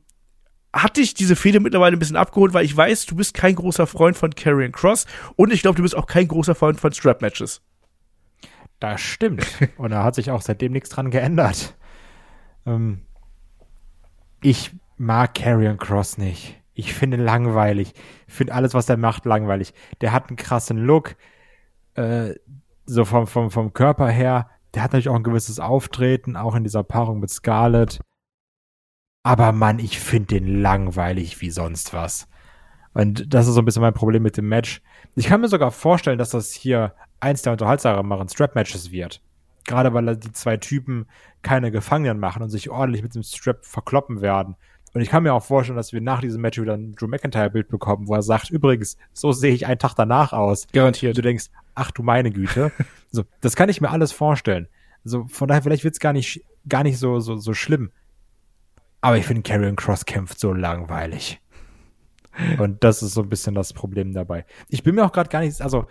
hat 0.73 0.97
dich 0.97 1.15
diese 1.15 1.37
Fehde 1.37 1.61
mittlerweile 1.61 1.97
ein 1.97 1.99
bisschen 1.99 2.17
abgeholt, 2.17 2.53
weil 2.53 2.65
ich 2.65 2.77
weiß, 2.77 3.07
du 3.07 3.15
bist 3.15 3.35
kein 3.35 3.55
großer 3.55 3.87
Freund 3.87 4.17
von 4.17 4.35
Karrion 4.35 4.73
Cross 4.73 5.07
und 5.37 5.53
ich 5.53 5.63
glaube, 5.63 5.77
du 5.77 5.83
bist 5.83 5.97
auch 5.97 6.07
kein 6.07 6.29
großer 6.29 6.55
Freund 6.55 6.81
von 6.81 6.93
Strap-Matches. 6.93 7.63
Das 8.81 9.01
stimmt. 9.01 9.47
Und 9.79 9.91
da 9.91 10.05
hat 10.05 10.17
sich 10.17 10.31
auch 10.31 10.43
seitdem 10.43 10.73
nichts 10.73 10.91
dran 10.91 11.11
geändert. 11.11 11.75
Ähm, 12.67 13.03
ich 14.43 14.73
mag 14.97 15.35
Carrion 15.35 15.79
Cross 15.79 16.19
nicht. 16.19 16.61
Ich 16.75 16.93
finde 16.93 17.17
langweilig. 17.17 17.95
Ich 18.27 18.35
finde 18.35 18.55
alles, 18.55 18.75
was 18.75 18.89
er 18.89 18.97
macht, 18.97 19.25
langweilig. 19.25 19.73
Der 20.01 20.13
hat 20.13 20.29
einen 20.29 20.37
krassen 20.37 20.79
Look, 20.79 21.17
äh, 21.95 22.35
so 22.85 23.05
vom, 23.05 23.27
vom, 23.27 23.51
vom 23.51 23.73
Körper 23.73 24.09
her. 24.09 24.51
Der 24.75 24.83
hat 24.83 24.93
natürlich 24.93 25.09
auch 25.09 25.17
ein 25.17 25.23
gewisses 25.23 25.59
Auftreten, 25.59 26.37
auch 26.37 26.55
in 26.55 26.65
dieser 26.65 26.83
Paarung 26.83 27.21
mit 27.21 27.31
Scarlett. 27.31 28.01
Aber 29.23 29.53
Mann, 29.53 29.79
ich 29.79 29.99
finde 29.99 30.39
den 30.39 30.61
langweilig 30.61 31.41
wie 31.41 31.51
sonst 31.51 31.95
was. 31.95 32.29
Und 32.93 33.35
das 33.35 33.47
ist 33.47 33.55
so 33.55 33.61
ein 33.61 33.65
bisschen 33.65 33.83
mein 33.83 33.93
Problem 33.93 34.23
mit 34.23 34.37
dem 34.37 34.49
Match. 34.49 34.81
Ich 35.17 35.27
kann 35.27 35.41
mir 35.41 35.49
sogar 35.49 35.71
vorstellen, 35.71 36.19
dass 36.19 36.31
das 36.31 36.53
hier 36.53 36.95
eins 37.21 37.43
der 37.43 37.53
unterhaltsameren 37.53 38.29
Strap-Matches 38.29 38.91
wird. 38.91 39.21
Gerade 39.65 39.93
weil 39.93 40.17
die 40.17 40.33
zwei 40.33 40.57
Typen 40.59 41.07
keine 41.43 41.71
Gefangenen 41.71 42.19
machen 42.19 42.43
und 42.43 42.51
sich 42.51 42.71
ordentlich 42.71 43.03
mit 43.03 43.15
dem 43.15 43.23
Strap 43.23 43.65
verkloppen 43.65 44.21
werden. 44.21 44.57
Und 44.97 45.03
ich 45.03 45.11
kann 45.11 45.25
mir 45.25 45.35
auch 45.35 45.43
vorstellen, 45.43 45.77
dass 45.77 45.93
wir 45.93 46.01
nach 46.01 46.23
diesem 46.23 46.41
Match 46.41 46.59
wieder 46.59 46.73
ein 46.73 46.95
Drew 46.95 47.07
McIntyre-Bild 47.07 47.69
bekommen, 47.69 48.09
wo 48.09 48.15
er 48.15 48.23
sagt, 48.23 48.49
übrigens, 48.49 48.97
so 49.13 49.31
sehe 49.31 49.53
ich 49.53 49.67
einen 49.67 49.79
Tag 49.79 49.93
danach 49.93 50.33
aus. 50.33 50.67
Garantiert. 50.73 51.11
Und 51.11 51.19
du 51.19 51.29
denkst, 51.29 51.49
ach 51.75 51.91
du 51.91 52.03
meine 52.03 52.31
Güte. 52.31 52.73
so, 53.11 53.25
das 53.43 53.57
kann 53.57 53.69
ich 53.69 53.83
mir 53.83 53.91
alles 53.91 54.13
vorstellen. 54.13 54.69
So, 55.05 55.27
von 55.27 55.49
daher, 55.49 55.61
vielleicht 55.61 55.85
wird's 55.85 56.01
gar 56.01 56.15
nicht, 56.15 56.47
gar 56.67 56.83
nicht 56.83 56.99
so, 56.99 57.21
so, 57.21 57.37
so 57.37 57.53
schlimm. 57.53 57.91
Aber 59.03 59.19
ich 59.19 59.27
finde, 59.27 59.43
Karrion 59.43 59.77
Cross 59.77 60.07
kämpft 60.07 60.41
so 60.41 60.55
langweilig. 60.55 61.43
Und 62.59 62.83
das 62.83 63.03
ist 63.03 63.13
so 63.13 63.21
ein 63.21 63.29
bisschen 63.29 63.55
das 63.55 63.75
Problem 63.75 64.15
dabei. 64.15 64.47
Ich 64.71 64.83
bin 64.83 64.95
mir 64.95 65.05
auch 65.05 65.13
gerade 65.13 65.29
gar 65.29 65.41
nicht, 65.41 65.61
also 65.61 65.89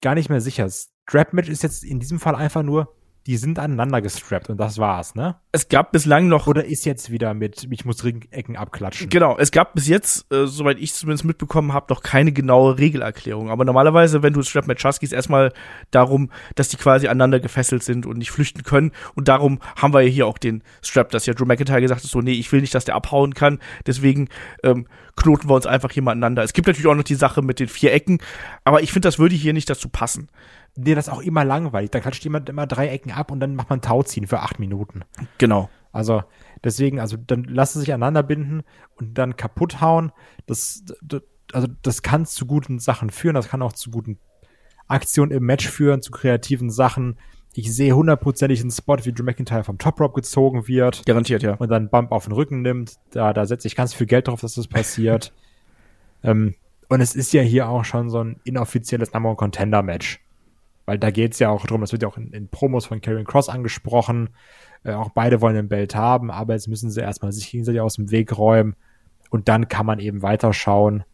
gar 0.00 0.14
nicht 0.14 0.30
mehr 0.30 0.40
sicher. 0.40 0.68
Strap-Match 0.70 1.48
ist 1.48 1.64
jetzt 1.64 1.82
in 1.82 1.98
diesem 1.98 2.20
Fall 2.20 2.36
einfach 2.36 2.62
nur, 2.62 2.94
die 3.26 3.38
sind 3.38 3.58
aneinander 3.58 4.02
gestrappt 4.02 4.50
und 4.50 4.58
das 4.58 4.78
war's, 4.78 5.14
ne? 5.14 5.36
Es 5.50 5.68
gab 5.68 5.92
bislang 5.92 6.28
noch. 6.28 6.46
Oder 6.46 6.64
ist 6.66 6.84
jetzt 6.84 7.10
wieder 7.10 7.32
mit, 7.32 7.66
ich 7.70 7.84
muss 7.86 8.04
Ringecken 8.04 8.56
abklatschen. 8.56 9.08
Genau, 9.08 9.38
es 9.38 9.50
gab 9.50 9.74
bis 9.74 9.88
jetzt, 9.88 10.30
äh, 10.32 10.46
soweit 10.46 10.78
ich 10.78 10.92
zumindest 10.92 11.24
mitbekommen 11.24 11.72
habe, 11.72 11.86
noch 11.88 12.02
keine 12.02 12.32
genaue 12.32 12.78
Regelerklärung. 12.78 13.50
Aber 13.50 13.64
normalerweise, 13.64 14.22
wenn 14.22 14.34
du 14.34 14.42
Strap 14.42 14.66
Match 14.66 14.84
hast, 14.84 15.00
geht 15.00 15.08
es 15.08 15.12
erstmal 15.12 15.52
darum, 15.90 16.30
dass 16.54 16.68
die 16.68 16.76
quasi 16.76 17.06
aneinander 17.08 17.40
gefesselt 17.40 17.82
sind 17.82 18.04
und 18.04 18.18
nicht 18.18 18.30
flüchten 18.30 18.62
können. 18.62 18.92
Und 19.14 19.28
darum 19.28 19.60
haben 19.76 19.94
wir 19.94 20.02
ja 20.02 20.08
hier 20.08 20.26
auch 20.26 20.38
den 20.38 20.62
Strap, 20.82 21.10
dass 21.10 21.24
ja 21.24 21.32
Drew 21.32 21.46
McIntyre 21.46 21.80
gesagt 21.80 22.02
hat, 22.02 22.10
so, 22.10 22.20
nee, 22.20 22.32
ich 22.32 22.52
will 22.52 22.60
nicht, 22.60 22.74
dass 22.74 22.84
der 22.84 22.94
abhauen 22.94 23.32
kann. 23.32 23.58
Deswegen 23.86 24.28
ähm, 24.62 24.86
knoten 25.16 25.48
wir 25.48 25.54
uns 25.54 25.66
einfach 25.66 25.90
hier 25.90 26.02
mal 26.02 26.12
aneinander. 26.12 26.42
Es 26.42 26.52
gibt 26.52 26.66
natürlich 26.66 26.86
auch 26.86 26.94
noch 26.94 27.04
die 27.04 27.14
Sache 27.14 27.42
mit 27.42 27.60
den 27.60 27.68
vier 27.68 27.92
Ecken, 27.92 28.18
aber 28.64 28.82
ich 28.82 28.92
finde, 28.92 29.08
das 29.08 29.18
würde 29.18 29.34
hier 29.34 29.52
nicht 29.52 29.70
dazu 29.70 29.88
passen 29.88 30.28
dir 30.76 30.96
das 30.96 31.08
auch 31.08 31.20
immer 31.20 31.44
langweilig. 31.44 31.90
Da 31.90 32.00
klatscht 32.00 32.24
jemand 32.24 32.48
immer 32.48 32.66
drei 32.66 32.88
Ecken 32.88 33.12
ab 33.12 33.30
und 33.30 33.40
dann 33.40 33.54
macht 33.54 33.70
man 33.70 33.80
Tauziehen 33.80 34.26
für 34.26 34.40
acht 34.40 34.58
Minuten. 34.58 35.02
Genau. 35.38 35.70
Also 35.92 36.24
deswegen, 36.64 36.98
also 36.98 37.16
dann 37.16 37.44
lassen 37.44 37.80
sich 37.80 37.92
aneinander 37.92 38.22
binden 38.22 38.62
und 38.96 39.16
dann 39.16 39.36
kaputt 39.36 39.80
hauen. 39.80 40.12
Das, 40.46 40.84
das, 41.02 41.22
also 41.52 41.68
das 41.82 42.02
kann 42.02 42.26
zu 42.26 42.46
guten 42.46 42.80
Sachen 42.80 43.10
führen, 43.10 43.34
das 43.34 43.48
kann 43.48 43.62
auch 43.62 43.72
zu 43.72 43.90
guten 43.90 44.18
Aktionen 44.88 45.30
im 45.30 45.44
Match 45.44 45.68
führen, 45.68 46.02
zu 46.02 46.10
kreativen 46.10 46.70
Sachen. 46.70 47.16
Ich 47.56 47.72
sehe 47.72 47.94
hundertprozentig 47.94 48.60
einen 48.60 48.72
Spot, 48.72 48.96
wie 49.04 49.12
Drew 49.12 49.22
McIntyre 49.22 49.62
vom 49.62 49.78
Top 49.78 50.00
Rope 50.00 50.14
gezogen 50.14 50.66
wird. 50.66 51.06
Garantiert, 51.06 51.42
ja. 51.44 51.54
Und 51.54 51.70
dann 51.70 51.88
Bump 51.88 52.10
auf 52.10 52.24
den 52.24 52.32
Rücken 52.32 52.62
nimmt. 52.62 52.96
Da, 53.10 53.32
da 53.32 53.46
setze 53.46 53.68
ich 53.68 53.76
ganz 53.76 53.94
viel 53.94 54.08
Geld 54.08 54.26
drauf, 54.26 54.40
dass 54.40 54.54
das 54.54 54.66
passiert. 54.66 55.32
ähm, 56.24 56.54
und 56.88 57.00
es 57.00 57.14
ist 57.14 57.32
ja 57.32 57.42
hier 57.42 57.68
auch 57.68 57.84
schon 57.84 58.10
so 58.10 58.22
ein 58.22 58.40
inoffizielles 58.44 59.12
Number 59.12 59.28
One 59.28 59.36
Contender 59.36 59.82
Match. 59.82 60.20
Weil 60.84 60.98
da 60.98 61.10
geht's 61.10 61.38
ja 61.38 61.48
auch 61.48 61.64
drum, 61.64 61.80
das 61.80 61.92
wird 61.92 62.02
ja 62.02 62.08
auch 62.08 62.18
in, 62.18 62.32
in 62.32 62.48
Promos 62.48 62.86
von 62.86 63.00
Karrion 63.00 63.24
Cross 63.24 63.48
angesprochen. 63.48 64.30
Äh, 64.82 64.92
auch 64.92 65.10
beide 65.10 65.40
wollen 65.40 65.54
den 65.54 65.68
Belt 65.68 65.94
haben, 65.94 66.30
aber 66.32 66.54
jetzt 66.54 66.68
müssen 66.68 66.90
sie 66.90 67.00
erstmal 67.00 67.32
sich 67.32 67.50
gegenseitig 67.50 67.80
aus 67.80 67.94
dem 67.94 68.10
Weg 68.10 68.36
räumen. 68.36 68.74
Und 69.30 69.48
dann 69.48 69.68
kann 69.68 69.86
man 69.86 70.00
eben 70.00 70.22
weiterschauen. 70.22 71.04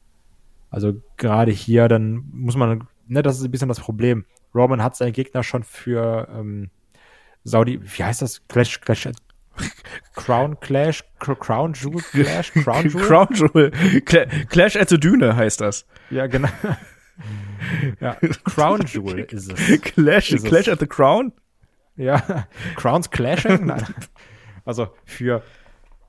Also 0.71 0.95
gerade 1.19 1.53
hier, 1.53 1.89
dann 1.89 2.25
muss 2.33 2.57
man, 2.57 2.87
ne, 3.09 3.23
das 3.23 3.39
ist 3.39 3.45
ein 3.45 3.51
bisschen 3.51 3.69
das 3.69 3.81
Problem. 3.81 4.25
Roman 4.55 4.83
hat 4.83 4.97
seinen 4.97 5.13
Gegner 5.13 5.43
schon 5.43 5.63
für 5.63 6.29
ähm, 6.35 6.71
Saudi, 7.45 7.81
wie 7.83 8.05
heißt 8.05 8.23
das? 8.23 8.47
Clash, 8.49 8.81
Clash, 8.81 9.09
Crown 10.15 10.59
Clash, 10.61 11.05
Crown 11.19 11.73
Jewel 11.75 12.03
Clash, 12.03 12.53
Crown 12.65 12.89
Jewel? 12.89 13.07
Crown 13.07 13.29
Jewel. 13.33 13.71
Clash 14.49 14.77
at 14.77 14.89
the 14.89 14.99
Düne 14.99 15.37
heißt 15.37 15.61
das. 15.61 15.87
Ja, 16.11 16.27
genau. 16.27 16.49
ja, 18.01 18.17
Crown 18.45 18.83
Jewel 18.87 19.21
ist 19.21 19.53
es. 19.53 19.83
Clash, 19.83 20.33
ist 20.33 20.47
Clash 20.47 20.67
es. 20.67 20.73
at 20.73 20.81
the 20.81 20.87
Crown? 20.87 21.33
Ja, 21.97 22.47
Crowns 22.77 23.11
Clashing? 23.11 23.67
Nein. 23.67 23.85
Also 24.65 24.89
für 25.05 25.43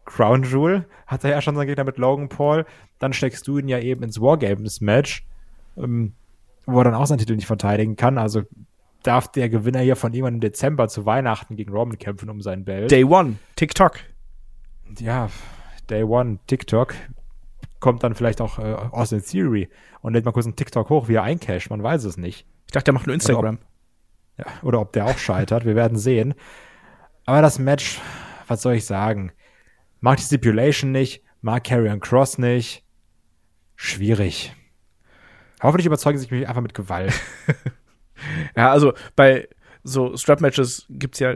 Crown 0.05 0.43
Jewel 0.43 0.85
hat 1.05 1.23
er 1.23 1.31
ja 1.31 1.41
schon 1.41 1.55
seinen 1.55 1.67
Gegner 1.67 1.83
mit 1.83 1.97
Logan 1.97 2.29
Paul. 2.29 2.65
Dann 2.99 3.13
steckst 3.13 3.47
du 3.47 3.57
ihn 3.57 3.67
ja 3.67 3.79
eben 3.79 4.03
ins 4.03 4.21
Wargames-Match, 4.21 5.25
ähm, 5.77 6.13
wo 6.65 6.79
er 6.79 6.85
dann 6.85 6.95
auch 6.95 7.05
seinen 7.05 7.19
Titel 7.19 7.35
nicht 7.35 7.47
verteidigen 7.47 7.95
kann. 7.95 8.17
Also 8.17 8.43
darf 9.03 9.31
der 9.31 9.49
Gewinner 9.49 9.79
hier 9.79 9.95
von 9.95 10.13
jemandem 10.13 10.37
im 10.37 10.41
Dezember 10.41 10.87
zu 10.87 11.05
Weihnachten 11.05 11.55
gegen 11.55 11.71
Roman 11.71 11.97
kämpfen 11.97 12.29
um 12.29 12.41
sein 12.41 12.63
Belt. 12.63 12.91
Day 12.91 13.03
One, 13.03 13.35
TikTok. 13.55 13.99
Ja, 14.99 15.29
Day 15.89 16.03
One, 16.03 16.39
TikTok 16.47 16.93
kommt 17.79 18.03
dann 18.03 18.15
vielleicht 18.15 18.39
auch 18.39 18.59
äh, 18.59 18.75
Austin 18.91 19.21
Theory 19.21 19.69
und 20.01 20.13
lädt 20.13 20.23
mal 20.23 20.31
kurz 20.31 20.45
einen 20.45 20.55
TikTok 20.55 20.89
hoch, 20.89 21.07
wie 21.09 21.15
er 21.15 21.23
eincasht. 21.23 21.69
Man 21.69 21.83
weiß 21.83 22.05
es 22.05 22.15
nicht. 22.15 22.45
Ich 22.67 22.71
dachte, 22.71 22.85
der 22.85 22.93
macht 22.93 23.07
nur 23.07 23.13
Instagram. 23.13 23.57
Oder 23.57 23.59
ob, 23.59 24.45
ja, 24.45 24.45
oder 24.63 24.81
ob 24.81 24.93
der 24.93 25.05
auch 25.07 25.17
scheitert. 25.17 25.65
Wir 25.65 25.75
werden 25.75 25.97
sehen. 25.97 26.35
Aber 27.25 27.41
das 27.41 27.59
Match, 27.59 27.99
was 28.47 28.61
soll 28.61 28.75
ich 28.75 28.85
sagen? 28.85 29.31
Mag 29.99 30.17
die 30.17 30.23
Stipulation 30.23 30.91
nicht, 30.91 31.23
mag 31.41 31.63
Carrion 31.63 31.99
Cross 31.99 32.37
nicht. 32.37 32.85
Schwierig. 33.75 34.55
Hoffentlich 35.61 35.85
überzeugen 35.85 36.17
sie 36.17 36.27
mich 36.31 36.47
einfach 36.47 36.61
mit 36.61 36.73
Gewalt. 36.73 37.13
ja, 38.55 38.71
also 38.71 38.93
bei 39.15 39.47
so 39.83 40.15
Strap-Matches 40.15 40.85
gibt's 40.89 41.19
ja 41.19 41.35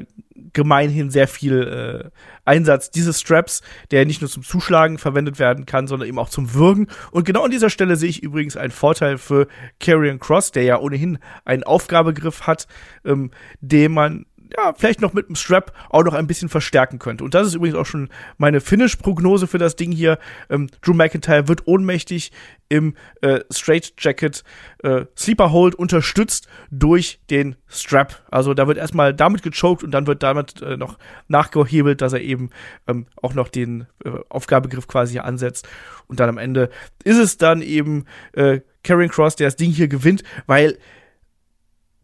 gemeinhin 0.54 1.10
sehr 1.10 1.28
viel 1.28 1.62
äh, 2.06 2.10
Einsatz 2.46 2.92
dieses 2.92 3.20
Straps, 3.20 3.62
der 3.92 4.06
nicht 4.06 4.22
nur 4.22 4.30
zum 4.30 4.44
Zuschlagen 4.44 4.98
verwendet 4.98 5.40
werden 5.40 5.66
kann, 5.66 5.88
sondern 5.88 6.08
eben 6.08 6.20
auch 6.20 6.30
zum 6.30 6.54
Würgen. 6.54 6.88
Und 7.12 7.26
genau 7.26 7.44
an 7.44 7.52
dieser 7.52 7.70
Stelle 7.70 7.96
sehe 7.96 8.10
ich 8.10 8.22
übrigens 8.22 8.56
einen 8.56 8.72
Vorteil 8.72 9.18
für 9.18 9.48
Carrion 9.80 10.20
Cross, 10.20 10.52
der 10.52 10.64
ja 10.64 10.80
ohnehin 10.80 11.18
einen 11.44 11.64
Aufgabegriff 11.64 12.42
hat, 12.42 12.68
ähm, 13.04 13.32
den 13.62 13.94
man 13.94 14.26
ja, 14.58 14.74
vielleicht 14.74 15.02
noch 15.02 15.14
mit 15.14 15.28
dem 15.28 15.36
Strap 15.36 15.74
auch 15.90 16.04
noch 16.04 16.14
ein 16.14 16.28
bisschen 16.28 16.50
verstärken 16.50 17.00
könnte. 17.00 17.24
Und 17.24 17.34
das 17.34 17.48
ist 17.48 17.56
übrigens 17.56 17.78
auch 17.78 17.86
schon 17.86 18.10
meine 18.38 18.62
Finish-Prognose 18.62 19.48
für 19.48 19.58
das 19.58 19.76
Ding 19.76 19.92
hier. 19.92 20.20
Ähm, 20.50 20.68
Drew 20.82 20.94
McIntyre 20.94 21.48
wird 21.48 21.68
ohnmächtig 21.68 22.32
im 22.70 22.96
äh, 23.22 23.42
Straight 23.52 23.94
Jacket 23.98 24.44
äh, 24.84 25.06
Sleeper 25.18 25.52
Hold 25.52 25.76
unterstützt 25.76 26.48
durch 26.72 27.20
den 27.30 27.56
Strap. 27.68 28.24
Also 28.32 28.54
da 28.54 28.68
wird 28.68 28.78
erstmal 28.78 29.14
damit 29.14 29.44
gechoked 29.44 29.84
und 29.84 29.92
dann 29.92 30.08
wird 30.08 30.24
damit 30.24 30.62
äh, 30.62 30.78
noch 30.78 30.98
nachgehebelt, 31.28 32.02
dass 32.02 32.14
er 32.14 32.22
eben 32.22 32.50
ähm, 32.88 33.08
auch 33.22 33.34
noch 33.34 33.50
den 33.50 33.88
äh, 34.04 34.12
Aufgabegriff 34.30 34.88
quasi 34.88 35.20
ansetzt. 35.20 35.68
Und 36.08 36.20
dann 36.20 36.30
am 36.30 36.38
Ende 36.38 36.70
ist 37.04 37.18
es 37.18 37.38
dann 37.38 37.62
eben 37.62 38.06
äh, 38.34 38.62
Karen 38.84 39.10
Cross, 39.10 39.36
der 39.36 39.48
das 39.48 39.56
Ding 39.56 39.72
hier 39.72 39.88
gewinnt, 39.88 40.24
weil 40.46 40.78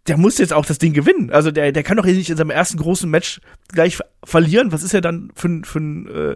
der 0.07 0.17
muss 0.17 0.37
jetzt 0.37 0.53
auch 0.53 0.65
das 0.65 0.79
Ding 0.79 0.93
gewinnen. 0.93 1.29
Also 1.29 1.51
der, 1.51 1.71
der 1.71 1.83
kann 1.83 1.97
doch 1.97 2.05
nicht 2.05 2.29
in 2.29 2.37
seinem 2.37 2.49
ersten 2.49 2.77
großen 2.77 3.09
Match 3.09 3.39
gleich 3.71 3.99
verlieren. 4.23 4.71
Was 4.71 4.83
ist 4.83 4.93
er 4.93 5.01
dann 5.01 5.31
für, 5.35 5.61
für, 5.63 5.79
äh, 5.79 6.35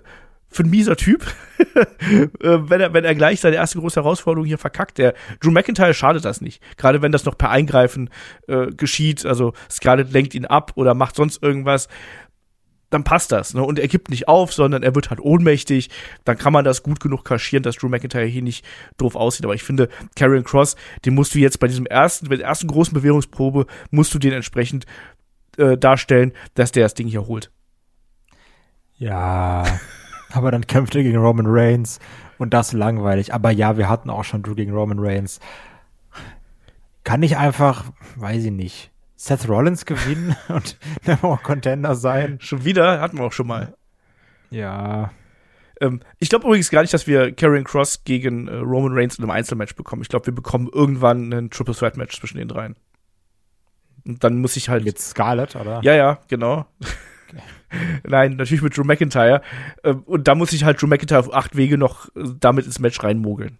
für 0.49 0.63
ein 0.63 0.69
mieser 0.69 0.95
Typ, 0.95 1.25
äh, 1.75 2.27
wenn, 2.39 2.79
er, 2.79 2.93
wenn 2.93 3.03
er 3.03 3.15
gleich 3.15 3.41
seine 3.41 3.57
erste 3.57 3.79
große 3.79 3.99
Herausforderung 4.01 4.45
hier 4.45 4.57
verkackt. 4.57 4.97
Der 4.97 5.13
Drew 5.41 5.51
McIntyre 5.51 5.93
schadet 5.93 6.23
das 6.23 6.41
nicht. 6.41 6.61
Gerade 6.77 7.01
wenn 7.01 7.11
das 7.11 7.25
noch 7.25 7.37
per 7.37 7.49
Eingreifen 7.49 8.09
äh, 8.47 8.67
geschieht. 8.67 9.25
Also 9.25 9.53
Scarlett 9.69 10.13
lenkt 10.13 10.35
ihn 10.35 10.45
ab 10.45 10.71
oder 10.75 10.93
macht 10.93 11.15
sonst 11.15 11.43
irgendwas 11.43 11.89
dann 12.89 13.03
passt 13.03 13.31
das. 13.31 13.53
Ne? 13.53 13.63
Und 13.63 13.79
er 13.79 13.87
gibt 13.87 14.09
nicht 14.09 14.27
auf, 14.27 14.53
sondern 14.53 14.83
er 14.83 14.95
wird 14.95 15.09
halt 15.09 15.19
ohnmächtig. 15.19 15.89
Dann 16.23 16.37
kann 16.37 16.53
man 16.53 16.65
das 16.65 16.83
gut 16.83 16.99
genug 16.99 17.25
kaschieren, 17.25 17.63
dass 17.63 17.75
Drew 17.75 17.89
McIntyre 17.89 18.25
hier 18.25 18.41
nicht 18.41 18.65
doof 18.97 19.15
aussieht. 19.15 19.45
Aber 19.45 19.55
ich 19.55 19.63
finde, 19.63 19.89
Karrion 20.15 20.43
Cross, 20.43 20.75
den 21.05 21.15
musst 21.15 21.33
du 21.35 21.39
jetzt 21.39 21.59
bei 21.59 21.67
diesem 21.67 21.85
ersten, 21.85 22.29
bei 22.29 22.37
der 22.37 22.47
ersten 22.47 22.67
großen 22.67 22.93
Bewährungsprobe, 22.93 23.65
musst 23.91 24.13
du 24.13 24.19
den 24.19 24.33
entsprechend 24.33 24.85
äh, 25.57 25.77
darstellen, 25.77 26.33
dass 26.53 26.71
der 26.71 26.83
das 26.83 26.93
Ding 26.93 27.07
hier 27.07 27.27
holt. 27.27 27.51
Ja, 28.97 29.65
aber 30.31 30.51
dann 30.51 30.67
kämpft 30.67 30.95
er 30.95 31.03
gegen 31.03 31.17
Roman 31.17 31.47
Reigns 31.47 31.99
und 32.37 32.53
das 32.53 32.73
langweilig. 32.73 33.33
Aber 33.33 33.51
ja, 33.51 33.77
wir 33.77 33.89
hatten 33.89 34.09
auch 34.09 34.23
schon 34.23 34.43
Drew 34.43 34.55
gegen 34.55 34.73
Roman 34.73 34.99
Reigns. 34.99 35.39
Kann 37.03 37.21
ich 37.23 37.37
einfach, 37.37 37.85
weiß 38.15 38.45
ich 38.45 38.51
nicht 38.51 38.91
Seth 39.15 39.47
Rollins 39.47 39.85
gewinnen 39.85 40.35
und 40.49 40.77
Number 41.05 41.39
Contender 41.41 41.95
sein. 41.95 42.37
Schon 42.41 42.65
wieder? 42.65 42.99
Hatten 42.99 43.17
wir 43.17 43.25
auch 43.25 43.31
schon 43.31 43.47
mal. 43.47 43.75
Ja. 44.49 45.11
Ähm, 45.81 46.01
ich 46.19 46.29
glaube 46.29 46.45
übrigens 46.45 46.69
gar 46.69 46.81
nicht, 46.81 46.93
dass 46.93 47.07
wir 47.07 47.33
Karrion 47.33 47.63
Cross 47.63 48.03
gegen 48.03 48.47
äh, 48.47 48.55
Roman 48.55 48.93
Reigns 48.93 49.17
in 49.17 49.23
einem 49.23 49.31
Einzelmatch 49.31 49.75
bekommen. 49.75 50.01
Ich 50.01 50.09
glaube, 50.09 50.27
wir 50.27 50.35
bekommen 50.35 50.69
irgendwann 50.71 51.33
ein 51.33 51.49
Triple 51.49 51.75
Threat 51.75 51.97
Match 51.97 52.19
zwischen 52.19 52.37
den 52.37 52.47
dreien. 52.47 52.75
Und 54.05 54.23
dann 54.23 54.39
muss 54.39 54.55
ich 54.55 54.69
halt. 54.69 54.85
Mit 54.85 54.99
Scarlett, 54.99 55.55
oder? 55.55 55.81
Ja, 55.83 55.95
ja, 55.95 56.19
genau. 56.27 56.65
Nein, 58.03 58.35
natürlich 58.35 58.61
mit 58.61 58.77
Drew 58.77 58.83
McIntyre. 58.83 59.41
Ähm, 59.83 60.03
und 60.03 60.27
da 60.27 60.35
muss 60.35 60.53
ich 60.53 60.63
halt 60.63 60.81
Drew 60.81 60.87
McIntyre 60.87 61.19
auf 61.19 61.33
acht 61.33 61.55
Wege 61.55 61.77
noch 61.77 62.07
äh, 62.15 62.23
damit 62.39 62.65
ins 62.65 62.79
Match 62.79 63.01
reinmogeln. 63.03 63.59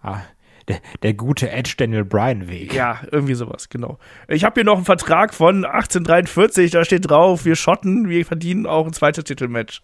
Ah, 0.00 0.20
der, 0.68 0.80
der 1.02 1.14
gute 1.14 1.50
Edge 1.50 1.74
Daniel 1.76 2.04
Bryan 2.04 2.48
Weg. 2.48 2.74
Ja, 2.74 3.00
irgendwie 3.10 3.34
sowas, 3.34 3.68
genau. 3.68 3.98
Ich 4.28 4.44
habe 4.44 4.54
hier 4.54 4.64
noch 4.64 4.76
einen 4.76 4.84
Vertrag 4.84 5.34
von 5.34 5.64
1843, 5.64 6.70
da 6.70 6.84
steht 6.84 7.08
drauf, 7.08 7.44
wir 7.44 7.56
schotten, 7.56 8.08
wir 8.08 8.24
verdienen 8.24 8.66
auch 8.66 8.86
ein 8.86 8.92
zweites 8.92 9.24
Titelmatch. 9.24 9.82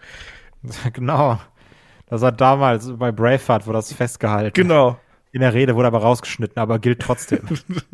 Genau. 0.93 1.39
Das 2.07 2.23
war 2.23 2.33
damals 2.33 2.91
bei 2.97 3.13
Braveheart, 3.13 3.67
wo 3.67 3.73
das 3.73 3.93
festgehalten. 3.93 4.55
Genau. 4.55 4.99
In 5.31 5.43
der 5.43 5.53
Rede 5.53 5.77
wurde 5.77 5.89
aber 5.89 5.99
rausgeschnitten, 5.99 6.59
aber 6.59 6.79
gilt 6.79 7.01
trotzdem. 7.01 7.41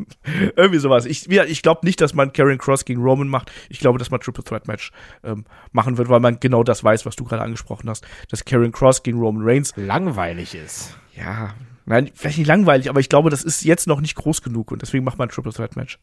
Irgendwie 0.55 0.79
sowas. 0.79 1.05
Ich, 1.05 1.29
ich 1.29 1.61
glaube 1.61 1.85
nicht, 1.85 1.99
dass 1.99 2.13
man 2.13 2.31
Karen 2.31 2.57
Cross 2.57 2.85
gegen 2.85 3.01
Roman 3.01 3.27
macht. 3.27 3.51
Ich 3.67 3.79
glaube, 3.79 3.99
dass 3.99 4.09
man 4.09 4.21
Triple 4.21 4.43
Threat 4.43 4.67
Match 4.67 4.91
ähm, 5.23 5.43
machen 5.73 5.97
wird, 5.97 6.07
weil 6.07 6.21
man 6.21 6.39
genau 6.39 6.63
das 6.63 6.83
weiß, 6.83 7.05
was 7.05 7.17
du 7.17 7.25
gerade 7.25 7.43
angesprochen 7.43 7.89
hast. 7.89 8.07
Dass 8.29 8.45
Karen 8.45 8.71
Cross 8.71 9.03
gegen 9.03 9.19
Roman 9.19 9.43
Reigns 9.45 9.73
langweilig 9.75 10.55
ist. 10.55 10.97
Ja, 11.13 11.53
nein, 11.85 12.11
vielleicht 12.13 12.37
nicht 12.37 12.47
langweilig, 12.47 12.89
aber 12.89 12.99
ich 12.99 13.09
glaube, 13.09 13.29
das 13.29 13.43
ist 13.43 13.63
jetzt 13.63 13.87
noch 13.87 14.01
nicht 14.01 14.15
groß 14.15 14.41
genug 14.41 14.71
und 14.71 14.81
deswegen 14.81 15.03
macht 15.03 15.17
man 15.17 15.27
ein 15.27 15.31
Triple 15.31 15.53
Threat 15.53 15.75
Match. 15.75 15.99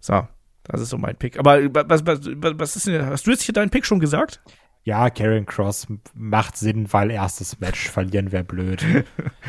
So, 0.00 0.26
das 0.64 0.80
ist 0.80 0.90
so 0.90 0.98
mein 0.98 1.16
Pick. 1.16 1.38
Aber 1.38 1.58
was, 1.74 2.06
was, 2.06 2.20
was 2.24 2.76
ist 2.76 2.86
denn, 2.86 3.04
hast 3.06 3.26
du 3.26 3.30
jetzt 3.30 3.42
hier 3.42 3.52
deinen 3.52 3.70
Pick 3.70 3.86
schon 3.86 4.00
gesagt? 4.00 4.40
Ja, 4.86 5.10
Karen 5.10 5.46
Cross 5.46 5.88
macht 6.14 6.56
Sinn, 6.56 6.86
weil 6.92 7.10
erstes 7.10 7.58
Match 7.58 7.90
verlieren 7.90 8.30
wäre 8.30 8.44
blöd. 8.44 8.84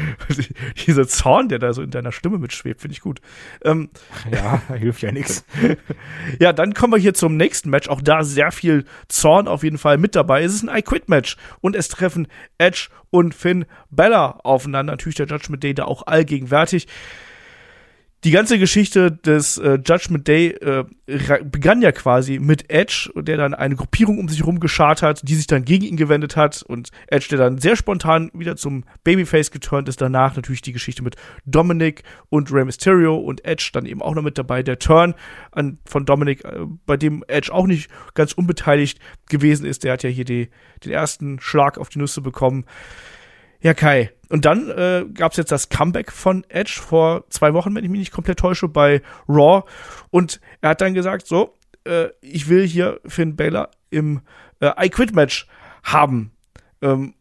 Dieser 0.87 1.07
Zorn, 1.07 1.47
der 1.47 1.59
da 1.59 1.73
so 1.73 1.83
in 1.83 1.91
deiner 1.91 2.11
Stimme 2.11 2.39
mitschwebt, 2.39 2.81
finde 2.81 2.93
ich 2.93 3.01
gut. 3.01 3.21
Ähm, 3.63 3.91
ja, 4.31 4.63
hilft 4.73 5.03
ja 5.03 5.11
nichts. 5.11 5.45
Ja, 6.39 6.53
dann 6.53 6.73
kommen 6.73 6.93
wir 6.93 6.99
hier 6.99 7.13
zum 7.13 7.37
nächsten 7.37 7.69
Match. 7.69 7.87
Auch 7.87 8.01
da 8.01 8.23
sehr 8.23 8.51
viel 8.51 8.85
Zorn 9.07 9.47
auf 9.47 9.63
jeden 9.63 9.77
Fall 9.77 9.97
mit 9.97 10.15
dabei. 10.15 10.43
Es 10.43 10.53
ist 10.53 10.63
ein 10.63 10.75
I-Quit-Match 10.75 11.37
und 11.61 11.75
es 11.75 11.87
treffen 11.87 12.27
Edge 12.57 12.89
und 13.11 13.33
Finn 13.33 13.65
Bella 13.89 14.39
aufeinander. 14.43 14.93
Natürlich 14.93 15.15
der 15.15 15.27
Judgment 15.27 15.63
Day 15.63 15.73
da 15.73 15.85
auch 15.85 16.05
allgegenwärtig 16.05 16.87
die 18.23 18.31
ganze 18.31 18.57
Geschichte 18.57 19.11
des 19.11 19.59
äh, 19.59 19.77
Judgment 19.85 20.27
Day 20.27 20.49
äh, 20.49 20.85
begann 21.43 21.83
ja 21.83 21.91
quasi 21.91 22.39
mit 22.39 22.69
Edge, 22.71 23.11
der 23.15 23.37
dann 23.37 23.53
eine 23.53 23.75
Gruppierung 23.75 24.17
um 24.17 24.27
sich 24.27 24.39
herum 24.39 24.59
geschart 24.59 25.03
hat, 25.03 25.21
die 25.23 25.35
sich 25.35 25.45
dann 25.45 25.63
gegen 25.65 25.85
ihn 25.85 25.97
gewendet 25.97 26.35
hat 26.35 26.63
und 26.63 26.89
Edge, 27.07 27.27
der 27.29 27.37
dann 27.37 27.59
sehr 27.59 27.75
spontan 27.75 28.31
wieder 28.33 28.55
zum 28.55 28.85
Babyface 29.03 29.51
geturnt 29.51 29.87
ist. 29.87 30.01
Danach 30.01 30.35
natürlich 30.35 30.63
die 30.63 30.73
Geschichte 30.73 31.03
mit 31.03 31.15
Dominic 31.45 32.03
und 32.29 32.51
Rey 32.51 32.65
Mysterio 32.65 33.15
und 33.15 33.45
Edge 33.45 33.69
dann 33.71 33.85
eben 33.85 34.01
auch 34.01 34.15
noch 34.15 34.23
mit 34.23 34.39
dabei. 34.39 34.63
Der 34.63 34.79
Turn 34.79 35.13
an, 35.51 35.77
von 35.85 36.05
Dominic, 36.05 36.43
äh, 36.43 36.65
bei 36.87 36.97
dem 36.97 37.23
Edge 37.27 37.53
auch 37.53 37.67
nicht 37.67 37.89
ganz 38.15 38.33
unbeteiligt 38.33 38.99
gewesen 39.29 39.65
ist. 39.65 39.83
Der 39.83 39.93
hat 39.93 40.01
ja 40.01 40.09
hier 40.09 40.25
die, 40.25 40.49
den 40.83 40.91
ersten 40.91 41.39
Schlag 41.39 41.77
auf 41.77 41.89
die 41.89 41.99
Nüsse 41.99 42.21
bekommen. 42.21 42.65
Ja, 43.61 43.73
Kai. 43.73 44.11
Und 44.29 44.45
dann 44.45 44.69
äh, 44.69 45.05
gab 45.13 45.31
es 45.31 45.37
jetzt 45.37 45.51
das 45.51 45.69
Comeback 45.69 46.11
von 46.11 46.43
Edge 46.49 46.79
vor 46.81 47.23
zwei 47.29 47.53
Wochen, 47.53 47.73
wenn 47.75 47.83
ich 47.83 47.89
mich 47.89 47.99
nicht 47.99 48.11
komplett 48.11 48.39
täusche, 48.39 48.67
bei 48.67 49.01
Raw. 49.27 49.63
Und 50.09 50.41
er 50.61 50.71
hat 50.71 50.81
dann 50.81 50.93
gesagt, 50.93 51.27
so, 51.27 51.55
äh, 51.85 52.09
ich 52.21 52.49
will 52.49 52.67
hier 52.67 52.99
Finn 53.05 53.35
Balor 53.35 53.69
im 53.89 54.21
äh, 54.59 54.85
I 54.85 54.89
Quit 54.89 55.15
Match 55.15 55.47
haben. 55.83 56.31
Ähm, 56.81 57.13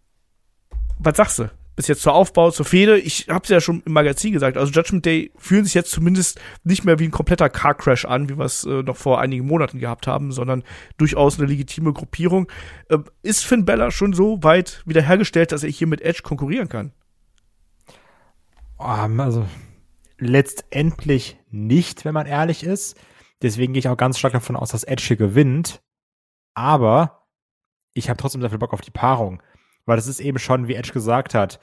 was 0.99 1.17
sagst 1.17 1.39
du? 1.39 1.51
Bis 1.77 1.89
jetzt 1.89 2.03
zur 2.03 2.15
Aufbau, 2.15 2.51
zur 2.51 2.65
Fehde. 2.65 2.99
Ich 2.99 3.29
habe 3.29 3.45
es 3.45 3.51
ja 3.51 3.61
schon 3.61 3.83
im 3.85 3.93
Magazin 3.93 4.33
gesagt. 4.33 4.57
Also 4.57 4.73
Judgment 4.73 5.05
Day 5.05 5.31
fühlen 5.37 5.65
sich 5.65 5.75
jetzt 5.75 5.91
zumindest 5.91 6.41
nicht 6.65 6.85
mehr 6.85 6.99
wie 6.99 7.05
ein 7.05 7.11
kompletter 7.11 7.51
Car 7.51 7.75
Crash 7.75 8.07
an, 8.07 8.29
wie 8.29 8.39
wir 8.39 8.47
es 8.47 8.65
äh, 8.65 8.83
noch 8.83 8.97
vor 8.97 9.21
einigen 9.21 9.47
Monaten 9.47 9.79
gehabt 9.79 10.07
haben, 10.07 10.33
sondern 10.33 10.65
durchaus 10.97 11.39
eine 11.39 11.47
legitime 11.47 11.93
Gruppierung. 11.93 12.51
Äh, 12.89 12.99
ist 13.23 13.45
Finn 13.45 13.67
Bella 13.67 13.91
schon 13.91 14.15
so 14.15 14.43
weit 14.43 14.83
wiederhergestellt, 14.87 15.53
dass 15.53 15.63
er 15.63 15.71
hier 15.71 15.87
mit 15.87 16.01
Edge 16.01 16.23
konkurrieren 16.23 16.69
kann? 16.69 16.93
Um, 18.79 19.21
also 19.21 19.47
letztendlich 20.19 21.39
nicht, 21.51 22.05
wenn 22.05 22.15
man 22.15 22.27
ehrlich 22.27 22.65
ist. 22.65 22.99
Deswegen 23.43 23.75
gehe 23.75 23.81
ich 23.81 23.89
auch 23.89 23.99
ganz 23.99 24.19
stark 24.19 24.33
davon 24.33 24.57
aus, 24.57 24.71
dass 24.71 24.85
Edge 24.85 25.05
hier 25.07 25.17
gewinnt. 25.17 25.83
Aber 26.55 27.27
ich 27.93 28.09
habe 28.09 28.17
trotzdem 28.17 28.41
sehr 28.41 28.51
viel 28.51 28.59
Bock 28.59 28.73
auf 28.73 28.81
die 28.81 28.91
Paarung. 28.91 29.43
Weil 29.87 29.97
das 29.97 30.09
ist 30.09 30.21
eben 30.21 30.39
schon, 30.39 30.69
wie 30.69 30.75
Edge 30.75 30.93
gesagt 30.93 31.35
hat, 31.35 31.59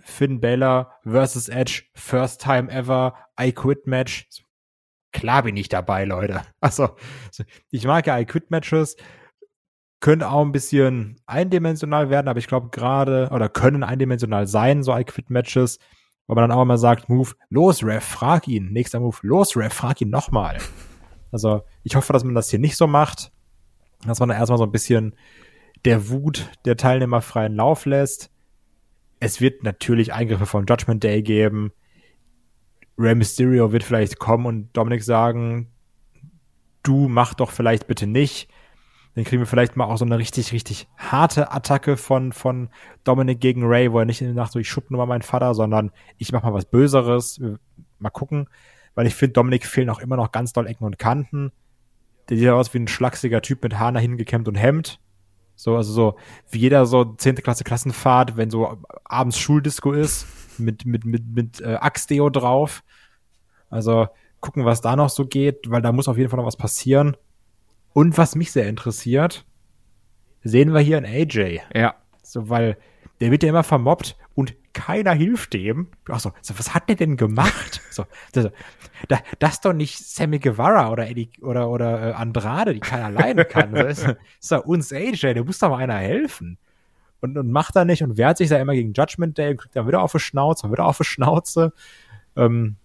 Finn 0.00 0.40
Balor 0.40 0.92
versus 1.02 1.48
Edge, 1.48 1.84
first 1.94 2.40
time 2.40 2.70
ever, 2.70 3.14
I 3.40 3.52
quit 3.52 3.86
Match. 3.86 4.28
Klar 5.12 5.42
bin 5.44 5.56
ich 5.56 5.68
dabei, 5.68 6.04
Leute. 6.04 6.42
Also, 6.60 6.90
ich 7.70 7.84
mag 7.84 8.06
ja 8.06 8.18
I 8.18 8.24
quit 8.24 8.50
Matches. 8.50 8.96
Können 10.00 10.22
auch 10.22 10.42
ein 10.42 10.52
bisschen 10.52 11.16
eindimensional 11.26 12.10
werden, 12.10 12.28
aber 12.28 12.38
ich 12.38 12.48
glaube 12.48 12.68
gerade, 12.68 13.30
oder 13.32 13.48
können 13.48 13.82
eindimensional 13.82 14.46
sein, 14.46 14.82
so 14.82 14.96
I 14.96 15.04
quit 15.04 15.30
Matches, 15.30 15.78
weil 16.26 16.34
man 16.34 16.48
dann 16.48 16.58
auch 16.58 16.62
immer 16.62 16.76
sagt, 16.76 17.08
Move, 17.08 17.32
los, 17.48 17.82
Ref, 17.82 18.04
frag 18.04 18.46
ihn. 18.46 18.72
Nächster 18.72 19.00
Move, 19.00 19.16
los, 19.22 19.56
Ref, 19.56 19.72
frag 19.72 20.00
ihn 20.00 20.10
nochmal. 20.10 20.58
Also, 21.32 21.62
ich 21.82 21.96
hoffe, 21.96 22.12
dass 22.12 22.24
man 22.24 22.36
das 22.36 22.48
hier 22.48 22.60
nicht 22.60 22.76
so 22.76 22.86
macht. 22.86 23.32
Dass 24.06 24.20
man 24.20 24.28
da 24.28 24.36
erstmal 24.36 24.58
so 24.58 24.64
ein 24.64 24.70
bisschen 24.70 25.16
der 25.86 26.08
Wut 26.08 26.50
der 26.64 26.76
Teilnehmer 26.76 27.22
freien 27.22 27.54
Lauf 27.54 27.86
lässt. 27.86 28.30
Es 29.20 29.40
wird 29.40 29.62
natürlich 29.62 30.12
Eingriffe 30.12 30.44
vom 30.44 30.66
Judgment 30.68 31.02
Day 31.02 31.22
geben. 31.22 31.72
Rey 32.98 33.14
Mysterio 33.14 33.70
wird 33.70 33.84
vielleicht 33.84 34.18
kommen 34.18 34.46
und 34.46 34.76
Dominik 34.76 35.04
sagen, 35.04 35.70
du 36.82 37.08
mach 37.08 37.34
doch 37.34 37.52
vielleicht 37.52 37.86
bitte 37.86 38.08
nicht. 38.08 38.50
Dann 39.14 39.24
kriegen 39.24 39.40
wir 39.40 39.46
vielleicht 39.46 39.76
mal 39.76 39.84
auch 39.84 39.96
so 39.96 40.04
eine 40.04 40.18
richtig, 40.18 40.52
richtig 40.52 40.88
harte 40.96 41.52
Attacke 41.52 41.96
von, 41.96 42.32
von 42.32 42.68
Dominik 43.04 43.40
gegen 43.40 43.64
Ray, 43.64 43.92
wo 43.92 44.00
er 44.00 44.06
nicht 44.06 44.20
in 44.20 44.26
der 44.26 44.34
Nacht 44.34 44.52
so, 44.52 44.58
ich 44.58 44.68
schupp 44.68 44.90
nur 44.90 44.98
mal 44.98 45.06
meinen 45.06 45.22
Vater, 45.22 45.54
sondern 45.54 45.92
ich 46.18 46.32
mach 46.32 46.42
mal 46.42 46.52
was 46.52 46.66
Böseres. 46.66 47.40
Mal 48.00 48.10
gucken. 48.10 48.48
Weil 48.96 49.06
ich 49.06 49.14
finde, 49.14 49.34
Dominik 49.34 49.64
fehlen 49.64 49.90
auch 49.90 50.00
immer 50.00 50.16
noch 50.16 50.32
ganz 50.32 50.52
doll 50.52 50.66
Ecken 50.66 50.84
und 50.84 50.98
Kanten. 50.98 51.52
Der 52.28 52.36
sieht 52.36 52.48
aus 52.48 52.74
wie 52.74 52.78
ein 52.78 52.88
schlachsiger 52.88 53.40
Typ 53.40 53.62
mit 53.62 53.78
Haaren 53.78 53.96
hingekämmt 53.96 54.48
und 54.48 54.56
Hemd. 54.56 54.98
So, 55.56 55.76
also 55.76 55.92
so, 55.92 56.16
wie 56.50 56.60
jeder 56.60 56.86
so 56.86 57.04
10. 57.04 57.36
Klasse 57.36 57.64
Klassenfahrt, 57.64 58.36
wenn 58.36 58.50
so 58.50 58.78
abends 59.04 59.38
Schuldisco 59.38 59.92
ist, 59.92 60.26
mit, 60.58 60.84
mit, 60.84 61.04
mit, 61.04 61.26
mit 61.34 61.60
äh, 61.60 61.74
Axtdeo 61.74 62.30
drauf. 62.30 62.84
Also 63.70 64.06
gucken, 64.40 64.64
was 64.64 64.82
da 64.82 64.94
noch 64.94 65.08
so 65.08 65.26
geht, 65.26 65.70
weil 65.70 65.82
da 65.82 65.92
muss 65.92 66.08
auf 66.08 66.18
jeden 66.18 66.30
Fall 66.30 66.38
noch 66.38 66.46
was 66.46 66.56
passieren. 66.56 67.16
Und 67.92 68.18
was 68.18 68.34
mich 68.34 68.52
sehr 68.52 68.68
interessiert, 68.68 69.46
sehen 70.44 70.72
wir 70.74 70.80
hier 70.80 70.98
einen 70.98 71.06
AJ. 71.06 71.60
Ja. 71.74 71.94
So, 72.22 72.48
weil 72.50 72.76
der 73.20 73.30
wird 73.30 73.42
ja 73.42 73.48
immer 73.48 73.62
vermobbt 73.62 74.16
keiner 74.76 75.14
hilft 75.14 75.54
dem. 75.54 75.88
Ach 76.08 76.20
so, 76.20 76.32
was 76.54 76.74
hat 76.74 76.90
der 76.90 76.96
denn 76.96 77.16
gemacht? 77.16 77.80
so, 77.90 78.04
so, 78.34 78.50
da, 79.08 79.20
das 79.38 79.62
doch 79.62 79.72
nicht 79.72 79.98
Sammy 79.98 80.38
Guevara 80.38 80.90
oder 80.90 81.08
Eddie 81.08 81.30
oder 81.40 81.70
oder 81.70 82.10
äh, 82.10 82.12
Andrade, 82.12 82.74
die 82.74 82.80
keiner 82.80 83.10
leiden 83.10 83.46
kann. 83.48 83.72
das 83.72 83.98
ist, 83.98 84.16
ist 84.40 84.52
doch 84.52 84.66
uns 84.66 84.92
AJ, 84.92 85.32
der 85.32 85.44
muss 85.44 85.58
doch 85.58 85.70
mal 85.70 85.78
einer 85.78 85.96
helfen. 85.96 86.58
Und, 87.20 87.38
und 87.38 87.50
macht 87.50 87.74
er 87.74 87.86
nicht 87.86 88.02
und 88.02 88.18
wehrt 88.18 88.36
sich 88.36 88.50
da 88.50 88.58
immer 88.58 88.74
gegen 88.74 88.92
Judgment 88.92 89.38
Day 89.38 89.52
und 89.52 89.56
kriegt 89.56 89.74
dann 89.74 89.88
wieder 89.88 90.02
auf 90.02 90.12
die 90.12 90.20
Schnauze, 90.20 90.70
wieder 90.70 90.84
auf 90.84 90.98
die 90.98 91.04
Schnauze. 91.04 91.72
Ähm, 92.36 92.76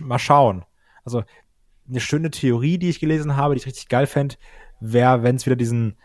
mal 0.00 0.18
schauen. 0.18 0.64
Also 1.04 1.22
eine 1.88 2.00
schöne 2.00 2.30
Theorie, 2.30 2.78
die 2.78 2.88
ich 2.88 2.98
gelesen 2.98 3.36
habe, 3.36 3.54
die 3.54 3.60
ich 3.60 3.66
richtig 3.66 3.88
geil 3.88 4.06
fände, 4.06 4.36
wäre, 4.80 5.22
wenn 5.22 5.36
es 5.36 5.44
wieder 5.44 5.56
diesen 5.56 5.96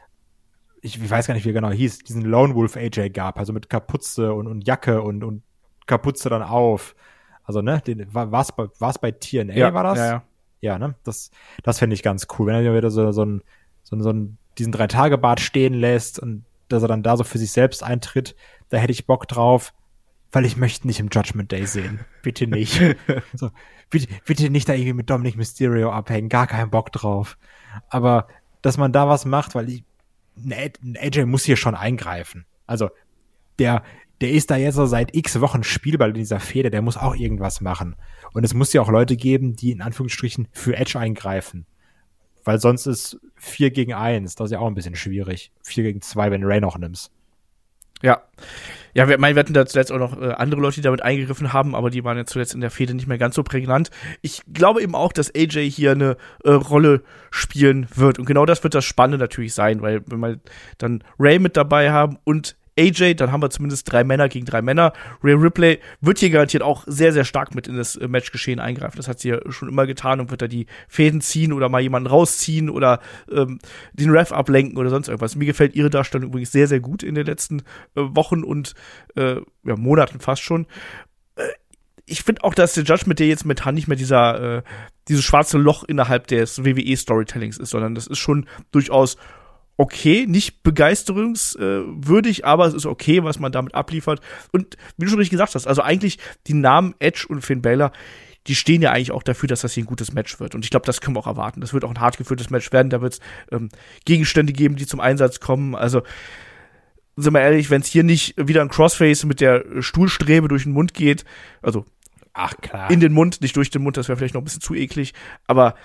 ich, 0.82 1.02
ich 1.02 1.10
weiß 1.10 1.28
gar 1.28 1.34
nicht, 1.34 1.46
wie 1.46 1.50
er 1.50 1.54
genau 1.54 1.72
hieß, 1.72 2.00
diesen 2.00 2.24
Lone 2.24 2.56
Wolf 2.56 2.76
AJ 2.76 3.10
gab, 3.10 3.38
also 3.38 3.54
mit 3.54 3.70
Kapuze 3.70 4.34
und, 4.34 4.48
und 4.48 4.68
Jacke 4.68 5.02
und, 5.02 5.24
und 5.24 5.44
Kapuze 5.86 6.30
dann 6.30 6.44
auf. 6.44 6.96
Also, 7.44 7.62
ne, 7.62 7.82
den, 7.86 8.14
war 8.14 8.34
es 8.34 8.52
bei, 8.52 8.68
war's 8.80 9.00
bei 9.00 9.12
TNA, 9.12 9.54
ja, 9.54 9.74
war 9.74 9.84
das? 9.84 9.98
Ja, 9.98 10.06
ja. 10.06 10.24
Ja, 10.62 10.78
ne, 10.78 10.94
das, 11.04 11.32
das 11.64 11.80
fände 11.80 11.96
ich 11.96 12.04
ganz 12.04 12.28
cool, 12.38 12.48
wenn 12.48 12.64
er 12.64 12.76
wieder 12.76 12.92
so, 12.92 13.12
so, 13.12 13.26
ein, 13.26 13.42
so, 13.84 14.00
so 14.00 14.12
ein, 14.12 14.38
diesen 14.58 14.72
Drei-Tage-Bart 14.72 15.40
stehen 15.40 15.74
lässt 15.74 16.20
und 16.20 16.46
dass 16.70 16.84
er 16.84 16.88
dann 16.88 17.04
da 17.04 17.18
so 17.18 17.24
für 17.24 17.40
sich 17.40 17.52
selbst 17.52 17.84
eintritt, 17.84 18.36
da 18.70 18.78
hätte 18.78 18.92
ich 18.92 19.08
Bock 19.08 19.28
drauf, 19.28 19.74
weil 20.32 20.46
ich 20.46 20.58
möchte 20.58 20.88
nicht 20.88 21.00
im 21.00 21.10
Judgment 21.12 21.52
Day 21.52 21.66
sehen. 21.66 22.02
Bitte 22.22 22.48
nicht. 22.48 22.80
so, 23.34 23.50
bitte, 23.90 24.08
bitte 24.26 24.50
nicht 24.50 24.70
da 24.70 24.74
irgendwie 24.74 24.94
mit 24.94 25.10
Dominic 25.10 25.36
Mysterio 25.36 25.92
abhängen, 25.92 26.30
gar 26.30 26.48
keinen 26.48 26.70
Bock 26.70 26.92
drauf. 26.92 27.38
Aber, 27.90 28.28
dass 28.62 28.78
man 28.78 28.94
da 28.94 29.08
was 29.10 29.26
macht, 29.26 29.56
weil 29.56 29.68
ich, 29.70 29.84
AJ 30.50 31.26
muss 31.26 31.46
hier 31.46 31.58
schon 31.58 31.76
eingreifen. 31.76 32.46
Also 32.66 32.90
der, 33.60 33.84
der 34.22 34.32
ist 34.32 34.52
da 34.52 34.56
jetzt 34.56 34.76
so 34.76 34.86
seit 34.86 35.16
x 35.16 35.40
Wochen 35.42 35.64
Spielball 35.64 36.10
in 36.10 36.16
dieser 36.16 36.40
Fehde, 36.40 36.70
der 36.70 36.82
muss 36.82 36.98
auch 36.98 37.16
irgendwas 37.16 37.62
machen. 37.62 37.96
Und 38.34 38.44
es 38.44 38.54
muss 38.54 38.74
ja 38.74 38.82
auch 38.82 38.90
Leute 38.90 39.18
geben, 39.18 39.56
die 39.56 39.72
in 39.72 39.82
Anführungsstrichen 39.82 40.48
für 40.52 40.76
Edge 40.76 40.98
eingreifen. 41.00 41.66
Weil 42.44 42.60
sonst 42.60 42.88
ist 42.88 43.20
4 43.36 43.72
gegen 43.72 43.94
1, 43.94 44.36
das 44.36 44.46
ist 44.46 44.52
ja 44.52 44.60
auch 44.60 44.68
ein 44.68 44.74
bisschen 44.74 44.96
schwierig. 44.96 45.52
4 45.64 45.84
gegen 45.84 46.02
2, 46.02 46.32
wenn 46.32 46.44
Ray 46.44 46.60
noch 46.60 46.78
nimmst. 46.78 47.12
Ja. 48.02 48.24
Ja, 48.94 49.08
wir, 49.08 49.18
mein, 49.18 49.36
wir 49.36 49.42
hatten 49.42 49.54
da 49.54 49.66
zuletzt 49.66 49.92
auch 49.92 50.00
noch 50.00 50.20
äh, 50.22 50.32
andere 50.32 50.62
Leute, 50.62 50.76
die 50.76 50.82
damit 50.82 51.02
eingegriffen 51.02 51.54
haben, 51.54 51.76
aber 51.76 51.90
die 51.90 52.04
waren 52.04 52.18
ja 52.18 52.26
zuletzt 52.26 52.54
in 52.54 52.62
der 52.62 52.72
Fehde 52.72 52.94
nicht 52.94 53.08
mehr 53.08 53.18
ganz 53.18 53.36
so 53.36 53.44
prägnant. 53.44 53.90
Ich 54.22 54.42
glaube 54.52 54.82
eben 54.82 54.96
auch, 54.96 55.14
dass 55.14 55.34
AJ 55.34 55.70
hier 55.70 55.92
eine 55.92 56.18
äh, 56.44 56.52
Rolle 56.52 57.04
spielen 57.30 57.88
wird. 57.96 58.20
Und 58.20 58.26
genau 58.26 58.46
das 58.46 58.64
wird 58.64 58.76
das 58.76 58.86
Spannende 58.86 59.18
natürlich 59.18 59.54
sein, 59.54 59.82
weil 59.82 60.02
wenn 60.08 60.20
wir 60.20 60.40
dann 60.78 61.04
Ray 61.20 61.40
mit 61.40 61.58
dabei 61.58 61.92
haben 61.92 62.18
und 62.24 62.56
AJ, 62.80 63.16
dann 63.16 63.32
haben 63.32 63.42
wir 63.42 63.50
zumindest 63.50 63.92
drei 63.92 64.04
Männer 64.04 64.30
gegen 64.30 64.46
drei 64.46 64.62
Männer. 64.62 64.94
Ray 65.24 65.34
Ripley 65.34 65.80
wird 66.00 66.20
hier 66.20 66.30
garantiert 66.30 66.64
auch 66.64 66.84
sehr, 66.88 67.12
sehr 67.12 67.26
stark 67.26 67.54
mit 67.54 67.68
in 67.68 67.76
das 67.76 67.96
äh, 67.96 68.08
Matchgeschehen 68.08 68.60
eingreifen. 68.60 68.98
Das 68.98 69.08
hat 69.08 69.20
sie 69.20 69.30
ja 69.30 69.40
schon 69.52 69.70
immer 69.70 69.86
getan 69.86 70.20
und 70.20 70.32
wird 70.32 70.42
da 70.42 70.48
die 70.48 70.68
Fäden 70.88 71.22
ziehen 71.22 71.54
oder 71.54 71.70
mal 71.70 71.82
jemanden 71.82 72.08
rausziehen 72.08 72.70
oder 72.70 73.00
ähm, 73.32 73.60
den 73.94 74.10
Ref 74.10 74.32
ablenken 74.32 74.78
oder 74.78 74.90
sonst 74.90 75.10
irgendwas. 75.10 75.36
Mir 75.36 75.46
gefällt 75.46 75.76
ihre 75.76 75.90
Darstellung 75.90 76.30
übrigens 76.30 76.52
sehr, 76.52 76.68
sehr 76.68 76.80
gut 76.80 77.04
in 77.04 77.16
den 77.16 77.26
letzten 77.26 77.60
äh, 77.60 77.64
Wochen 77.96 78.44
und 78.44 78.74
äh, 79.16 79.36
ja, 79.64 79.76
Monaten 79.76 80.20
fast 80.20 80.42
schon. 80.42 80.66
Äh, 81.36 81.44
ich 82.06 82.24
finde 82.24 82.44
auch, 82.44 82.54
dass 82.54 82.74
der 82.74 82.84
Judgment 82.84 83.20
Day 83.20 83.28
jetzt 83.28 83.46
momentan 83.46 83.76
nicht 83.76 83.88
mehr 83.88 83.98
dieser, 83.98 84.58
äh, 84.58 84.62
dieses 85.08 85.24
schwarze 85.24 85.58
Loch 85.58 85.84
innerhalb 85.84 86.28
des 86.28 86.64
WWE-Storytellings 86.64 87.58
ist, 87.58 87.70
sondern 87.70 87.96
das 87.96 88.08
ist 88.08 88.20
schon 88.20 88.48
durchaus 88.72 89.18
okay, 89.78 90.26
nicht 90.28 90.64
begeisterungswürdig, 90.64 92.46
aber 92.46 92.68
es 92.68 92.74
ist 92.74 92.86
okay, 92.86 93.24
was 93.24 93.40
man 93.40 93.52
damit 93.52 93.74
abliefert. 93.74 94.22
Und 94.52 94.78
wie 94.98 95.06
du 95.06 95.10
schon 95.10 95.20
richtig 95.20 95.32
gesagt 95.32 95.56
hast, 95.56 95.68
also 95.68 95.82
eigentlich 95.82 96.20
die 96.48 96.54
Namen 96.54 96.94
Edge 97.00 97.26
und 97.28 97.42
Finn 97.42 97.62
Balor, 97.62 97.92
die 98.48 98.56
stehen 98.56 98.82
ja 98.82 98.92
eigentlich 98.92 99.12
auch 99.12 99.24
dafür, 99.24 99.48
dass 99.48 99.62
das 99.62 99.74
hier 99.74 99.84
ein 99.84 99.88
gutes 99.88 100.14
Match 100.14 100.40
wird. 100.40 100.56
Und 100.56 100.66
ich 100.66 100.72
glaube, 100.72 100.86
das 100.86 101.02
können 101.02 101.16
wir 101.16 101.20
auch 101.20 101.28
erwarten. 101.28 101.62
Das 101.62 101.74
wird 101.74 101.86
auch 101.86 101.92
ein 101.92 102.00
hart 102.00 102.18
geführtes 102.18 102.50
Match 102.50 102.72
werden. 102.72 102.90
Da 102.90 103.02
wird 103.02 103.14
es 103.14 103.20
ähm, 103.52 103.70
Gegenstände 104.06 104.54
geben, 104.54 104.76
die 104.76 104.88
zum 104.88 105.00
Einsatz 105.00 105.40
kommen. 105.40 105.76
Also, 105.76 106.02
sind 107.18 107.34
wir 107.34 107.42
ehrlich, 107.42 107.70
wenn 107.70 107.82
es 107.82 107.88
hier 107.88 108.04
nicht 108.04 108.36
wieder 108.38 108.62
ein 108.62 108.70
Crossface 108.70 109.26
mit 109.26 109.42
der 109.42 109.64
Stuhlstrebe 109.80 110.48
durch 110.48 110.64
den 110.64 110.74
Mund 110.74 110.94
geht, 110.94 111.26
also 111.62 111.86
Ach 112.34 112.56
klar. 112.62 112.90
in 112.90 113.00
den 113.00 113.14
Mund, 113.14 113.42
nicht 113.42 113.56
durch 113.56 113.70
den 113.70 113.84
Mund, 113.84 113.98
das 113.98 114.08
wäre 114.08 114.18
vielleicht 114.18 114.34
noch 114.34 114.42
ein 114.42 114.46
bisschen 114.46 114.62
zu 114.62 114.74
eklig, 114.74 115.14
aber 115.46 115.76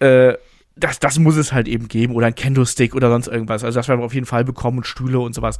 äh, 0.00 0.34
das, 0.76 0.98
das 0.98 1.18
muss 1.18 1.36
es 1.36 1.52
halt 1.52 1.68
eben 1.68 1.88
geben 1.88 2.14
oder 2.14 2.26
ein 2.26 2.34
Kendo-Stick 2.34 2.94
oder 2.94 3.10
sonst 3.10 3.28
irgendwas. 3.28 3.64
Also 3.64 3.78
das 3.78 3.88
werden 3.88 4.00
wir 4.00 4.04
auf 4.04 4.14
jeden 4.14 4.26
Fall 4.26 4.44
bekommen 4.44 4.78
und 4.78 4.86
Stühle 4.86 5.18
und 5.18 5.34
sowas 5.34 5.58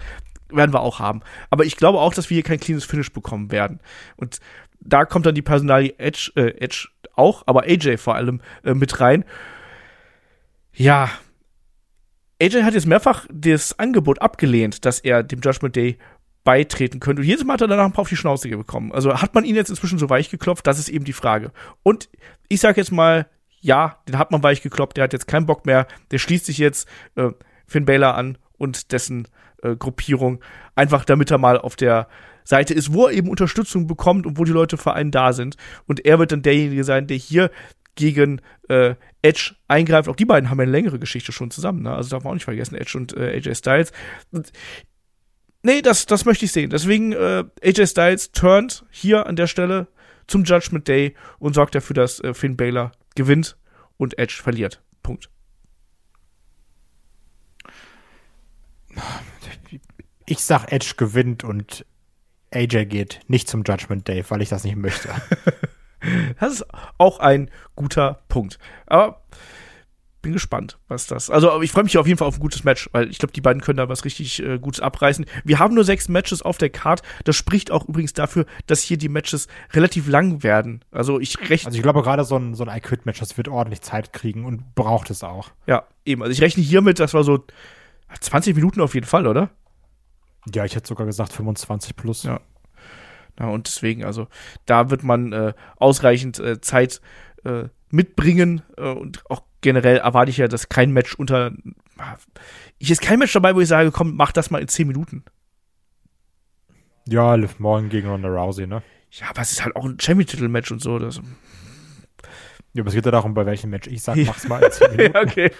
werden 0.50 0.72
wir 0.72 0.80
auch 0.80 1.00
haben. 1.00 1.22
Aber 1.50 1.64
ich 1.64 1.76
glaube 1.76 1.98
auch, 1.98 2.14
dass 2.14 2.30
wir 2.30 2.36
hier 2.36 2.44
kein 2.44 2.60
cleanes 2.60 2.84
Finish 2.84 3.12
bekommen 3.12 3.50
werden. 3.50 3.80
Und 4.16 4.38
da 4.78 5.04
kommt 5.06 5.26
dann 5.26 5.34
die 5.34 5.42
Personalie 5.42 5.94
Edge, 5.98 6.30
äh, 6.36 6.50
Edge 6.62 6.88
auch, 7.14 7.44
aber 7.46 7.62
AJ 7.62 7.96
vor 7.96 8.14
allem 8.14 8.40
äh, 8.62 8.74
mit 8.74 9.00
rein. 9.00 9.24
Ja, 10.74 11.10
AJ 12.40 12.62
hat 12.62 12.74
jetzt 12.74 12.86
mehrfach 12.86 13.26
das 13.32 13.78
Angebot 13.78 14.20
abgelehnt, 14.20 14.84
dass 14.84 15.00
er 15.00 15.22
dem 15.22 15.40
Judgment 15.40 15.74
Day 15.74 15.96
beitreten 16.44 17.00
könnte. 17.00 17.22
Und 17.22 17.26
jedes 17.26 17.44
Mal 17.44 17.54
hat 17.54 17.62
er 17.62 17.68
danach 17.68 17.86
ein 17.86 17.92
paar 17.92 18.02
auf 18.02 18.08
die 18.10 18.16
Schnauze 18.16 18.48
bekommen. 18.50 18.92
Also 18.92 19.20
hat 19.20 19.34
man 19.34 19.44
ihn 19.44 19.56
jetzt 19.56 19.70
inzwischen 19.70 19.98
so 19.98 20.10
weich 20.10 20.30
geklopft, 20.30 20.66
das 20.66 20.78
ist 20.78 20.90
eben 20.90 21.06
die 21.06 21.14
Frage. 21.14 21.50
Und 21.82 22.10
ich 22.48 22.60
sag 22.60 22.76
jetzt 22.76 22.92
mal, 22.92 23.26
ja, 23.60 23.98
den 24.08 24.18
hat 24.18 24.30
man 24.30 24.42
weich 24.42 24.62
gekloppt, 24.62 24.96
der 24.96 25.04
hat 25.04 25.12
jetzt 25.12 25.26
keinen 25.26 25.46
Bock 25.46 25.66
mehr, 25.66 25.86
der 26.10 26.18
schließt 26.18 26.46
sich 26.46 26.58
jetzt 26.58 26.88
äh, 27.16 27.30
Finn 27.66 27.84
Balor 27.84 28.14
an 28.14 28.38
und 28.58 28.92
dessen 28.92 29.28
äh, 29.62 29.76
Gruppierung, 29.76 30.40
einfach 30.74 31.04
damit 31.04 31.30
er 31.30 31.38
mal 31.38 31.58
auf 31.58 31.76
der 31.76 32.08
Seite 32.44 32.74
ist, 32.74 32.92
wo 32.92 33.06
er 33.06 33.12
eben 33.12 33.28
Unterstützung 33.28 33.86
bekommt 33.86 34.24
und 34.26 34.38
wo 34.38 34.44
die 34.44 34.52
Leute 34.52 34.76
für 34.76 34.92
einen 34.92 35.10
da 35.10 35.32
sind. 35.32 35.56
Und 35.86 36.04
er 36.04 36.18
wird 36.18 36.30
dann 36.30 36.42
derjenige 36.42 36.84
sein, 36.84 37.08
der 37.08 37.16
hier 37.16 37.50
gegen 37.96 38.40
äh, 38.68 38.94
Edge 39.22 39.56
eingreift. 39.66 40.08
Auch 40.08 40.16
die 40.16 40.26
beiden 40.26 40.48
haben 40.48 40.58
ja 40.58 40.62
eine 40.62 40.70
längere 40.70 40.98
Geschichte 40.98 41.32
schon 41.32 41.50
zusammen, 41.50 41.82
ne? 41.82 41.94
Also 41.94 42.10
darf 42.10 42.22
man 42.22 42.32
auch 42.32 42.34
nicht 42.34 42.44
vergessen, 42.44 42.76
Edge 42.76 42.96
und 42.96 43.16
äh, 43.16 43.36
AJ 43.36 43.56
Styles. 43.56 43.92
Und, 44.30 44.52
nee, 45.62 45.82
das, 45.82 46.06
das 46.06 46.24
möchte 46.24 46.44
ich 46.44 46.52
sehen. 46.52 46.70
Deswegen 46.70 47.12
äh, 47.12 47.44
AJ 47.64 47.86
Styles 47.88 48.32
turnt 48.32 48.84
hier 48.90 49.26
an 49.26 49.34
der 49.34 49.48
Stelle 49.48 49.88
zum 50.28 50.44
Judgment 50.44 50.86
Day 50.86 51.14
und 51.38 51.54
sorgt 51.54 51.74
dafür, 51.74 51.94
dass 51.94 52.20
äh, 52.20 52.34
Finn 52.34 52.56
Balor 52.56 52.92
gewinnt 53.16 53.56
und 53.96 54.18
Edge 54.18 54.40
verliert. 54.42 54.82
Punkt. 55.02 55.30
Ich 60.26 60.42
sag, 60.42 60.72
Edge 60.72 60.94
gewinnt 60.96 61.44
und 61.44 61.84
AJ 62.52 62.86
geht 62.86 63.20
nicht 63.28 63.48
zum 63.48 63.62
Judgment 63.64 64.08
Day, 64.08 64.24
weil 64.28 64.42
ich 64.42 64.48
das 64.48 64.64
nicht 64.64 64.76
möchte. 64.76 65.08
das 66.40 66.54
ist 66.54 66.66
auch 66.98 67.18
ein 67.18 67.50
guter 67.74 68.22
Punkt. 68.28 68.58
Aber 68.86 69.22
bin 70.26 70.32
gespannt, 70.32 70.76
was 70.88 71.06
das. 71.06 71.30
Also 71.30 71.62
ich 71.62 71.70
freue 71.70 71.84
mich 71.84 71.96
auf 71.98 72.06
jeden 72.08 72.18
Fall 72.18 72.26
auf 72.26 72.38
ein 72.38 72.40
gutes 72.40 72.64
Match, 72.64 72.90
weil 72.90 73.08
ich 73.08 73.18
glaube, 73.18 73.32
die 73.32 73.40
beiden 73.40 73.62
können 73.62 73.76
da 73.76 73.88
was 73.88 74.04
richtig 74.04 74.42
äh, 74.42 74.58
Gutes 74.58 74.80
abreißen. 74.80 75.24
Wir 75.44 75.60
haben 75.60 75.72
nur 75.72 75.84
sechs 75.84 76.08
Matches 76.08 76.42
auf 76.42 76.58
der 76.58 76.68
Card. 76.68 77.02
Das 77.22 77.36
spricht 77.36 77.70
auch 77.70 77.86
übrigens 77.86 78.12
dafür, 78.12 78.44
dass 78.66 78.82
hier 78.82 78.98
die 78.98 79.08
Matches 79.08 79.46
relativ 79.72 80.08
lang 80.08 80.42
werden. 80.42 80.84
Also 80.90 81.20
ich 81.20 81.38
rechne. 81.48 81.68
Also 81.68 81.76
ich 81.76 81.82
glaube 81.82 82.02
gerade 82.02 82.24
so 82.24 82.36
ein, 82.36 82.56
so 82.56 82.64
ein 82.64 82.76
I-Quit-Match, 82.76 83.20
das 83.20 83.36
wird 83.36 83.46
ordentlich 83.46 83.82
Zeit 83.82 84.12
kriegen 84.12 84.44
und 84.44 84.74
braucht 84.74 85.10
es 85.10 85.22
auch. 85.22 85.50
Ja, 85.68 85.84
eben. 86.04 86.22
Also 86.22 86.32
ich 86.32 86.40
rechne 86.40 86.64
hiermit, 86.64 86.98
das 86.98 87.14
war 87.14 87.22
so 87.22 87.44
20 88.18 88.56
Minuten 88.56 88.80
auf 88.80 88.94
jeden 88.94 89.06
Fall, 89.06 89.28
oder? 89.28 89.50
Ja, 90.52 90.64
ich 90.64 90.74
hätte 90.74 90.88
sogar 90.88 91.06
gesagt 91.06 91.32
25 91.32 91.94
plus. 91.94 92.24
Ja. 92.24 92.40
Ja, 93.38 93.46
und 93.46 93.68
deswegen, 93.68 94.04
also 94.04 94.26
da 94.64 94.90
wird 94.90 95.04
man 95.04 95.32
äh, 95.32 95.52
ausreichend 95.76 96.40
äh, 96.40 96.60
Zeit 96.60 97.00
äh, 97.44 97.68
mitbringen 97.90 98.62
äh, 98.76 98.90
und 98.90 99.22
auch 99.30 99.42
generell 99.60 99.98
erwarte 99.98 100.30
ich 100.30 100.36
ja, 100.36 100.48
dass 100.48 100.68
kein 100.68 100.92
Match 100.92 101.14
unter. 101.14 101.52
Ich 102.78 102.90
ist 102.90 103.00
kein 103.00 103.18
Match 103.18 103.32
dabei, 103.32 103.54
wo 103.54 103.60
ich 103.60 103.68
sage, 103.68 103.90
komm, 103.90 104.16
mach 104.16 104.32
das 104.32 104.50
mal 104.50 104.60
in 104.60 104.68
10 104.68 104.86
Minuten. 104.86 105.24
Ja, 107.08 107.34
Liv 107.34 107.58
Morgan 107.58 107.88
gegen 107.88 108.08
Ronda 108.08 108.28
Rousey, 108.28 108.66
ne? 108.66 108.82
Ja, 109.12 109.30
aber 109.30 109.42
es 109.42 109.52
ist 109.52 109.64
halt 109.64 109.76
auch 109.76 109.84
ein 109.84 109.98
Champion-Titel-Match 109.98 110.72
und 110.72 110.82
so. 110.82 110.98
Das 110.98 111.20
ja, 112.74 112.82
aber 112.82 112.88
es 112.88 112.94
geht 112.94 113.06
ja 113.06 113.10
darum, 113.10 113.32
bei 113.32 113.46
welchem 113.46 113.70
Match 113.70 113.86
ich 113.86 114.02
sage, 114.02 114.24
mach's 114.26 114.46
mal 114.48 114.62
in 114.62 114.70
10 114.70 114.90
Minuten. 114.96 115.14
ja, 115.14 115.22
okay. 115.22 115.50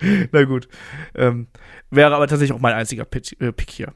Na 0.32 0.44
gut. 0.44 0.68
Ähm, 1.14 1.48
wäre 1.90 2.14
aber 2.14 2.26
tatsächlich 2.28 2.54
auch 2.56 2.60
mein 2.60 2.74
einziger 2.74 3.04
Pick, 3.04 3.40
äh, 3.40 3.52
Pick 3.52 3.70
hier. 3.70 3.92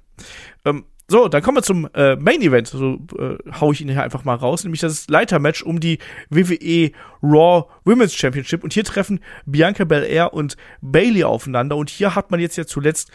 Ähm, 0.64 0.84
so, 1.06 1.28
dann 1.28 1.42
kommen 1.42 1.58
wir 1.58 1.62
zum 1.62 1.88
äh, 1.94 2.16
Main 2.16 2.40
Event. 2.40 2.68
So 2.68 2.98
äh, 3.18 3.36
hau 3.60 3.72
ich 3.72 3.80
ihn 3.82 3.88
hier 3.88 4.02
einfach 4.02 4.24
mal 4.24 4.34
raus, 4.34 4.64
nämlich 4.64 4.80
das 4.80 5.08
Leitermatch 5.08 5.62
um 5.62 5.78
die 5.78 5.98
WWE 6.30 6.92
Raw 7.22 7.66
Women's 7.84 8.14
Championship. 8.14 8.64
Und 8.64 8.72
hier 8.72 8.84
treffen 8.84 9.20
Bianca 9.44 9.84
Belair 9.84 10.32
und 10.32 10.56
Bailey 10.80 11.24
aufeinander. 11.24 11.76
Und 11.76 11.90
hier 11.90 12.14
hat 12.14 12.30
man 12.30 12.40
jetzt 12.40 12.56
ja 12.56 12.64
zuletzt 12.64 13.10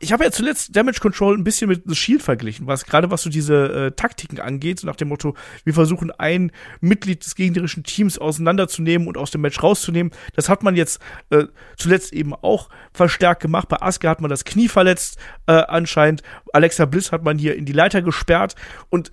ich 0.00 0.12
habe 0.12 0.24
ja 0.24 0.30
zuletzt 0.30 0.76
Damage 0.76 1.00
Control 1.00 1.36
ein 1.36 1.42
bisschen 1.42 1.68
mit 1.68 1.82
The 1.86 1.94
Shield 1.94 2.22
verglichen, 2.22 2.66
was 2.66 2.84
gerade 2.86 3.10
was 3.10 3.22
so 3.22 3.30
diese 3.30 3.86
äh, 3.86 3.90
Taktiken 3.90 4.40
angeht, 4.40 4.80
so 4.80 4.86
nach 4.86 4.96
dem 4.96 5.08
Motto, 5.08 5.34
wir 5.64 5.74
versuchen 5.74 6.12
ein 6.12 6.52
Mitglied 6.80 7.24
des 7.24 7.34
gegnerischen 7.34 7.82
Teams 7.82 8.18
auseinanderzunehmen 8.18 9.08
und 9.08 9.16
aus 9.16 9.32
dem 9.32 9.40
Match 9.40 9.60
rauszunehmen. 9.60 10.12
Das 10.34 10.48
hat 10.48 10.62
man 10.62 10.76
jetzt 10.76 11.00
äh, 11.30 11.44
zuletzt 11.76 12.12
eben 12.12 12.32
auch 12.34 12.68
verstärkt 12.92 13.42
gemacht. 13.42 13.68
Bei 13.68 13.82
Asuka 13.82 14.08
hat 14.08 14.20
man 14.20 14.30
das 14.30 14.44
Knie 14.44 14.68
verletzt 14.68 15.18
äh, 15.46 15.52
anscheinend. 15.52 16.22
Alexa 16.52 16.84
Bliss 16.84 17.10
hat 17.10 17.24
man 17.24 17.38
hier 17.38 17.56
in 17.56 17.64
die 17.64 17.72
Leiter 17.72 18.00
gesperrt 18.00 18.54
und 18.90 19.10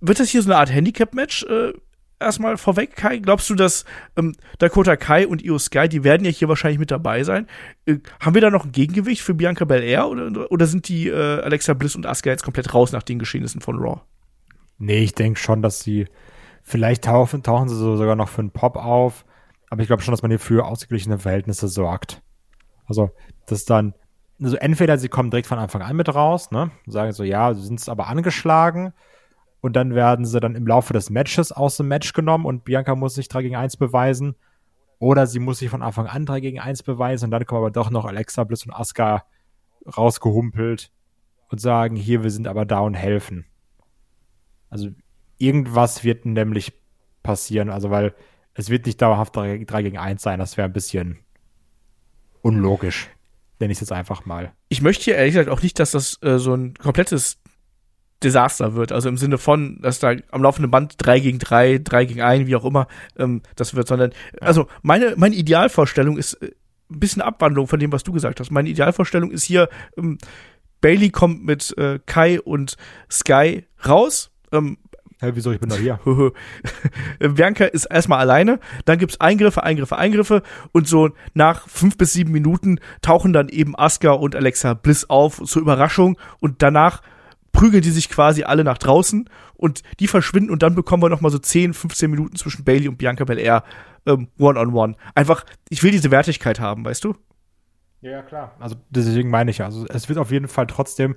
wird 0.00 0.20
das 0.20 0.30
hier 0.30 0.42
so 0.42 0.50
eine 0.50 0.58
Art 0.58 0.72
Handicap-Match 0.72 1.44
äh, 1.44 1.72
erstmal 2.24 2.56
vorweg, 2.56 2.96
Kai? 2.96 3.18
Glaubst 3.18 3.48
du, 3.50 3.54
dass 3.54 3.84
ähm, 4.16 4.34
Dakota 4.58 4.96
Kai 4.96 5.26
und 5.26 5.42
Io 5.42 5.58
Sky, 5.58 5.88
die 5.88 6.04
werden 6.04 6.24
ja 6.24 6.30
hier 6.30 6.48
wahrscheinlich 6.48 6.78
mit 6.78 6.90
dabei 6.90 7.24
sein? 7.24 7.46
Äh, 7.86 7.98
haben 8.20 8.34
wir 8.34 8.40
da 8.40 8.50
noch 8.50 8.64
ein 8.64 8.72
Gegengewicht 8.72 9.22
für 9.22 9.34
Bianca 9.34 9.64
Belair 9.64 10.08
oder, 10.08 10.50
oder 10.50 10.66
sind 10.66 10.88
die 10.88 11.08
äh, 11.08 11.40
Alexa 11.40 11.74
Bliss 11.74 11.96
und 11.96 12.06
Asuka 12.06 12.30
jetzt 12.30 12.42
komplett 12.44 12.74
raus 12.74 12.92
nach 12.92 13.02
den 13.02 13.18
Geschehnissen 13.18 13.60
von 13.60 13.78
Raw? 13.78 14.00
Nee, 14.78 15.04
ich 15.04 15.14
denke 15.14 15.38
schon, 15.38 15.62
dass 15.62 15.80
sie 15.80 16.06
vielleicht 16.62 17.04
tauchen, 17.04 17.42
tauchen 17.42 17.68
sie 17.68 17.76
so 17.76 17.96
sogar 17.96 18.16
noch 18.16 18.28
für 18.28 18.40
einen 18.40 18.50
Pop 18.50 18.76
auf, 18.76 19.24
aber 19.70 19.82
ich 19.82 19.86
glaube 19.86 20.02
schon, 20.02 20.12
dass 20.12 20.22
man 20.22 20.30
hier 20.30 20.40
für 20.40 20.66
ausgeglichene 20.66 21.18
Verhältnisse 21.18 21.68
sorgt. 21.68 22.22
Also, 22.86 23.10
dass 23.46 23.64
dann, 23.64 23.94
also 24.42 24.56
entweder 24.56 24.98
sie 24.98 25.08
kommen 25.08 25.30
direkt 25.30 25.46
von 25.46 25.58
Anfang 25.58 25.82
an 25.82 25.96
mit 25.96 26.12
raus, 26.14 26.50
ne, 26.50 26.70
sagen 26.86 27.12
so, 27.12 27.22
ja, 27.22 27.54
sie 27.54 27.62
sind 27.62 27.88
aber 27.88 28.08
angeschlagen, 28.08 28.92
und 29.64 29.76
dann 29.76 29.94
werden 29.94 30.26
sie 30.26 30.40
dann 30.40 30.56
im 30.56 30.66
Laufe 30.66 30.92
des 30.92 31.08
Matches 31.08 31.50
aus 31.50 31.78
dem 31.78 31.88
Match 31.88 32.12
genommen 32.12 32.44
und 32.44 32.64
Bianca 32.66 32.94
muss 32.94 33.14
sich 33.14 33.28
3 33.28 33.40
gegen 33.40 33.56
1 33.56 33.78
beweisen. 33.78 34.34
Oder 34.98 35.26
sie 35.26 35.38
muss 35.38 35.60
sich 35.60 35.70
von 35.70 35.80
Anfang 35.80 36.06
an 36.06 36.26
3 36.26 36.40
gegen 36.40 36.60
1 36.60 36.82
beweisen 36.82 37.24
und 37.24 37.30
dann 37.30 37.46
kommen 37.46 37.62
aber 37.62 37.70
doch 37.70 37.88
noch 37.88 38.04
Alexa 38.04 38.44
Bliss 38.44 38.66
und 38.66 38.74
Asuka 38.74 39.24
rausgehumpelt 39.96 40.92
und 41.48 41.62
sagen, 41.62 41.96
hier, 41.96 42.22
wir 42.22 42.30
sind 42.30 42.46
aber 42.46 42.66
da 42.66 42.80
und 42.80 42.92
helfen. 42.92 43.46
Also 44.68 44.90
irgendwas 45.38 46.04
wird 46.04 46.26
nämlich 46.26 46.74
passieren, 47.22 47.70
also 47.70 47.88
weil 47.88 48.14
es 48.52 48.68
wird 48.68 48.84
nicht 48.84 49.00
dauerhaft 49.00 49.34
3, 49.34 49.64
gegen 49.64 49.96
1 49.96 50.20
sein, 50.20 50.40
das 50.40 50.58
wäre 50.58 50.68
ein 50.68 50.74
bisschen 50.74 51.20
unlogisch. 52.42 53.08
Nenne 53.60 53.72
ich 53.72 53.78
es 53.78 53.80
jetzt 53.80 53.92
einfach 53.92 54.26
mal. 54.26 54.52
Ich 54.68 54.82
möchte 54.82 55.04
hier 55.04 55.16
ehrlich 55.16 55.32
gesagt 55.32 55.48
auch 55.48 55.62
nicht, 55.62 55.78
dass 55.78 55.92
das 55.92 56.22
äh, 56.22 56.38
so 56.38 56.52
ein 56.52 56.74
komplettes 56.74 57.38
Desaster 58.24 58.74
wird. 58.74 58.90
Also 58.90 59.08
im 59.08 59.16
Sinne 59.16 59.38
von, 59.38 59.78
dass 59.80 60.00
da 60.00 60.14
am 60.30 60.42
laufenden 60.42 60.70
Band 60.70 60.94
drei 60.98 61.20
gegen 61.20 61.38
drei, 61.38 61.78
drei 61.78 62.04
gegen 62.04 62.22
ein, 62.22 62.46
wie 62.46 62.56
auch 62.56 62.64
immer, 62.64 62.86
ähm, 63.16 63.42
das 63.56 63.74
wird, 63.74 63.86
sondern, 63.86 64.10
ja. 64.10 64.46
also 64.46 64.66
meine, 64.82 65.14
meine 65.16 65.34
Idealvorstellung 65.34 66.16
ist 66.16 66.34
äh, 66.34 66.52
ein 66.90 67.00
bisschen 67.00 67.22
Abwandlung 67.22 67.66
von 67.66 67.78
dem, 67.78 67.92
was 67.92 68.02
du 68.02 68.12
gesagt 68.12 68.40
hast. 68.40 68.50
Meine 68.50 68.68
Idealvorstellung 68.68 69.30
ist 69.30 69.44
hier, 69.44 69.68
ähm, 69.96 70.18
Bailey 70.80 71.10
kommt 71.10 71.44
mit 71.44 71.76
äh, 71.78 71.98
Kai 72.04 72.40
und 72.40 72.76
Sky 73.10 73.66
raus. 73.86 74.30
Ähm, 74.52 74.78
Hä, 75.20 75.30
wieso, 75.34 75.52
ich 75.52 75.60
bin 75.60 75.70
doch 75.70 75.78
hier. 75.78 75.98
Bianca 77.18 77.64
ist 77.64 77.86
erstmal 77.86 78.18
alleine, 78.18 78.58
dann 78.84 78.98
gibt's 78.98 79.20
Eingriffe, 79.20 79.62
Eingriffe, 79.62 79.96
Eingriffe 79.96 80.42
und 80.72 80.88
so 80.88 81.10
nach 81.32 81.68
fünf 81.68 81.96
bis 81.96 82.12
sieben 82.12 82.32
Minuten 82.32 82.80
tauchen 83.00 83.32
dann 83.32 83.48
eben 83.48 83.78
Asuka 83.78 84.10
und 84.10 84.36
Alexa 84.36 84.74
Bliss 84.74 85.08
auf 85.08 85.42
zur 85.44 85.62
Überraschung 85.62 86.18
und 86.40 86.62
danach 86.62 87.00
prügeln 87.54 87.82
die 87.82 87.90
sich 87.90 88.10
quasi 88.10 88.42
alle 88.42 88.64
nach 88.64 88.76
draußen 88.76 89.30
und 89.54 89.82
die 90.00 90.08
verschwinden 90.08 90.50
und 90.50 90.62
dann 90.62 90.74
bekommen 90.74 91.02
wir 91.02 91.08
noch 91.08 91.22
mal 91.22 91.30
so 91.30 91.38
10, 91.38 91.72
15 91.72 92.10
Minuten 92.10 92.36
zwischen 92.36 92.64
Bailey 92.64 92.88
und 92.88 92.98
Bianca 92.98 93.24
Belair 93.24 93.64
ähm, 94.04 94.28
one-on-one. 94.38 94.96
Einfach, 95.14 95.46
ich 95.70 95.82
will 95.82 95.92
diese 95.92 96.10
Wertigkeit 96.10 96.60
haben, 96.60 96.84
weißt 96.84 97.04
du? 97.04 97.14
Ja, 98.02 98.20
klar. 98.20 98.54
Also 98.58 98.76
deswegen 98.90 99.30
meine 99.30 99.50
ich 99.50 99.58
ja. 99.58 99.64
Also 99.64 99.86
es 99.88 100.10
wird 100.10 100.18
auf 100.18 100.30
jeden 100.30 100.48
Fall 100.48 100.66
trotzdem 100.66 101.16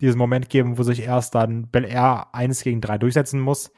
diesen 0.00 0.18
Moment 0.18 0.48
geben, 0.48 0.78
wo 0.78 0.84
sich 0.84 1.02
erst 1.02 1.34
dann 1.34 1.66
Bel 1.66 1.84
Air 1.84 2.28
1 2.32 2.62
gegen 2.62 2.80
3 2.80 2.98
durchsetzen 2.98 3.40
muss. 3.40 3.72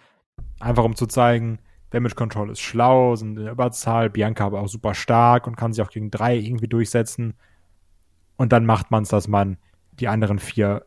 Einfach 0.59 0.85
um 0.85 0.95
zu 0.95 1.07
zeigen, 1.07 1.61
Damage 1.89 2.17
Control 2.17 2.51
ist 2.51 2.61
schlau, 2.61 3.17
sind 3.17 3.39
in 3.39 3.45
der 3.45 3.53
Überzahl, 3.53 4.11
Bianca 4.11 4.45
aber 4.45 4.61
auch 4.61 4.69
super 4.69 4.95
stark 4.95 5.47
und 5.47 5.57
kann 5.57 5.73
sich 5.73 5.83
auch 5.83 5.91
gegen 5.91 6.11
3 6.11 6.37
irgendwie 6.37 6.69
durchsetzen. 6.69 7.35
Und 8.37 8.53
dann 8.53 8.67
macht 8.67 8.91
man 8.91 9.05
es, 9.05 9.09
dass 9.09 9.27
man 9.27 9.57
die 9.93 10.09
anderen 10.09 10.39
vier 10.39 10.85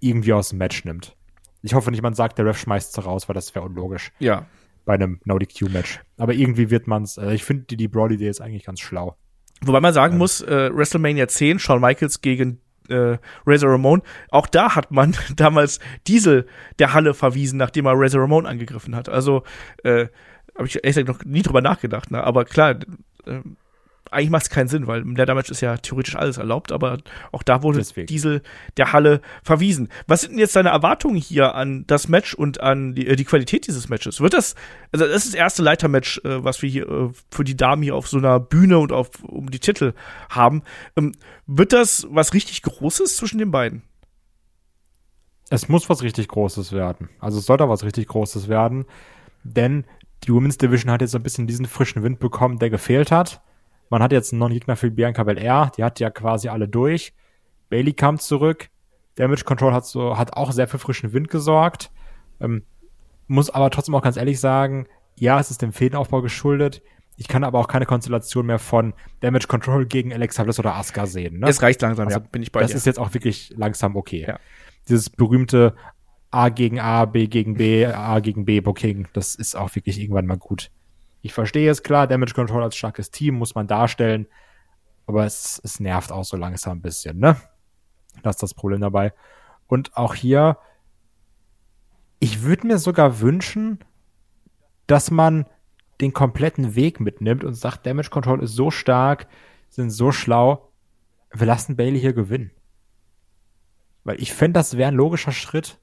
irgendwie 0.00 0.32
aus 0.32 0.50
dem 0.50 0.58
Match 0.58 0.84
nimmt. 0.84 1.16
Ich 1.62 1.74
hoffe 1.74 1.90
nicht, 1.90 2.02
man 2.02 2.14
sagt, 2.14 2.38
der 2.38 2.46
Ref 2.46 2.58
schmeißt 2.58 2.92
sie 2.92 3.02
raus, 3.02 3.28
weil 3.28 3.34
das 3.34 3.54
wäre 3.54 3.64
unlogisch. 3.64 4.12
Ja. 4.18 4.46
Bei 4.84 4.94
einem 4.94 5.20
No-DQ-Match. 5.24 6.00
Aber 6.16 6.32
irgendwie 6.32 6.70
wird 6.70 6.86
man 6.86 7.02
es, 7.02 7.16
äh, 7.18 7.34
ich 7.34 7.44
finde 7.44 7.64
die, 7.64 7.76
die 7.76 7.88
Broad-Idee 7.88 8.28
ist 8.28 8.40
eigentlich 8.40 8.64
ganz 8.64 8.80
schlau. 8.80 9.16
Wobei 9.60 9.80
man 9.80 9.92
sagen 9.92 10.18
muss, 10.18 10.40
äh, 10.40 10.70
WrestleMania 10.72 11.26
10, 11.28 11.58
Shawn 11.58 11.80
Michaels 11.80 12.20
gegen 12.20 12.60
äh, 12.88 13.18
Razor 13.44 13.72
Ramon, 13.72 14.02
auch 14.30 14.46
da 14.46 14.76
hat 14.76 14.90
man 14.90 15.16
damals 15.36 15.80
Diesel 16.06 16.46
der 16.78 16.94
Halle 16.94 17.12
verwiesen, 17.14 17.58
nachdem 17.58 17.86
er 17.86 17.94
Razor 17.94 18.22
Ramon 18.22 18.46
angegriffen 18.46 18.94
hat. 18.94 19.08
Also 19.08 19.42
äh, 19.82 20.06
habe 20.56 20.66
ich 20.66 20.76
ehrlich 20.76 20.96
gesagt 20.96 21.08
noch 21.08 21.24
nie 21.24 21.42
drüber 21.42 21.60
nachgedacht, 21.60 22.10
ne? 22.10 22.22
aber 22.22 22.44
klar, 22.44 22.76
äh, 23.26 23.40
eigentlich 24.10 24.30
macht 24.30 24.42
es 24.44 24.50
keinen 24.50 24.68
Sinn, 24.68 24.86
weil 24.86 25.02
im 25.02 25.16
Leather-Match 25.16 25.50
ist 25.50 25.60
ja 25.60 25.76
theoretisch 25.76 26.16
alles 26.16 26.38
erlaubt, 26.38 26.72
aber 26.72 26.98
auch 27.32 27.42
da 27.42 27.62
wurde 27.62 27.78
Deswegen. 27.78 28.06
Diesel 28.06 28.42
der 28.76 28.92
Halle 28.92 29.20
verwiesen. 29.42 29.88
Was 30.06 30.22
sind 30.22 30.32
denn 30.32 30.38
jetzt 30.38 30.56
deine 30.56 30.70
Erwartungen 30.70 31.16
hier 31.16 31.54
an 31.54 31.84
das 31.86 32.08
Match 32.08 32.34
und 32.34 32.60
an 32.60 32.94
die, 32.94 33.06
äh, 33.06 33.16
die 33.16 33.24
Qualität 33.24 33.66
dieses 33.66 33.88
Matches? 33.88 34.20
Wird 34.20 34.34
das, 34.34 34.54
also 34.92 35.06
das 35.06 35.24
ist 35.24 35.34
das 35.34 35.38
erste 35.38 35.62
Leitermatch, 35.62 36.20
äh, 36.24 36.44
was 36.44 36.62
wir 36.62 36.68
hier 36.68 36.88
äh, 36.88 37.10
für 37.30 37.44
die 37.44 37.56
Damen 37.56 37.82
hier 37.82 37.94
auf 37.94 38.08
so 38.08 38.18
einer 38.18 38.40
Bühne 38.40 38.78
und 38.78 38.92
auf 38.92 39.22
um 39.22 39.50
die 39.50 39.60
Titel 39.60 39.92
haben. 40.30 40.62
Ähm, 40.96 41.12
wird 41.46 41.72
das 41.72 42.06
was 42.10 42.34
richtig 42.34 42.62
Großes 42.62 43.16
zwischen 43.16 43.38
den 43.38 43.50
beiden? 43.50 43.82
Es 45.50 45.68
muss 45.68 45.88
was 45.88 46.02
richtig 46.02 46.28
Großes 46.28 46.72
werden. 46.72 47.08
Also 47.20 47.38
es 47.38 47.46
sollte 47.46 47.68
was 47.68 47.84
richtig 47.84 48.08
Großes 48.08 48.48
werden, 48.48 48.84
denn 49.44 49.84
die 50.24 50.32
Women's 50.32 50.58
Division 50.58 50.90
hat 50.90 51.00
jetzt 51.00 51.14
ein 51.14 51.22
bisschen 51.22 51.46
diesen 51.46 51.66
frischen 51.66 52.02
Wind 52.02 52.18
bekommen, 52.18 52.58
der 52.58 52.70
gefehlt 52.70 53.10
hat. 53.10 53.40
Man 53.90 54.02
hat 54.02 54.12
jetzt 54.12 54.32
einen 54.32 54.40
neuen 54.40 54.52
Gegner 54.52 54.76
für 54.76 54.90
Bianca 54.90 55.24
Belair, 55.24 55.72
die 55.76 55.84
hat 55.84 56.00
ja 56.00 56.10
quasi 56.10 56.48
alle 56.48 56.68
durch. 56.68 57.14
Bailey 57.70 57.92
kam 57.92 58.18
zurück. 58.18 58.68
Damage 59.16 59.44
Control 59.44 59.72
hat 59.72 59.84
so, 59.86 60.16
hat 60.16 60.34
auch 60.34 60.52
sehr 60.52 60.68
für 60.68 60.78
frischen 60.78 61.12
Wind 61.12 61.28
gesorgt. 61.28 61.90
Ähm, 62.40 62.62
muss 63.26 63.50
aber 63.50 63.70
trotzdem 63.70 63.94
auch 63.94 64.02
ganz 64.02 64.16
ehrlich 64.16 64.40
sagen, 64.40 64.86
ja, 65.16 65.40
es 65.40 65.50
ist 65.50 65.60
dem 65.62 65.72
Fädenaufbau 65.72 66.22
geschuldet. 66.22 66.82
Ich 67.16 67.26
kann 67.26 67.42
aber 67.42 67.58
auch 67.58 67.66
keine 67.66 67.84
Konstellation 67.84 68.46
mehr 68.46 68.60
von 68.60 68.94
Damage 69.20 69.48
Control 69.48 69.86
gegen 69.86 70.12
Alexa 70.12 70.44
Bliss 70.44 70.60
oder 70.60 70.76
Asuka 70.76 71.06
sehen. 71.06 71.40
Ne? 71.40 71.48
Es 71.48 71.60
reicht 71.62 71.82
langsam, 71.82 72.06
Also, 72.06 72.20
ja, 72.20 72.24
bin 72.30 72.42
ich 72.42 72.52
bei 72.52 72.60
das 72.60 72.70
dir. 72.70 72.76
ist 72.76 72.86
jetzt 72.86 73.00
auch 73.00 73.12
wirklich 73.12 73.52
langsam 73.56 73.96
okay. 73.96 74.24
Ja. 74.28 74.38
Dieses 74.88 75.10
berühmte 75.10 75.74
A 76.30 76.48
gegen 76.48 76.78
A, 76.78 77.04
B 77.06 77.26
gegen 77.26 77.54
B, 77.54 77.86
A 77.86 78.20
gegen 78.20 78.44
B 78.44 78.60
Booking, 78.60 79.08
das 79.14 79.34
ist 79.34 79.56
auch 79.56 79.74
wirklich 79.74 79.98
irgendwann 80.00 80.26
mal 80.26 80.36
gut. 80.38 80.70
Ich 81.20 81.32
verstehe 81.32 81.70
es 81.70 81.82
klar, 81.82 82.06
Damage 82.06 82.34
Control 82.34 82.62
als 82.62 82.76
starkes 82.76 83.10
Team 83.10 83.34
muss 83.34 83.54
man 83.54 83.66
darstellen, 83.66 84.26
aber 85.06 85.24
es, 85.24 85.60
es 85.64 85.80
nervt 85.80 86.12
auch 86.12 86.24
so 86.24 86.36
langsam 86.36 86.78
ein 86.78 86.82
bisschen, 86.82 87.18
ne? 87.18 87.36
Das 88.22 88.36
ist 88.36 88.42
das 88.42 88.54
Problem 88.54 88.80
dabei. 88.80 89.12
Und 89.66 89.96
auch 89.96 90.14
hier, 90.14 90.58
ich 92.20 92.42
würde 92.42 92.66
mir 92.66 92.78
sogar 92.78 93.20
wünschen, 93.20 93.78
dass 94.86 95.10
man 95.10 95.46
den 96.00 96.12
kompletten 96.12 96.74
Weg 96.74 97.00
mitnimmt 97.00 97.44
und 97.44 97.54
sagt, 97.54 97.86
Damage 97.86 98.10
Control 98.10 98.42
ist 98.42 98.54
so 98.54 98.70
stark, 98.70 99.28
sind 99.68 99.90
so 99.90 100.12
schlau, 100.12 100.70
wir 101.32 101.46
lassen 101.46 101.76
Bailey 101.76 102.00
hier 102.00 102.12
gewinnen. 102.12 102.50
Weil 104.04 104.20
ich 104.20 104.32
fände, 104.32 104.58
das 104.58 104.76
wäre 104.76 104.88
ein 104.88 104.94
logischer 104.94 105.32
Schritt. 105.32 105.78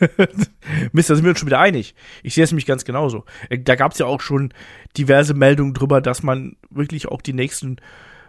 Mist, 0.92 1.10
da 1.10 1.14
sind 1.14 1.24
wir 1.24 1.30
uns 1.30 1.38
schon 1.38 1.48
wieder 1.48 1.60
einig. 1.60 1.94
Ich 2.22 2.34
sehe 2.34 2.44
es 2.44 2.50
nämlich 2.50 2.66
ganz 2.66 2.84
genauso. 2.84 3.24
Äh, 3.48 3.58
Da 3.58 3.74
gab 3.74 3.92
es 3.92 3.98
ja 3.98 4.06
auch 4.06 4.20
schon 4.20 4.52
diverse 4.96 5.34
Meldungen 5.34 5.74
drüber, 5.74 6.00
dass 6.00 6.22
man 6.22 6.56
wirklich 6.70 7.08
auch 7.08 7.22
die 7.22 7.32
nächsten 7.32 7.76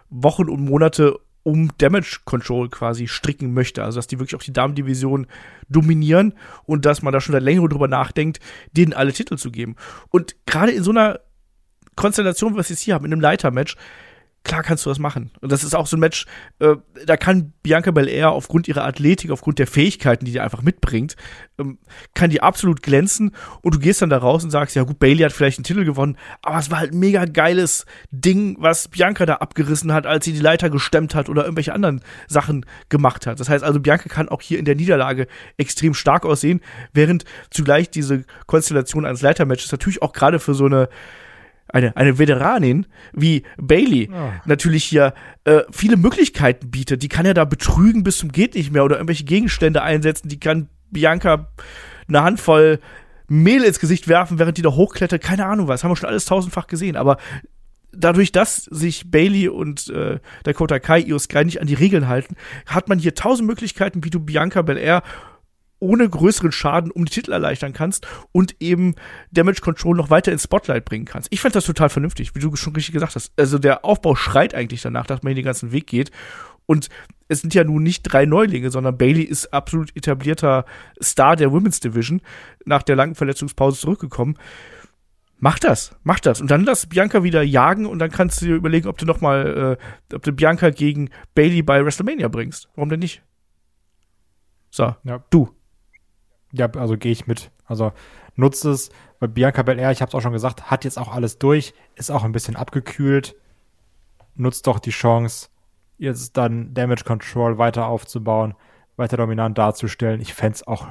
Wochen 0.10 0.50
und 0.50 0.64
Monate 0.64 1.20
um 1.44 1.72
Damage 1.78 2.20
Control 2.26 2.70
quasi 2.70 3.08
stricken 3.08 3.54
möchte. 3.54 3.84
Also, 3.84 3.98
dass 3.98 4.08
die 4.08 4.20
wirklich 4.20 4.36
auch 4.36 4.44
die 4.44 4.52
Damendivision 4.52 5.28
dominieren 5.70 6.34
und 6.66 6.86
dass 6.86 7.02
man 7.02 7.14
da 7.14 7.22
schon 7.22 7.34
seit 7.34 7.44
längerem 7.44 7.70
drüber 7.70 7.88
nachdenkt, 7.88 8.40
denen 8.74 8.94
alle 8.94 9.14
Titel 9.14 9.38
zu 9.38 9.50
geben. 9.50 9.78
Und 10.10 10.36
gerade 10.46 10.74
in 10.74 10.84
so 10.84 10.92
einer 10.92 11.22
Konstellation, 11.96 12.56
was 12.56 12.70
wir 12.70 12.74
jetzt 12.76 12.84
hier 12.84 12.96
haben, 12.96 13.06
in 13.06 13.14
einem 13.14 13.22
Leitermatch, 13.22 13.78
klar 14.48 14.64
kannst 14.64 14.86
du 14.86 14.90
das 14.90 14.98
machen. 14.98 15.32
Und 15.42 15.52
das 15.52 15.64
ist 15.64 15.76
auch 15.76 15.86
so 15.88 15.98
ein 15.98 16.00
Match, 16.00 16.26
äh, 16.60 16.76
da 17.06 17.18
kann 17.18 17.54
Bianca 17.64 17.92
Belair 17.92 18.32
aufgrund 18.32 18.68
ihrer 18.68 18.86
Athletik, 18.86 19.30
aufgrund 19.30 19.60
der 19.60 19.68
Fähigkeiten, 19.68 20.26
die 20.26 20.32
die 20.32 20.40
einfach 20.40 20.62
mitbringt, 20.62 21.16
ähm, 21.60 21.78
kann 22.16 22.30
die 22.30 22.42
absolut 22.42 22.82
glänzen. 22.82 23.36
Und 23.62 23.76
du 23.76 23.80
gehst 23.80 24.02
dann 24.02 24.10
da 24.10 24.18
raus 24.18 24.44
und 24.44 24.50
sagst, 24.50 24.76
ja 24.76 24.84
gut, 24.84 25.00
Bailey 25.00 25.24
hat 25.24 25.34
vielleicht 25.34 25.60
einen 25.60 25.66
Titel 25.66 25.84
gewonnen, 25.84 26.18
aber 26.42 26.58
es 26.58 26.72
war 26.72 26.80
halt 26.80 26.94
ein 26.94 27.00
mega 27.00 27.26
geiles 27.26 27.86
Ding, 28.10 28.56
was 28.60 28.88
Bianca 28.88 29.26
da 29.26 29.36
abgerissen 29.36 29.92
hat, 29.92 30.08
als 30.08 30.26
sie 30.26 30.34
die 30.34 30.40
Leiter 30.40 30.70
gestemmt 30.70 31.14
hat 31.14 31.28
oder 31.28 31.44
irgendwelche 31.44 31.74
anderen 31.74 32.02
Sachen 32.28 32.66
gemacht 32.90 33.28
hat. 33.28 33.40
Das 33.40 33.50
heißt 33.50 33.64
also, 33.64 33.82
Bianca 33.82 34.08
kann 34.08 34.30
auch 34.30 34.42
hier 34.42 34.60
in 34.60 34.66
der 34.66 34.76
Niederlage 34.76 35.28
extrem 35.58 35.94
stark 35.94 36.26
aussehen, 36.26 36.62
während 36.94 37.26
zugleich 37.52 37.90
diese 37.90 38.24
Konstellation 38.46 39.06
eines 39.06 39.22
Leitermatches 39.22 39.72
natürlich 39.74 40.02
auch 40.02 40.14
gerade 40.14 40.40
für 40.40 40.54
so 40.54 40.66
eine 40.66 40.88
eine, 41.70 41.96
eine 41.98 42.18
Veteranin 42.20 42.86
wie 43.14 43.44
Bailey 43.58 44.10
Ja. 44.12 44.42
natürlich 44.46 44.84
hier 44.84 45.14
äh, 45.44 45.62
viele 45.72 45.98
Möglichkeiten 45.98 46.72
bietet. 46.72 47.04
Die 47.04 47.10
kann 47.10 47.26
ja 47.26 47.34
da 47.34 47.46
betrügen 47.46 48.04
bis 48.04 48.18
zum 48.18 48.32
geht 48.32 48.56
nicht 48.56 48.72
mehr 48.72 48.84
oder 48.86 48.96
irgendwelche 48.98 49.26
Gegenstände 49.26 49.82
einsetzen. 49.82 50.30
Die 50.30 50.40
kann 50.40 50.70
Bianca 50.92 51.50
eine 52.08 52.24
Handvoll 52.24 52.80
Mehl 53.28 53.64
ins 53.64 53.80
Gesicht 53.80 54.08
werfen, 54.08 54.40
während 54.40 54.58
die 54.58 54.62
da 54.62 54.72
hochklettert. 54.72 55.22
Keine 55.22 55.46
Ahnung 55.46 55.68
was. 55.68 55.84
Haben 55.84 55.92
wir 55.92 55.98
schon 55.98 56.08
alles 56.10 56.24
tausendfach 56.26 56.68
gesehen. 56.68 56.96
Aber 56.96 57.18
dadurch, 57.92 58.32
dass 58.32 58.64
sich 58.64 59.12
Bailey 59.12 59.50
und 59.50 59.90
äh, 59.90 60.20
Dakota 60.44 60.80
Kai, 60.80 61.02
Io 61.02 61.20
Sky 61.20 61.44
nicht 61.44 61.60
an 61.60 61.68
die 61.68 61.74
Regeln 61.74 62.08
halten, 62.08 62.36
hat 62.66 62.88
man 62.88 63.00
hier 63.00 63.16
tausend 63.16 63.48
Möglichkeiten, 63.48 64.04
wie 64.06 64.10
du 64.10 64.22
Bianca 64.22 64.62
Belair 64.62 65.04
ohne 65.80 66.10
größeren 66.10 66.52
Schaden 66.52 66.92
um 66.92 67.06
die 67.06 67.12
Titel 67.12 67.32
erleichtern 67.32 67.74
kannst 67.74 68.08
und 68.32 68.56
eben 68.60 68.96
Damage 69.32 69.62
Control 69.62 69.96
noch 69.96 70.10
weiter 70.10 70.32
ins 70.32 70.44
Spotlight 70.44 70.86
bringen 70.86 71.06
kannst. 71.06 71.28
Ich 71.32 71.42
fand 71.42 71.56
das 71.56 71.66
total 71.66 71.90
vernünftig, 71.90 72.36
wie 72.36 72.40
du 72.40 72.56
schon 72.56 72.74
richtig 72.74 72.94
gesagt 72.94 73.16
hast. 73.16 73.32
Also 73.38 73.60
der 73.60 73.86
Aufbau 73.86 74.16
schreit 74.16 74.56
eigentlich 74.56 74.82
danach, 74.82 75.06
dass 75.06 75.24
man 75.24 75.32
hier 75.32 75.44
den 75.44 75.46
ganzen 75.46 75.72
Weg 75.72 75.88
geht. 75.88 76.12
Und 76.66 76.90
es 77.28 77.42
sind 77.42 77.54
ja 77.54 77.64
nun 77.64 77.84
nicht 77.84 78.04
drei 78.04 78.26
Neulinge, 78.26 78.72
sondern 78.72 78.98
Bailey 78.98 79.24
ist 79.24 79.54
absolut 79.54 79.96
etablierter 79.96 80.66
Star 81.02 81.36
der 81.36 81.52
Women's 81.52 81.80
Division, 81.80 82.22
nach 82.66 82.84
der 82.84 82.96
langen 82.96 83.16
Verletzungspause 83.16 83.80
zurückgekommen. 83.80 84.38
Mach 85.40 85.60
das, 85.60 85.96
mach 86.04 86.20
das. 86.20 86.42
Und 86.42 86.50
dann 86.50 86.64
lass 86.64 86.88
Bianca 86.88 87.24
wieder 87.24 87.44
jagen 87.44 87.86
und 87.86 88.00
dann 88.00 88.10
kannst 88.10 88.42
du 88.42 88.48
dir 88.48 88.56
überlegen, 88.56 88.88
ob 88.88 88.98
du 88.98 89.06
noch 89.06 89.22
mal, 89.22 89.78
äh, 90.12 90.16
ob 90.16 90.24
du 90.24 90.32
Bianca 90.32 90.72
gegen 90.72 91.10
Bailey 91.36 91.62
bei 91.62 91.86
WrestleMania 91.86 92.28
bringst. 92.28 92.70
Warum 92.76 92.90
denn 92.90 93.02
nicht? 93.02 93.22
So, 94.72 94.96
Ja. 95.04 95.24
du. 95.30 95.57
Ja, 96.52 96.70
also 96.72 96.98
gehe 96.98 97.12
ich 97.12 97.28
mit. 97.28 97.52
Also 97.66 97.92
nutzt 98.36 98.66
es, 98.66 98.90
weil 99.20 99.30
Bianca 99.30 99.64
Belair, 99.64 99.92
ich 99.92 100.02
habe 100.02 100.10
es 100.10 100.16
auch 100.16 100.22
schon 100.22 100.32
gesagt, 100.34 100.70
hat 100.72 100.86
jetzt 100.86 100.98
auch 100.98 101.12
alles 101.12 101.40
durch, 101.40 101.74
ist 101.96 102.12
auch 102.12 102.24
ein 102.24 102.32
bisschen 102.32 102.56
abgekühlt. 102.56 103.36
Nutzt 104.36 104.68
doch 104.68 104.80
die 104.80 104.92
Chance, 104.92 105.50
jetzt 105.98 106.38
dann 106.38 106.74
Damage 106.74 107.04
Control 107.04 107.58
weiter 107.58 107.88
aufzubauen, 107.88 108.54
weiter 108.96 109.18
dominant 109.18 109.58
darzustellen. 109.58 110.22
Ich 110.22 110.34
fänd's 110.34 110.66
auch 110.66 110.88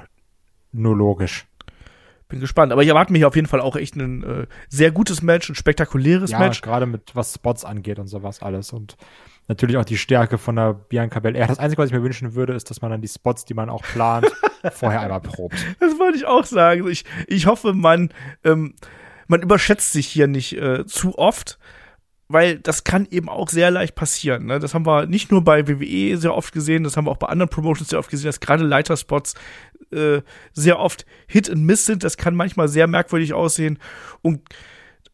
nur 0.72 0.96
logisch. 0.96 1.46
Bin 2.28 2.40
gespannt. 2.40 2.72
Aber 2.72 2.82
ich 2.82 2.88
erwarte 2.88 3.14
hier 3.14 3.28
auf 3.28 3.36
jeden 3.36 3.46
Fall 3.46 3.60
auch 3.60 3.76
echt 3.76 3.94
ein 3.94 4.24
äh, 4.24 4.46
sehr 4.68 4.90
gutes 4.90 5.22
Match, 5.22 5.48
ein 5.48 5.54
spektakuläres 5.54 6.32
Ja, 6.32 6.40
Match. 6.40 6.60
gerade 6.60 6.86
mit 6.86 7.14
was 7.14 7.34
Spots 7.34 7.64
angeht 7.64 8.00
und 8.00 8.08
sowas 8.08 8.42
alles. 8.42 8.72
Und 8.72 8.96
natürlich 9.48 9.76
auch 9.76 9.84
die 9.84 9.98
Stärke 9.98 10.38
von 10.38 10.56
der 10.56 10.74
Bianca 10.74 11.20
Belair. 11.20 11.46
Das 11.46 11.58
Einzige, 11.58 11.82
was 11.82 11.90
ich 11.90 11.94
mir 11.94 12.02
wünschen 12.02 12.34
würde, 12.34 12.54
ist, 12.54 12.70
dass 12.70 12.82
man 12.82 12.90
dann 12.90 13.00
die 13.00 13.08
Spots, 13.08 13.44
die 13.44 13.54
man 13.54 13.70
auch 13.70 13.82
plant, 13.82 14.26
vorher 14.72 15.00
einmal 15.00 15.20
probt. 15.20 15.56
Das 15.80 15.98
wollte 15.98 16.18
ich 16.18 16.26
auch 16.26 16.44
sagen. 16.44 16.88
Ich, 16.88 17.04
ich 17.28 17.46
hoffe, 17.46 17.72
man, 17.72 18.10
ähm, 18.44 18.74
man 19.28 19.42
überschätzt 19.42 19.92
sich 19.92 20.06
hier 20.08 20.26
nicht 20.26 20.54
äh, 20.54 20.84
zu 20.86 21.18
oft. 21.18 21.58
weil 22.28 22.58
das 22.58 22.82
kann 22.82 23.06
eben 23.10 23.28
auch 23.28 23.48
sehr 23.48 23.70
leicht 23.70 23.94
passieren. 23.94 24.46
Ne? 24.46 24.58
Das 24.58 24.74
haben 24.74 24.84
wir 24.84 25.06
nicht 25.06 25.30
nur 25.30 25.44
bei 25.44 25.68
WWE 25.68 26.16
sehr 26.16 26.34
oft 26.34 26.52
gesehen, 26.52 26.82
das 26.82 26.96
haben 26.96 27.06
wir 27.06 27.12
auch 27.12 27.18
bei 27.18 27.28
anderen 27.28 27.50
Promotions 27.50 27.90
sehr 27.90 28.00
oft 28.00 28.10
gesehen, 28.10 28.26
dass 28.26 28.40
gerade 28.40 28.64
Leiterspots 28.64 29.34
äh, 29.92 30.22
sehr 30.52 30.80
oft 30.80 31.06
Hit 31.28 31.48
and 31.48 31.62
Miss 31.62 31.86
sind. 31.86 32.02
Das 32.02 32.16
kann 32.16 32.34
manchmal 32.34 32.66
sehr 32.66 32.88
merkwürdig 32.88 33.32
aussehen. 33.32 33.78
Und 34.22 34.40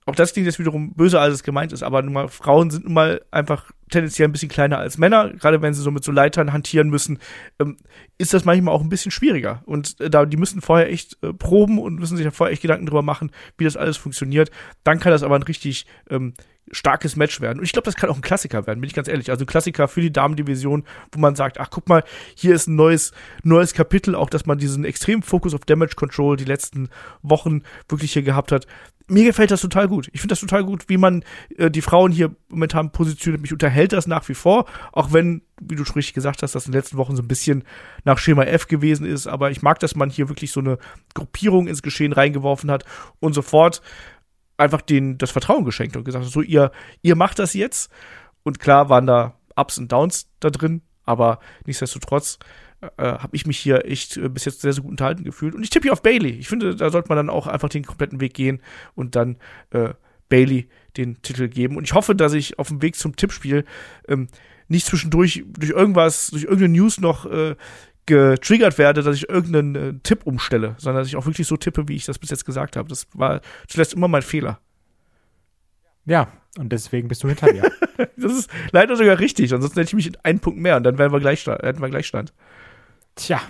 auch 0.06 0.14
das 0.14 0.32
klingt 0.32 0.46
jetzt 0.46 0.58
wiederum 0.58 0.94
böse, 0.94 1.20
als 1.20 1.34
es 1.34 1.42
gemeint 1.42 1.72
ist, 1.72 1.82
aber 1.82 2.02
nun 2.02 2.12
mal, 2.12 2.28
Frauen 2.28 2.70
sind 2.70 2.84
nun 2.84 2.94
mal 2.94 3.20
einfach 3.30 3.70
tendenziell 3.92 4.28
ein 4.28 4.32
bisschen 4.32 4.48
kleiner 4.48 4.78
als 4.78 4.98
Männer, 4.98 5.30
gerade 5.30 5.62
wenn 5.62 5.74
sie 5.74 5.82
so 5.82 5.90
mit 5.90 6.02
so 6.04 6.10
Leitern 6.12 6.52
hantieren 6.52 6.90
müssen, 6.90 7.18
ähm, 7.60 7.76
ist 8.18 8.34
das 8.34 8.44
manchmal 8.44 8.74
auch 8.74 8.82
ein 8.82 8.88
bisschen 8.88 9.12
schwieriger. 9.12 9.62
Und 9.66 10.00
äh, 10.00 10.10
da, 10.10 10.26
die 10.26 10.36
müssen 10.36 10.60
vorher 10.60 10.90
echt 10.90 11.16
äh, 11.22 11.32
proben 11.32 11.78
und 11.78 12.00
müssen 12.00 12.16
sich 12.16 12.24
da 12.24 12.30
vorher 12.30 12.52
echt 12.52 12.62
Gedanken 12.62 12.86
drüber 12.86 13.02
machen, 13.02 13.30
wie 13.58 13.64
das 13.64 13.76
alles 13.76 13.96
funktioniert. 13.96 14.50
Dann 14.84 14.98
kann 14.98 15.12
das 15.12 15.22
aber 15.22 15.36
ein 15.36 15.42
richtig 15.42 15.86
ähm, 16.10 16.34
starkes 16.70 17.16
Match 17.16 17.40
werden. 17.40 17.58
Und 17.58 17.64
ich 17.64 17.72
glaube, 17.72 17.86
das 17.86 17.96
kann 17.96 18.08
auch 18.08 18.16
ein 18.16 18.22
Klassiker 18.22 18.66
werden, 18.66 18.80
bin 18.80 18.88
ich 18.88 18.94
ganz 18.94 19.08
ehrlich. 19.08 19.30
Also 19.30 19.44
ein 19.44 19.46
Klassiker 19.46 19.88
für 19.88 20.00
die 20.00 20.12
Damendivision, 20.12 20.84
wo 21.10 21.20
man 21.20 21.34
sagt, 21.34 21.58
ach 21.58 21.70
guck 21.70 21.88
mal, 21.88 22.04
hier 22.36 22.54
ist 22.54 22.68
ein 22.68 22.76
neues, 22.76 23.12
neues 23.42 23.74
Kapitel, 23.74 24.14
auch 24.14 24.30
dass 24.30 24.46
man 24.46 24.58
diesen 24.58 24.84
extremen 24.84 25.22
Fokus 25.22 25.54
auf 25.54 25.64
Damage 25.64 25.96
Control 25.96 26.36
die 26.36 26.44
letzten 26.44 26.88
Wochen 27.22 27.62
wirklich 27.88 28.12
hier 28.12 28.22
gehabt 28.22 28.52
hat. 28.52 28.66
Mir 29.08 29.24
gefällt 29.24 29.50
das 29.50 29.60
total 29.60 29.88
gut. 29.88 30.08
Ich 30.12 30.20
finde 30.20 30.32
das 30.32 30.40
total 30.40 30.64
gut, 30.64 30.88
wie 30.88 30.96
man 30.96 31.24
äh, 31.58 31.70
die 31.70 31.82
Frauen 31.82 32.12
hier 32.12 32.34
momentan 32.48 32.92
positioniert. 32.92 33.42
Mich 33.42 33.52
unterhält 33.52 33.81
das 33.90 34.06
nach 34.06 34.28
wie 34.28 34.34
vor, 34.34 34.66
auch 34.92 35.12
wenn, 35.12 35.42
wie 35.60 35.74
du 35.74 35.84
schon 35.84 35.96
richtig 35.96 36.14
gesagt 36.14 36.42
hast, 36.42 36.54
das 36.54 36.66
in 36.66 36.72
den 36.72 36.78
letzten 36.78 36.96
Wochen 36.98 37.16
so 37.16 37.22
ein 37.22 37.28
bisschen 37.28 37.64
nach 38.04 38.18
Schema 38.18 38.44
F 38.44 38.68
gewesen 38.68 39.04
ist. 39.04 39.26
Aber 39.26 39.50
ich 39.50 39.62
mag, 39.62 39.80
dass 39.80 39.96
man 39.96 40.10
hier 40.10 40.28
wirklich 40.28 40.52
so 40.52 40.60
eine 40.60 40.78
Gruppierung 41.14 41.66
ins 41.66 41.82
Geschehen 41.82 42.12
reingeworfen 42.12 42.70
hat 42.70 42.84
und 43.18 43.32
sofort 43.32 43.82
einfach 44.56 44.82
den, 44.82 45.18
das 45.18 45.30
Vertrauen 45.30 45.64
geschenkt 45.64 45.96
und 45.96 46.04
gesagt, 46.04 46.24
so, 46.26 46.40
ihr, 46.40 46.70
ihr 47.02 47.16
macht 47.16 47.38
das 47.38 47.54
jetzt. 47.54 47.90
Und 48.44 48.60
klar 48.60 48.88
waren 48.88 49.06
da 49.06 49.34
Ups 49.56 49.78
und 49.78 49.90
Downs 49.90 50.30
da 50.40 50.50
drin, 50.50 50.82
aber 51.04 51.40
nichtsdestotrotz 51.66 52.38
äh, 52.96 53.04
habe 53.04 53.36
ich 53.36 53.46
mich 53.46 53.58
hier 53.58 53.84
echt 53.84 54.16
äh, 54.16 54.28
bis 54.28 54.44
jetzt 54.44 54.60
sehr, 54.60 54.72
sehr 54.72 54.82
gut 54.82 54.90
unterhalten 54.90 55.24
gefühlt. 55.24 55.54
Und 55.54 55.62
ich 55.62 55.70
tippe 55.70 55.84
hier 55.84 55.92
auf 55.92 56.02
Bailey. 56.02 56.30
Ich 56.30 56.48
finde, 56.48 56.74
da 56.74 56.90
sollte 56.90 57.08
man 57.08 57.16
dann 57.16 57.30
auch 57.30 57.46
einfach 57.46 57.68
den 57.68 57.84
kompletten 57.84 58.20
Weg 58.20 58.34
gehen 58.34 58.60
und 58.94 59.14
dann 59.14 59.36
äh, 59.70 59.90
Bailey 60.32 60.66
den 60.96 61.20
Titel 61.20 61.48
geben. 61.48 61.76
Und 61.76 61.84
ich 61.84 61.92
hoffe, 61.92 62.14
dass 62.14 62.32
ich 62.32 62.58
auf 62.58 62.68
dem 62.68 62.80
Weg 62.80 62.96
zum 62.96 63.16
Tippspiel 63.16 63.66
ähm, 64.08 64.28
nicht 64.66 64.86
zwischendurch 64.86 65.44
durch 65.46 65.70
irgendwas, 65.70 66.28
durch 66.28 66.44
irgendeine 66.44 66.72
News 66.72 67.00
noch 67.00 67.26
äh, 67.26 67.54
getriggert 68.06 68.78
werde, 68.78 69.02
dass 69.02 69.14
ich 69.14 69.28
irgendeinen 69.28 69.74
äh, 69.74 69.94
Tipp 70.02 70.22
umstelle, 70.24 70.74
sondern 70.78 71.02
dass 71.02 71.08
ich 71.08 71.16
auch 71.16 71.26
wirklich 71.26 71.46
so 71.46 71.58
tippe, 71.58 71.86
wie 71.86 71.96
ich 71.96 72.06
das 72.06 72.18
bis 72.18 72.30
jetzt 72.30 72.46
gesagt 72.46 72.76
habe. 72.76 72.88
Das 72.88 73.06
war 73.12 73.42
zuletzt 73.68 73.92
immer 73.92 74.08
mein 74.08 74.22
Fehler. 74.22 74.58
Ja, 76.06 76.32
und 76.58 76.72
deswegen 76.72 77.08
bist 77.08 77.22
du 77.22 77.28
hinter 77.28 77.52
mir. 77.52 77.70
das 78.16 78.32
ist 78.32 78.50
leider 78.70 78.96
sogar 78.96 79.18
richtig, 79.18 79.52
ansonsten 79.52 79.80
hätte 79.80 79.90
ich 79.90 79.94
mich 79.94 80.06
in 80.06 80.16
einen 80.22 80.40
Punkt 80.40 80.58
mehr 80.58 80.78
und 80.78 80.84
dann 80.84 80.96
wären 80.96 81.12
wir 81.12 81.20
Gleichstand, 81.20 81.62
hätten 81.62 81.82
wir 81.82 81.90
Gleichstand. 81.90 82.32
Tja. 83.16 83.42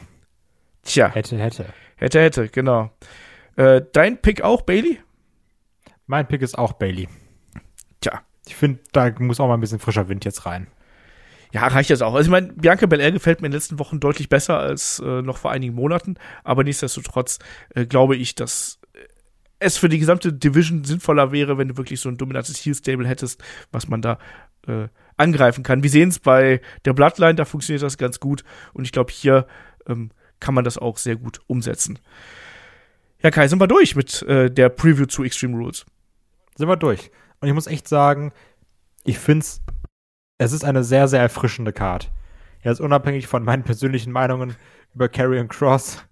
Tja. 0.83 1.11
Hätte, 1.14 1.39
hätte. 1.39 1.66
Hätte, 1.95 2.20
hätte, 2.20 2.49
genau. 2.49 2.91
Äh, 3.55 3.83
dein 3.93 4.20
Pick 4.20 4.43
auch, 4.43 4.62
Bailey? 4.62 4.99
Mein 6.07 6.26
Pick 6.26 6.42
ist 6.42 6.59
auch 6.59 6.74
Bailey. 6.74 7.09
Tja. 8.00 8.22
Ich 8.46 8.57
finde, 8.57 8.80
da 8.92 9.11
muss 9.18 9.38
auch 9.38 9.46
mal 9.46 9.55
ein 9.55 9.61
bisschen 9.61 9.78
frischer 9.78 10.09
Wind 10.09 10.24
jetzt 10.24 10.46
rein. 10.46 10.66
Ja, 11.53 11.66
reicht 11.66 11.90
das 11.90 12.03
auch. 12.03 12.14
Also 12.14 12.28
ich 12.28 12.30
meine, 12.30 12.53
Bianca 12.55 12.86
Belair 12.86 13.12
gefällt 13.12 13.40
mir 13.40 13.46
in 13.46 13.53
den 13.53 13.59
letzten 13.59 13.78
Wochen 13.78 14.00
deutlich 14.00 14.28
besser 14.28 14.59
als 14.59 15.00
äh, 15.00 15.22
noch 15.22 15.36
vor 15.36 15.50
einigen 15.50 15.74
Monaten, 15.74 16.16
aber 16.44 16.64
nichtsdestotrotz 16.64 17.38
äh, 17.74 17.86
glaube 17.86 18.16
ich, 18.16 18.34
dass 18.34 18.80
es 19.59 19.76
für 19.76 19.88
die 19.88 19.98
gesamte 19.98 20.32
Division 20.32 20.84
sinnvoller 20.84 21.30
wäre, 21.30 21.59
wenn 21.59 21.68
du 21.68 21.76
wirklich 21.76 22.00
so 22.00 22.09
ein 22.09 22.16
dominantes 22.16 22.57
Heel-Stable 22.57 23.07
hättest, 23.07 23.42
was 23.70 23.86
man 23.88 24.03
da 24.03 24.18
äh, 24.66 24.88
angreifen 25.16 25.62
kann. 25.62 25.82
Wir 25.82 25.90
sehen 25.90 26.09
es 26.09 26.18
bei 26.18 26.61
der 26.84 26.94
Bloodline, 26.94 27.34
da 27.34 27.44
funktioniert 27.44 27.82
das 27.82 27.98
ganz 27.98 28.18
gut 28.18 28.44
und 28.72 28.84
ich 28.84 28.92
glaube, 28.92 29.12
hier 29.12 29.46
ähm, 29.86 30.11
kann 30.40 30.55
man 30.55 30.64
das 30.64 30.78
auch 30.78 30.96
sehr 30.96 31.16
gut 31.16 31.40
umsetzen. 31.46 31.98
Ja, 33.23 33.31
Kai, 33.31 33.49
sind 33.49 33.61
wir 33.61 33.68
durch 33.68 33.95
mit 33.95 34.23
äh, 34.23 34.51
der 34.51 34.68
Preview 34.68 35.07
zu 35.07 35.23
Extreme 35.23 35.57
Rules. 35.57 35.85
Sind 36.57 36.68
wir 36.68 36.77
durch. 36.77 37.11
Und 37.41 37.49
ich 37.49 37.55
muss 37.55 37.66
echt 37.66 37.89
sagen, 37.89 38.33
ich 39.05 39.18
finde 39.18 39.45
es 39.45 39.62
es 40.43 40.53
ist 40.53 40.64
eine 40.64 40.83
sehr, 40.83 41.07
sehr 41.07 41.20
erfrischende 41.20 41.73
Card. 41.73 42.11
Jetzt 42.62 42.81
unabhängig 42.81 43.29
von 43.29 43.45
meinen 43.45 43.62
persönlichen 43.62 44.12
Meinungen 44.12 44.57
über 44.93 45.09
Carrion 45.09 45.47
Cross. 45.47 46.05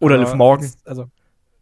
Oder 0.00 0.18
Liv 0.18 0.34
Morgan. 0.34 0.68
Also, 0.84 1.08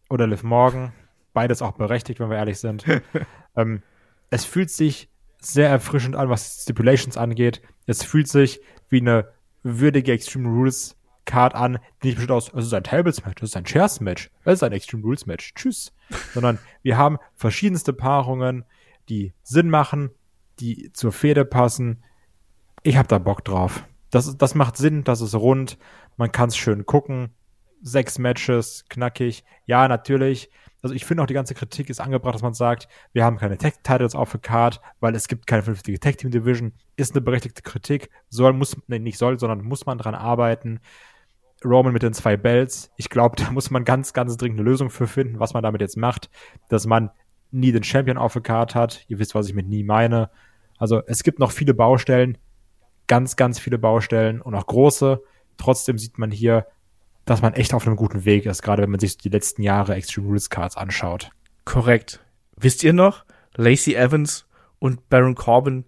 oder 0.09 0.27
Liv 0.27 0.43
Morgan. 0.43 0.93
Beides 1.35 1.61
auch 1.61 1.73
berechtigt, 1.73 2.19
wenn 2.19 2.31
wir 2.31 2.39
ehrlich 2.39 2.59
sind. 2.59 2.87
ähm, 3.57 3.83
es 4.31 4.47
fühlt 4.47 4.71
sich 4.71 5.11
sehr 5.39 5.69
erfrischend 5.69 6.17
an, 6.17 6.31
was 6.31 6.63
Stipulations 6.63 7.19
angeht. 7.19 7.61
Es 7.87 8.03
fühlt 8.03 8.29
sich 8.29 8.61
wie 8.89 9.01
eine 9.01 9.29
würdige 9.63 10.13
Extreme 10.13 10.49
Rules 10.49 10.97
Card 11.27 11.55
an, 11.55 11.79
die 12.03 12.09
nicht 12.09 12.16
bestimmt 12.16 12.37
aus, 12.37 12.51
es 12.55 12.66
ist 12.66 12.74
ein 12.74 12.85
Tables 12.85 13.24
Match, 13.24 13.43
es 13.43 13.51
ist 13.51 13.57
ein 13.57 13.64
Chairs 13.64 14.01
Match, 14.01 14.31
es 14.45 14.55
ist 14.55 14.62
ein 14.62 14.72
Extreme 14.72 15.03
Rules 15.03 15.27
Match. 15.27 15.53
Tschüss. 15.55 15.93
Sondern 16.35 16.59
wir 16.83 16.97
haben 16.97 17.18
verschiedenste 17.35 17.93
Paarungen, 17.93 18.64
die 19.09 19.35
Sinn 19.43 19.68
machen, 19.68 20.11
die 20.59 20.93
zur 20.93 21.12
Fehde 21.12 21.45
passen. 21.45 22.03
Ich 22.83 22.97
habe 22.97 23.09
da 23.09 23.18
Bock 23.18 23.45
drauf. 23.45 23.85
Das, 24.11 24.39
das 24.39 24.55
macht 24.55 24.77
Sinn, 24.77 25.05
das 25.05 25.20
ist 25.20 25.35
rund, 25.35 25.79
man 26.16 26.33
kann 26.33 26.49
es 26.49 26.57
schön 26.57 26.87
gucken. 26.87 27.31
Sechs 27.83 28.18
Matches, 28.18 28.85
knackig. 28.89 29.45
Ja, 29.66 29.87
natürlich. 29.87 30.51
Also 30.83 30.95
ich 30.95 31.05
finde 31.05 31.22
auch 31.22 31.27
die 31.27 31.35
ganze 31.35 31.55
Kritik 31.55 31.91
ist 31.91 32.01
angebracht, 32.01 32.35
dass 32.35 32.43
man 32.43 32.55
sagt, 32.55 32.89
wir 33.12 33.24
haben 33.24 33.39
keine 33.39 33.59
Tech-Titles 33.59 34.14
auf 34.14 34.31
der 34.31 34.41
Card, 34.41 34.81
weil 35.01 35.14
es 35.14 35.29
gibt 35.29 35.47
keine 35.47 35.62
vernünftige 35.62 35.99
Tech-Team-Division. 35.99 36.72
Ist 36.97 37.14
eine 37.14 37.22
berechtigte 37.22 37.62
Kritik. 37.62 38.11
Soll, 38.29 38.53
muss, 38.53 38.77
nee, 38.87 38.99
nicht 38.99 39.18
soll, 39.18 39.39
sondern 39.39 39.62
muss 39.62 39.85
man 39.85 39.99
dran 39.99 40.14
arbeiten. 40.14 40.81
Roman 41.67 41.93
mit 41.93 42.03
den 42.03 42.14
zwei 42.14 42.37
Bells. 42.37 42.91
Ich 42.97 43.11
glaube, 43.11 43.37
da 43.37 43.51
muss 43.51 43.71
man 43.71 43.85
ganz, 43.85 44.12
ganz 44.12 44.37
dringend 44.37 44.61
eine 44.61 44.69
Lösung 44.69 44.91
für 44.91 45.07
finden, 45.07 45.41
was 45.41 45.55
man 45.55 45.62
damit 45.62 45.81
jetzt 45.81 45.97
macht, 45.97 46.31
dass 46.69 46.87
man 46.87 47.11
nie 47.51 47.73
den 47.73 47.85
Champion 47.85 48.19
auf 48.19 48.33
der 48.33 48.43
Card 48.43 48.75
hat. 48.75 49.05
Ihr 49.09 49.19
wisst, 49.19 49.35
was 49.35 49.49
ich 49.49 49.55
mit 49.55 49.69
nie 49.69 49.85
meine. 49.85 50.31
Also 50.79 51.03
es 51.07 51.23
gibt 51.23 51.39
noch 51.39 51.53
viele 51.53 51.75
Baustellen, 51.75 52.39
ganz, 53.07 53.37
ganz 53.37 53.59
viele 53.59 53.79
Baustellen 53.79 54.41
und 54.41 54.55
auch 54.55 54.67
große. 54.67 55.23
Trotzdem 55.57 55.99
sieht 55.99 56.19
man 56.19 56.31
hier, 56.31 56.67
dass 57.25 57.43
man 57.43 57.55
echt 57.55 57.75
auf 57.75 57.87
einem 57.87 57.97
guten 57.97 58.25
Weg 58.25 58.47
ist, 58.47 58.62
gerade 58.62 58.83
wenn 58.83 58.91
man 58.91 59.01
sich 59.01 59.19
die 59.19 59.29
letzten 59.29 59.62
Jahre 59.62 59.95
Extreme 59.95 60.29
Rules 60.29 60.51
Cards 60.51 60.77
anschaut. 60.77 61.31
Korrekt. 61.64 62.21
Wisst 62.57 62.85
ihr 62.85 62.93
noch? 62.93 63.25
Lacey 63.57 63.95
Evans 63.95 64.47
und 64.79 65.09
Baron 65.09 65.35
Corbin 65.35 65.85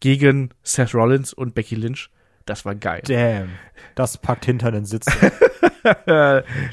gegen 0.00 0.50
Seth 0.62 0.94
Rollins 0.94 1.32
und 1.32 1.54
Becky 1.54 1.74
Lynch. 1.74 2.10
Das 2.46 2.64
war 2.64 2.76
geil. 2.76 3.02
Damn. 3.04 3.50
Das 3.96 4.18
packt 4.18 4.44
hinter 4.44 4.70
den 4.70 4.84
Sitz. 4.84 5.06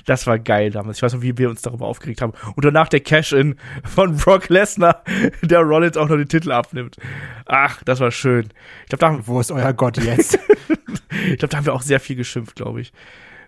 das 0.05 0.27
war 0.27 0.39
geil 0.39 0.69
damals. 0.69 0.97
Ich 0.97 1.03
weiß 1.03 1.15
noch, 1.15 1.21
wie 1.21 1.37
wir 1.37 1.49
uns 1.49 1.63
darüber 1.63 1.87
aufgeregt 1.87 2.21
haben. 2.21 2.33
Und 2.55 2.63
danach 2.63 2.87
der 2.87 2.99
Cash-In 2.99 3.55
von 3.83 4.15
Brock 4.15 4.49
Lesnar, 4.49 5.03
der 5.41 5.61
Rollins 5.61 5.97
auch 5.97 6.07
noch 6.07 6.15
den 6.15 6.29
Titel 6.29 6.51
abnimmt. 6.51 6.97
Ach, 7.45 7.83
das 7.83 7.99
war 7.99 8.11
schön. 8.11 8.49
Ich 8.83 8.89
glaube, 8.89 9.19
da 9.19 9.27
Wo 9.27 9.39
ist 9.39 9.51
euer 9.51 9.73
Gott 9.73 9.97
jetzt? 9.97 10.37
ich 11.31 11.39
glaube, 11.39 11.49
da 11.49 11.57
haben 11.57 11.65
wir 11.65 11.73
auch 11.73 11.81
sehr 11.81 11.99
viel 11.99 12.15
geschimpft, 12.15 12.55
glaube 12.55 12.81
ich. 12.81 12.93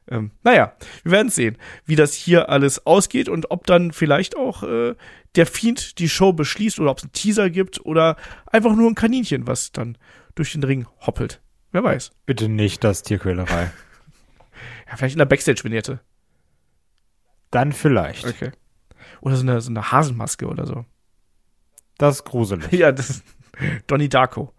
Ähm, 0.10 0.32
naja, 0.44 0.74
wir 1.04 1.12
werden 1.12 1.30
sehen, 1.30 1.58
wie 1.86 1.96
das 1.96 2.14
hier 2.14 2.50
alles 2.50 2.86
ausgeht 2.86 3.30
und 3.30 3.52
ob 3.52 3.68
dann 3.68 3.92
vielleicht 3.92 4.36
auch 4.36 4.64
äh, 4.64 4.96
der 5.36 5.46
Fiend 5.46 6.00
die 6.00 6.10
Show 6.10 6.34
beschließt 6.34 6.80
oder 6.80 6.92
ob 6.92 6.98
es 6.98 7.04
einen 7.04 7.14
Teaser 7.14 7.50
gibt 7.50 7.86
oder 7.86 8.16
einfach 8.48 8.76
nur 8.76 8.90
ein 8.90 8.96
Kaninchen, 8.96 9.48
was 9.48 9.72
dann 9.72 9.98
durch 10.36 10.52
den 10.54 10.64
Ring 10.64 10.88
hoppelt. 11.06 11.42
Wer 11.76 11.84
weiß. 11.84 12.12
Bitte 12.26 12.48
nicht 12.48 12.86
das 12.86 13.04
Tierquälerei. 13.04 13.70
Ja, 14.88 14.98
vielleicht 14.98 15.16
in 15.16 15.20
der 15.20 15.26
Backstage-Vignette. 15.26 16.00
Dann 17.50 17.74
vielleicht. 17.74 18.26
Okay. 18.26 18.52
Oder 19.20 19.36
so 19.36 19.42
eine, 19.42 19.60
so 19.60 19.72
eine 19.72 19.92
Hasenmaske 19.92 20.46
oder 20.46 20.68
so. 20.68 20.86
Das 21.98 22.18
ist 22.18 22.24
gruselig. 22.24 22.72
Ja, 22.72 22.92
das 22.92 23.10
ist 23.10 23.26
Donnie 23.88 24.10
Darko. 24.10 24.54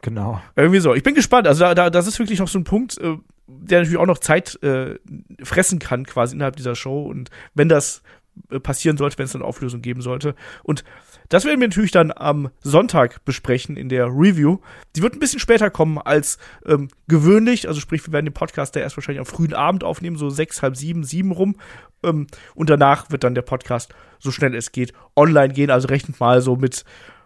Genau. 0.00 0.40
Irgendwie 0.54 0.78
so. 0.78 0.94
Ich 0.94 1.02
bin 1.02 1.16
gespannt. 1.16 1.48
Also 1.48 1.64
da, 1.64 1.74
da, 1.74 1.90
das 1.90 2.06
ist 2.06 2.20
wirklich 2.20 2.38
noch 2.38 2.48
so 2.48 2.60
ein 2.60 2.64
Punkt, 2.64 2.96
äh, 2.98 3.16
der 3.48 3.80
natürlich 3.80 3.98
auch 3.98 4.06
noch 4.06 4.18
Zeit 4.18 4.62
äh, 4.62 4.98
fressen 5.42 5.80
kann, 5.80 6.06
quasi 6.06 6.36
innerhalb 6.36 6.54
dieser 6.54 6.76
Show. 6.76 7.02
Und 7.02 7.30
wenn 7.54 7.68
das 7.68 8.02
äh, 8.50 8.60
passieren 8.60 8.96
sollte, 8.96 9.18
wenn 9.18 9.24
es 9.24 9.32
dann 9.32 9.42
Auflösung 9.42 9.82
geben 9.82 10.02
sollte. 10.02 10.34
Und 10.62 10.84
das 11.28 11.44
werden 11.44 11.60
wir 11.60 11.68
natürlich 11.68 11.90
dann 11.90 12.12
am 12.14 12.50
Sonntag 12.60 13.24
besprechen 13.24 13.76
in 13.76 13.88
der 13.88 14.06
Review. 14.06 14.58
Die 14.94 15.02
wird 15.02 15.14
ein 15.14 15.18
bisschen 15.18 15.40
später 15.40 15.70
kommen 15.70 15.98
als 15.98 16.38
ähm, 16.66 16.88
gewöhnlich. 17.08 17.68
Also 17.68 17.80
sprich, 17.80 18.06
wir 18.06 18.12
werden 18.12 18.26
den 18.26 18.34
Podcast 18.34 18.76
da 18.76 18.80
erst 18.80 18.96
wahrscheinlich 18.96 19.20
am 19.20 19.26
frühen 19.26 19.54
Abend 19.54 19.84
aufnehmen, 19.84 20.16
so 20.16 20.30
sechs, 20.30 20.62
halb 20.62 20.76
sieben, 20.76 21.04
sieben 21.04 21.32
rum. 21.32 21.56
Ähm, 22.02 22.26
und 22.54 22.70
danach 22.70 23.10
wird 23.10 23.24
dann 23.24 23.34
der 23.34 23.42
Podcast, 23.42 23.94
so 24.18 24.30
schnell 24.30 24.54
es 24.54 24.72
geht, 24.72 24.92
online 25.14 25.52
gehen. 25.52 25.70
Also 25.70 25.88
rechnet 25.88 26.20
mal 26.20 26.40
so 26.40 26.56
mit 26.56 26.84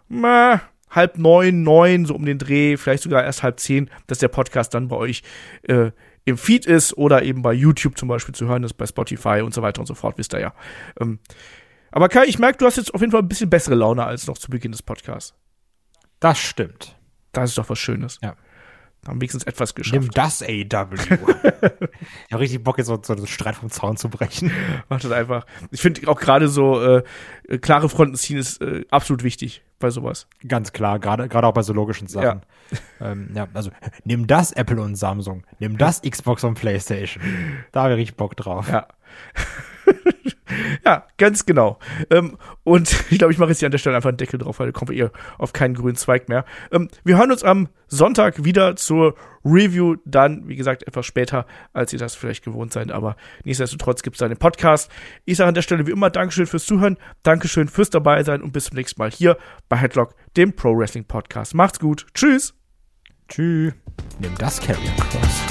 äh, 0.09 0.57
halb 0.89 1.17
neun, 1.17 1.63
neun, 1.63 2.05
so 2.05 2.15
um 2.15 2.25
den 2.25 2.37
Dreh, 2.37 2.77
vielleicht 2.77 3.03
sogar 3.03 3.23
erst 3.23 3.43
halb 3.43 3.59
zehn, 3.59 3.89
dass 4.07 4.19
der 4.19 4.27
Podcast 4.27 4.73
dann 4.73 4.87
bei 4.89 4.95
euch 4.95 5.23
äh, 5.63 5.91
im 6.25 6.37
Feed 6.37 6.65
ist 6.65 6.97
oder 6.97 7.23
eben 7.23 7.41
bei 7.41 7.53
YouTube 7.53 7.97
zum 7.97 8.07
Beispiel 8.07 8.35
zu 8.35 8.47
hören 8.47 8.63
ist, 8.63 8.73
bei 8.73 8.85
Spotify 8.85 9.41
und 9.41 9.53
so 9.53 9.61
weiter 9.61 9.79
und 9.79 9.87
so 9.87 9.95
fort, 9.95 10.17
wisst 10.17 10.33
ihr 10.33 10.39
ja. 10.39 10.53
Ähm, 10.99 11.19
aber 11.91 12.09
Kai, 12.09 12.25
ich 12.25 12.39
merke, 12.39 12.57
du 12.57 12.65
hast 12.65 12.77
jetzt 12.77 12.93
auf 12.93 13.01
jeden 13.01 13.11
Fall 13.11 13.21
ein 13.21 13.27
bisschen 13.27 13.49
bessere 13.49 13.75
Laune 13.75 14.05
als 14.05 14.27
noch 14.27 14.37
zu 14.37 14.49
Beginn 14.49 14.71
des 14.71 14.81
Podcasts. 14.81 15.33
Das 16.19 16.39
stimmt. 16.39 16.95
Das 17.31 17.49
ist 17.49 17.57
doch 17.57 17.69
was 17.69 17.79
Schönes. 17.79 18.19
Ja. 18.21 18.35
Haben 19.07 19.19
wenigstens 19.19 19.45
etwas 19.45 19.73
geschafft. 19.73 19.99
Nimm 19.99 20.11
das 20.11 20.43
AW. 20.43 20.93
ich 20.93 22.33
habe 22.33 22.39
richtig 22.39 22.63
Bock, 22.63 22.77
jetzt 22.77 22.85
so, 22.85 22.99
so 23.01 23.13
einen 23.13 23.25
Streit 23.25 23.55
vom 23.55 23.71
Zaun 23.71 23.97
zu 23.97 24.09
brechen. 24.09 24.51
Macht 24.89 25.03
das 25.03 25.11
einfach. 25.11 25.47
Ich 25.71 25.81
finde 25.81 26.07
auch 26.07 26.19
gerade 26.19 26.47
so 26.47 26.79
äh, 26.79 27.03
klare 27.61 27.89
Fronten 27.89 28.15
ziehen 28.15 28.37
ist 28.37 28.61
äh, 28.61 28.85
absolut 28.91 29.23
wichtig 29.23 29.63
bei 29.79 29.89
sowas. 29.89 30.27
Ganz 30.47 30.71
klar, 30.71 30.99
gerade 30.99 31.27
gerade 31.27 31.47
auch 31.47 31.53
bei 31.53 31.63
so 31.63 31.73
logischen 31.73 32.07
Sachen. 32.07 32.43
Ja. 32.99 33.11
Ähm, 33.11 33.31
ja, 33.33 33.47
also 33.55 33.71
nimm 34.03 34.27
das 34.27 34.51
Apple 34.51 34.79
und 34.79 34.95
Samsung, 34.95 35.47
nimm 35.57 35.79
das 35.79 36.03
Xbox 36.03 36.43
und 36.43 36.53
PlayStation. 36.53 37.23
Da 37.71 37.83
habe 37.83 37.93
ich 37.93 38.01
richtig 38.01 38.17
Bock 38.17 38.37
drauf. 38.37 38.69
Ja. 38.69 38.87
ja, 40.85 41.05
ganz 41.17 41.45
genau. 41.45 41.79
Ähm, 42.09 42.37
und 42.63 42.91
ich 43.09 43.17
glaube, 43.17 43.33
ich 43.33 43.39
mache 43.39 43.49
jetzt 43.49 43.59
hier 43.59 43.67
an 43.67 43.71
der 43.71 43.79
Stelle 43.79 43.95
einfach 43.95 44.09
einen 44.09 44.17
Deckel 44.17 44.39
drauf, 44.39 44.59
weil 44.59 44.67
da 44.67 44.71
kommen 44.71 44.89
wir 44.89 44.97
eher 44.97 45.11
auf 45.37 45.53
keinen 45.53 45.73
grünen 45.73 45.95
Zweig 45.95 46.29
mehr. 46.29 46.45
Ähm, 46.71 46.89
wir 47.03 47.17
hören 47.17 47.31
uns 47.31 47.43
am 47.43 47.69
Sonntag 47.87 48.43
wieder 48.43 48.75
zur 48.75 49.15
Review, 49.43 49.95
dann, 50.05 50.47
wie 50.47 50.55
gesagt, 50.55 50.87
etwas 50.87 51.05
später, 51.05 51.45
als 51.73 51.91
ihr 51.93 51.99
das 51.99 52.15
vielleicht 52.15 52.43
gewohnt 52.43 52.71
seid, 52.71 52.91
aber 52.91 53.15
nichtsdestotrotz 53.43 54.03
gibt 54.03 54.15
es 54.15 54.19
da 54.19 54.27
den 54.27 54.37
Podcast. 54.37 54.91
Ich 55.25 55.37
sage 55.37 55.49
an 55.49 55.55
der 55.55 55.61
Stelle 55.61 55.87
wie 55.87 55.91
immer 55.91 56.09
Dankeschön 56.09 56.45
fürs 56.45 56.65
Zuhören, 56.65 56.97
Dankeschön 57.23 57.67
fürs 57.67 57.89
dabei 57.89 58.23
sein 58.23 58.41
und 58.41 58.53
bis 58.53 58.65
zum 58.65 58.77
nächsten 58.77 59.01
Mal 59.01 59.11
hier 59.11 59.37
bei 59.67 59.77
Headlock, 59.77 60.15
dem 60.37 60.53
Pro 60.55 60.77
Wrestling 60.77 61.05
Podcast. 61.05 61.55
Macht's 61.55 61.79
gut. 61.79 62.05
Tschüss. 62.13 62.53
Tschüss. 63.27 63.73
Nimm 64.19 64.35
das 64.37 64.59
Carrier 64.59 64.91
Cross. 64.97 65.50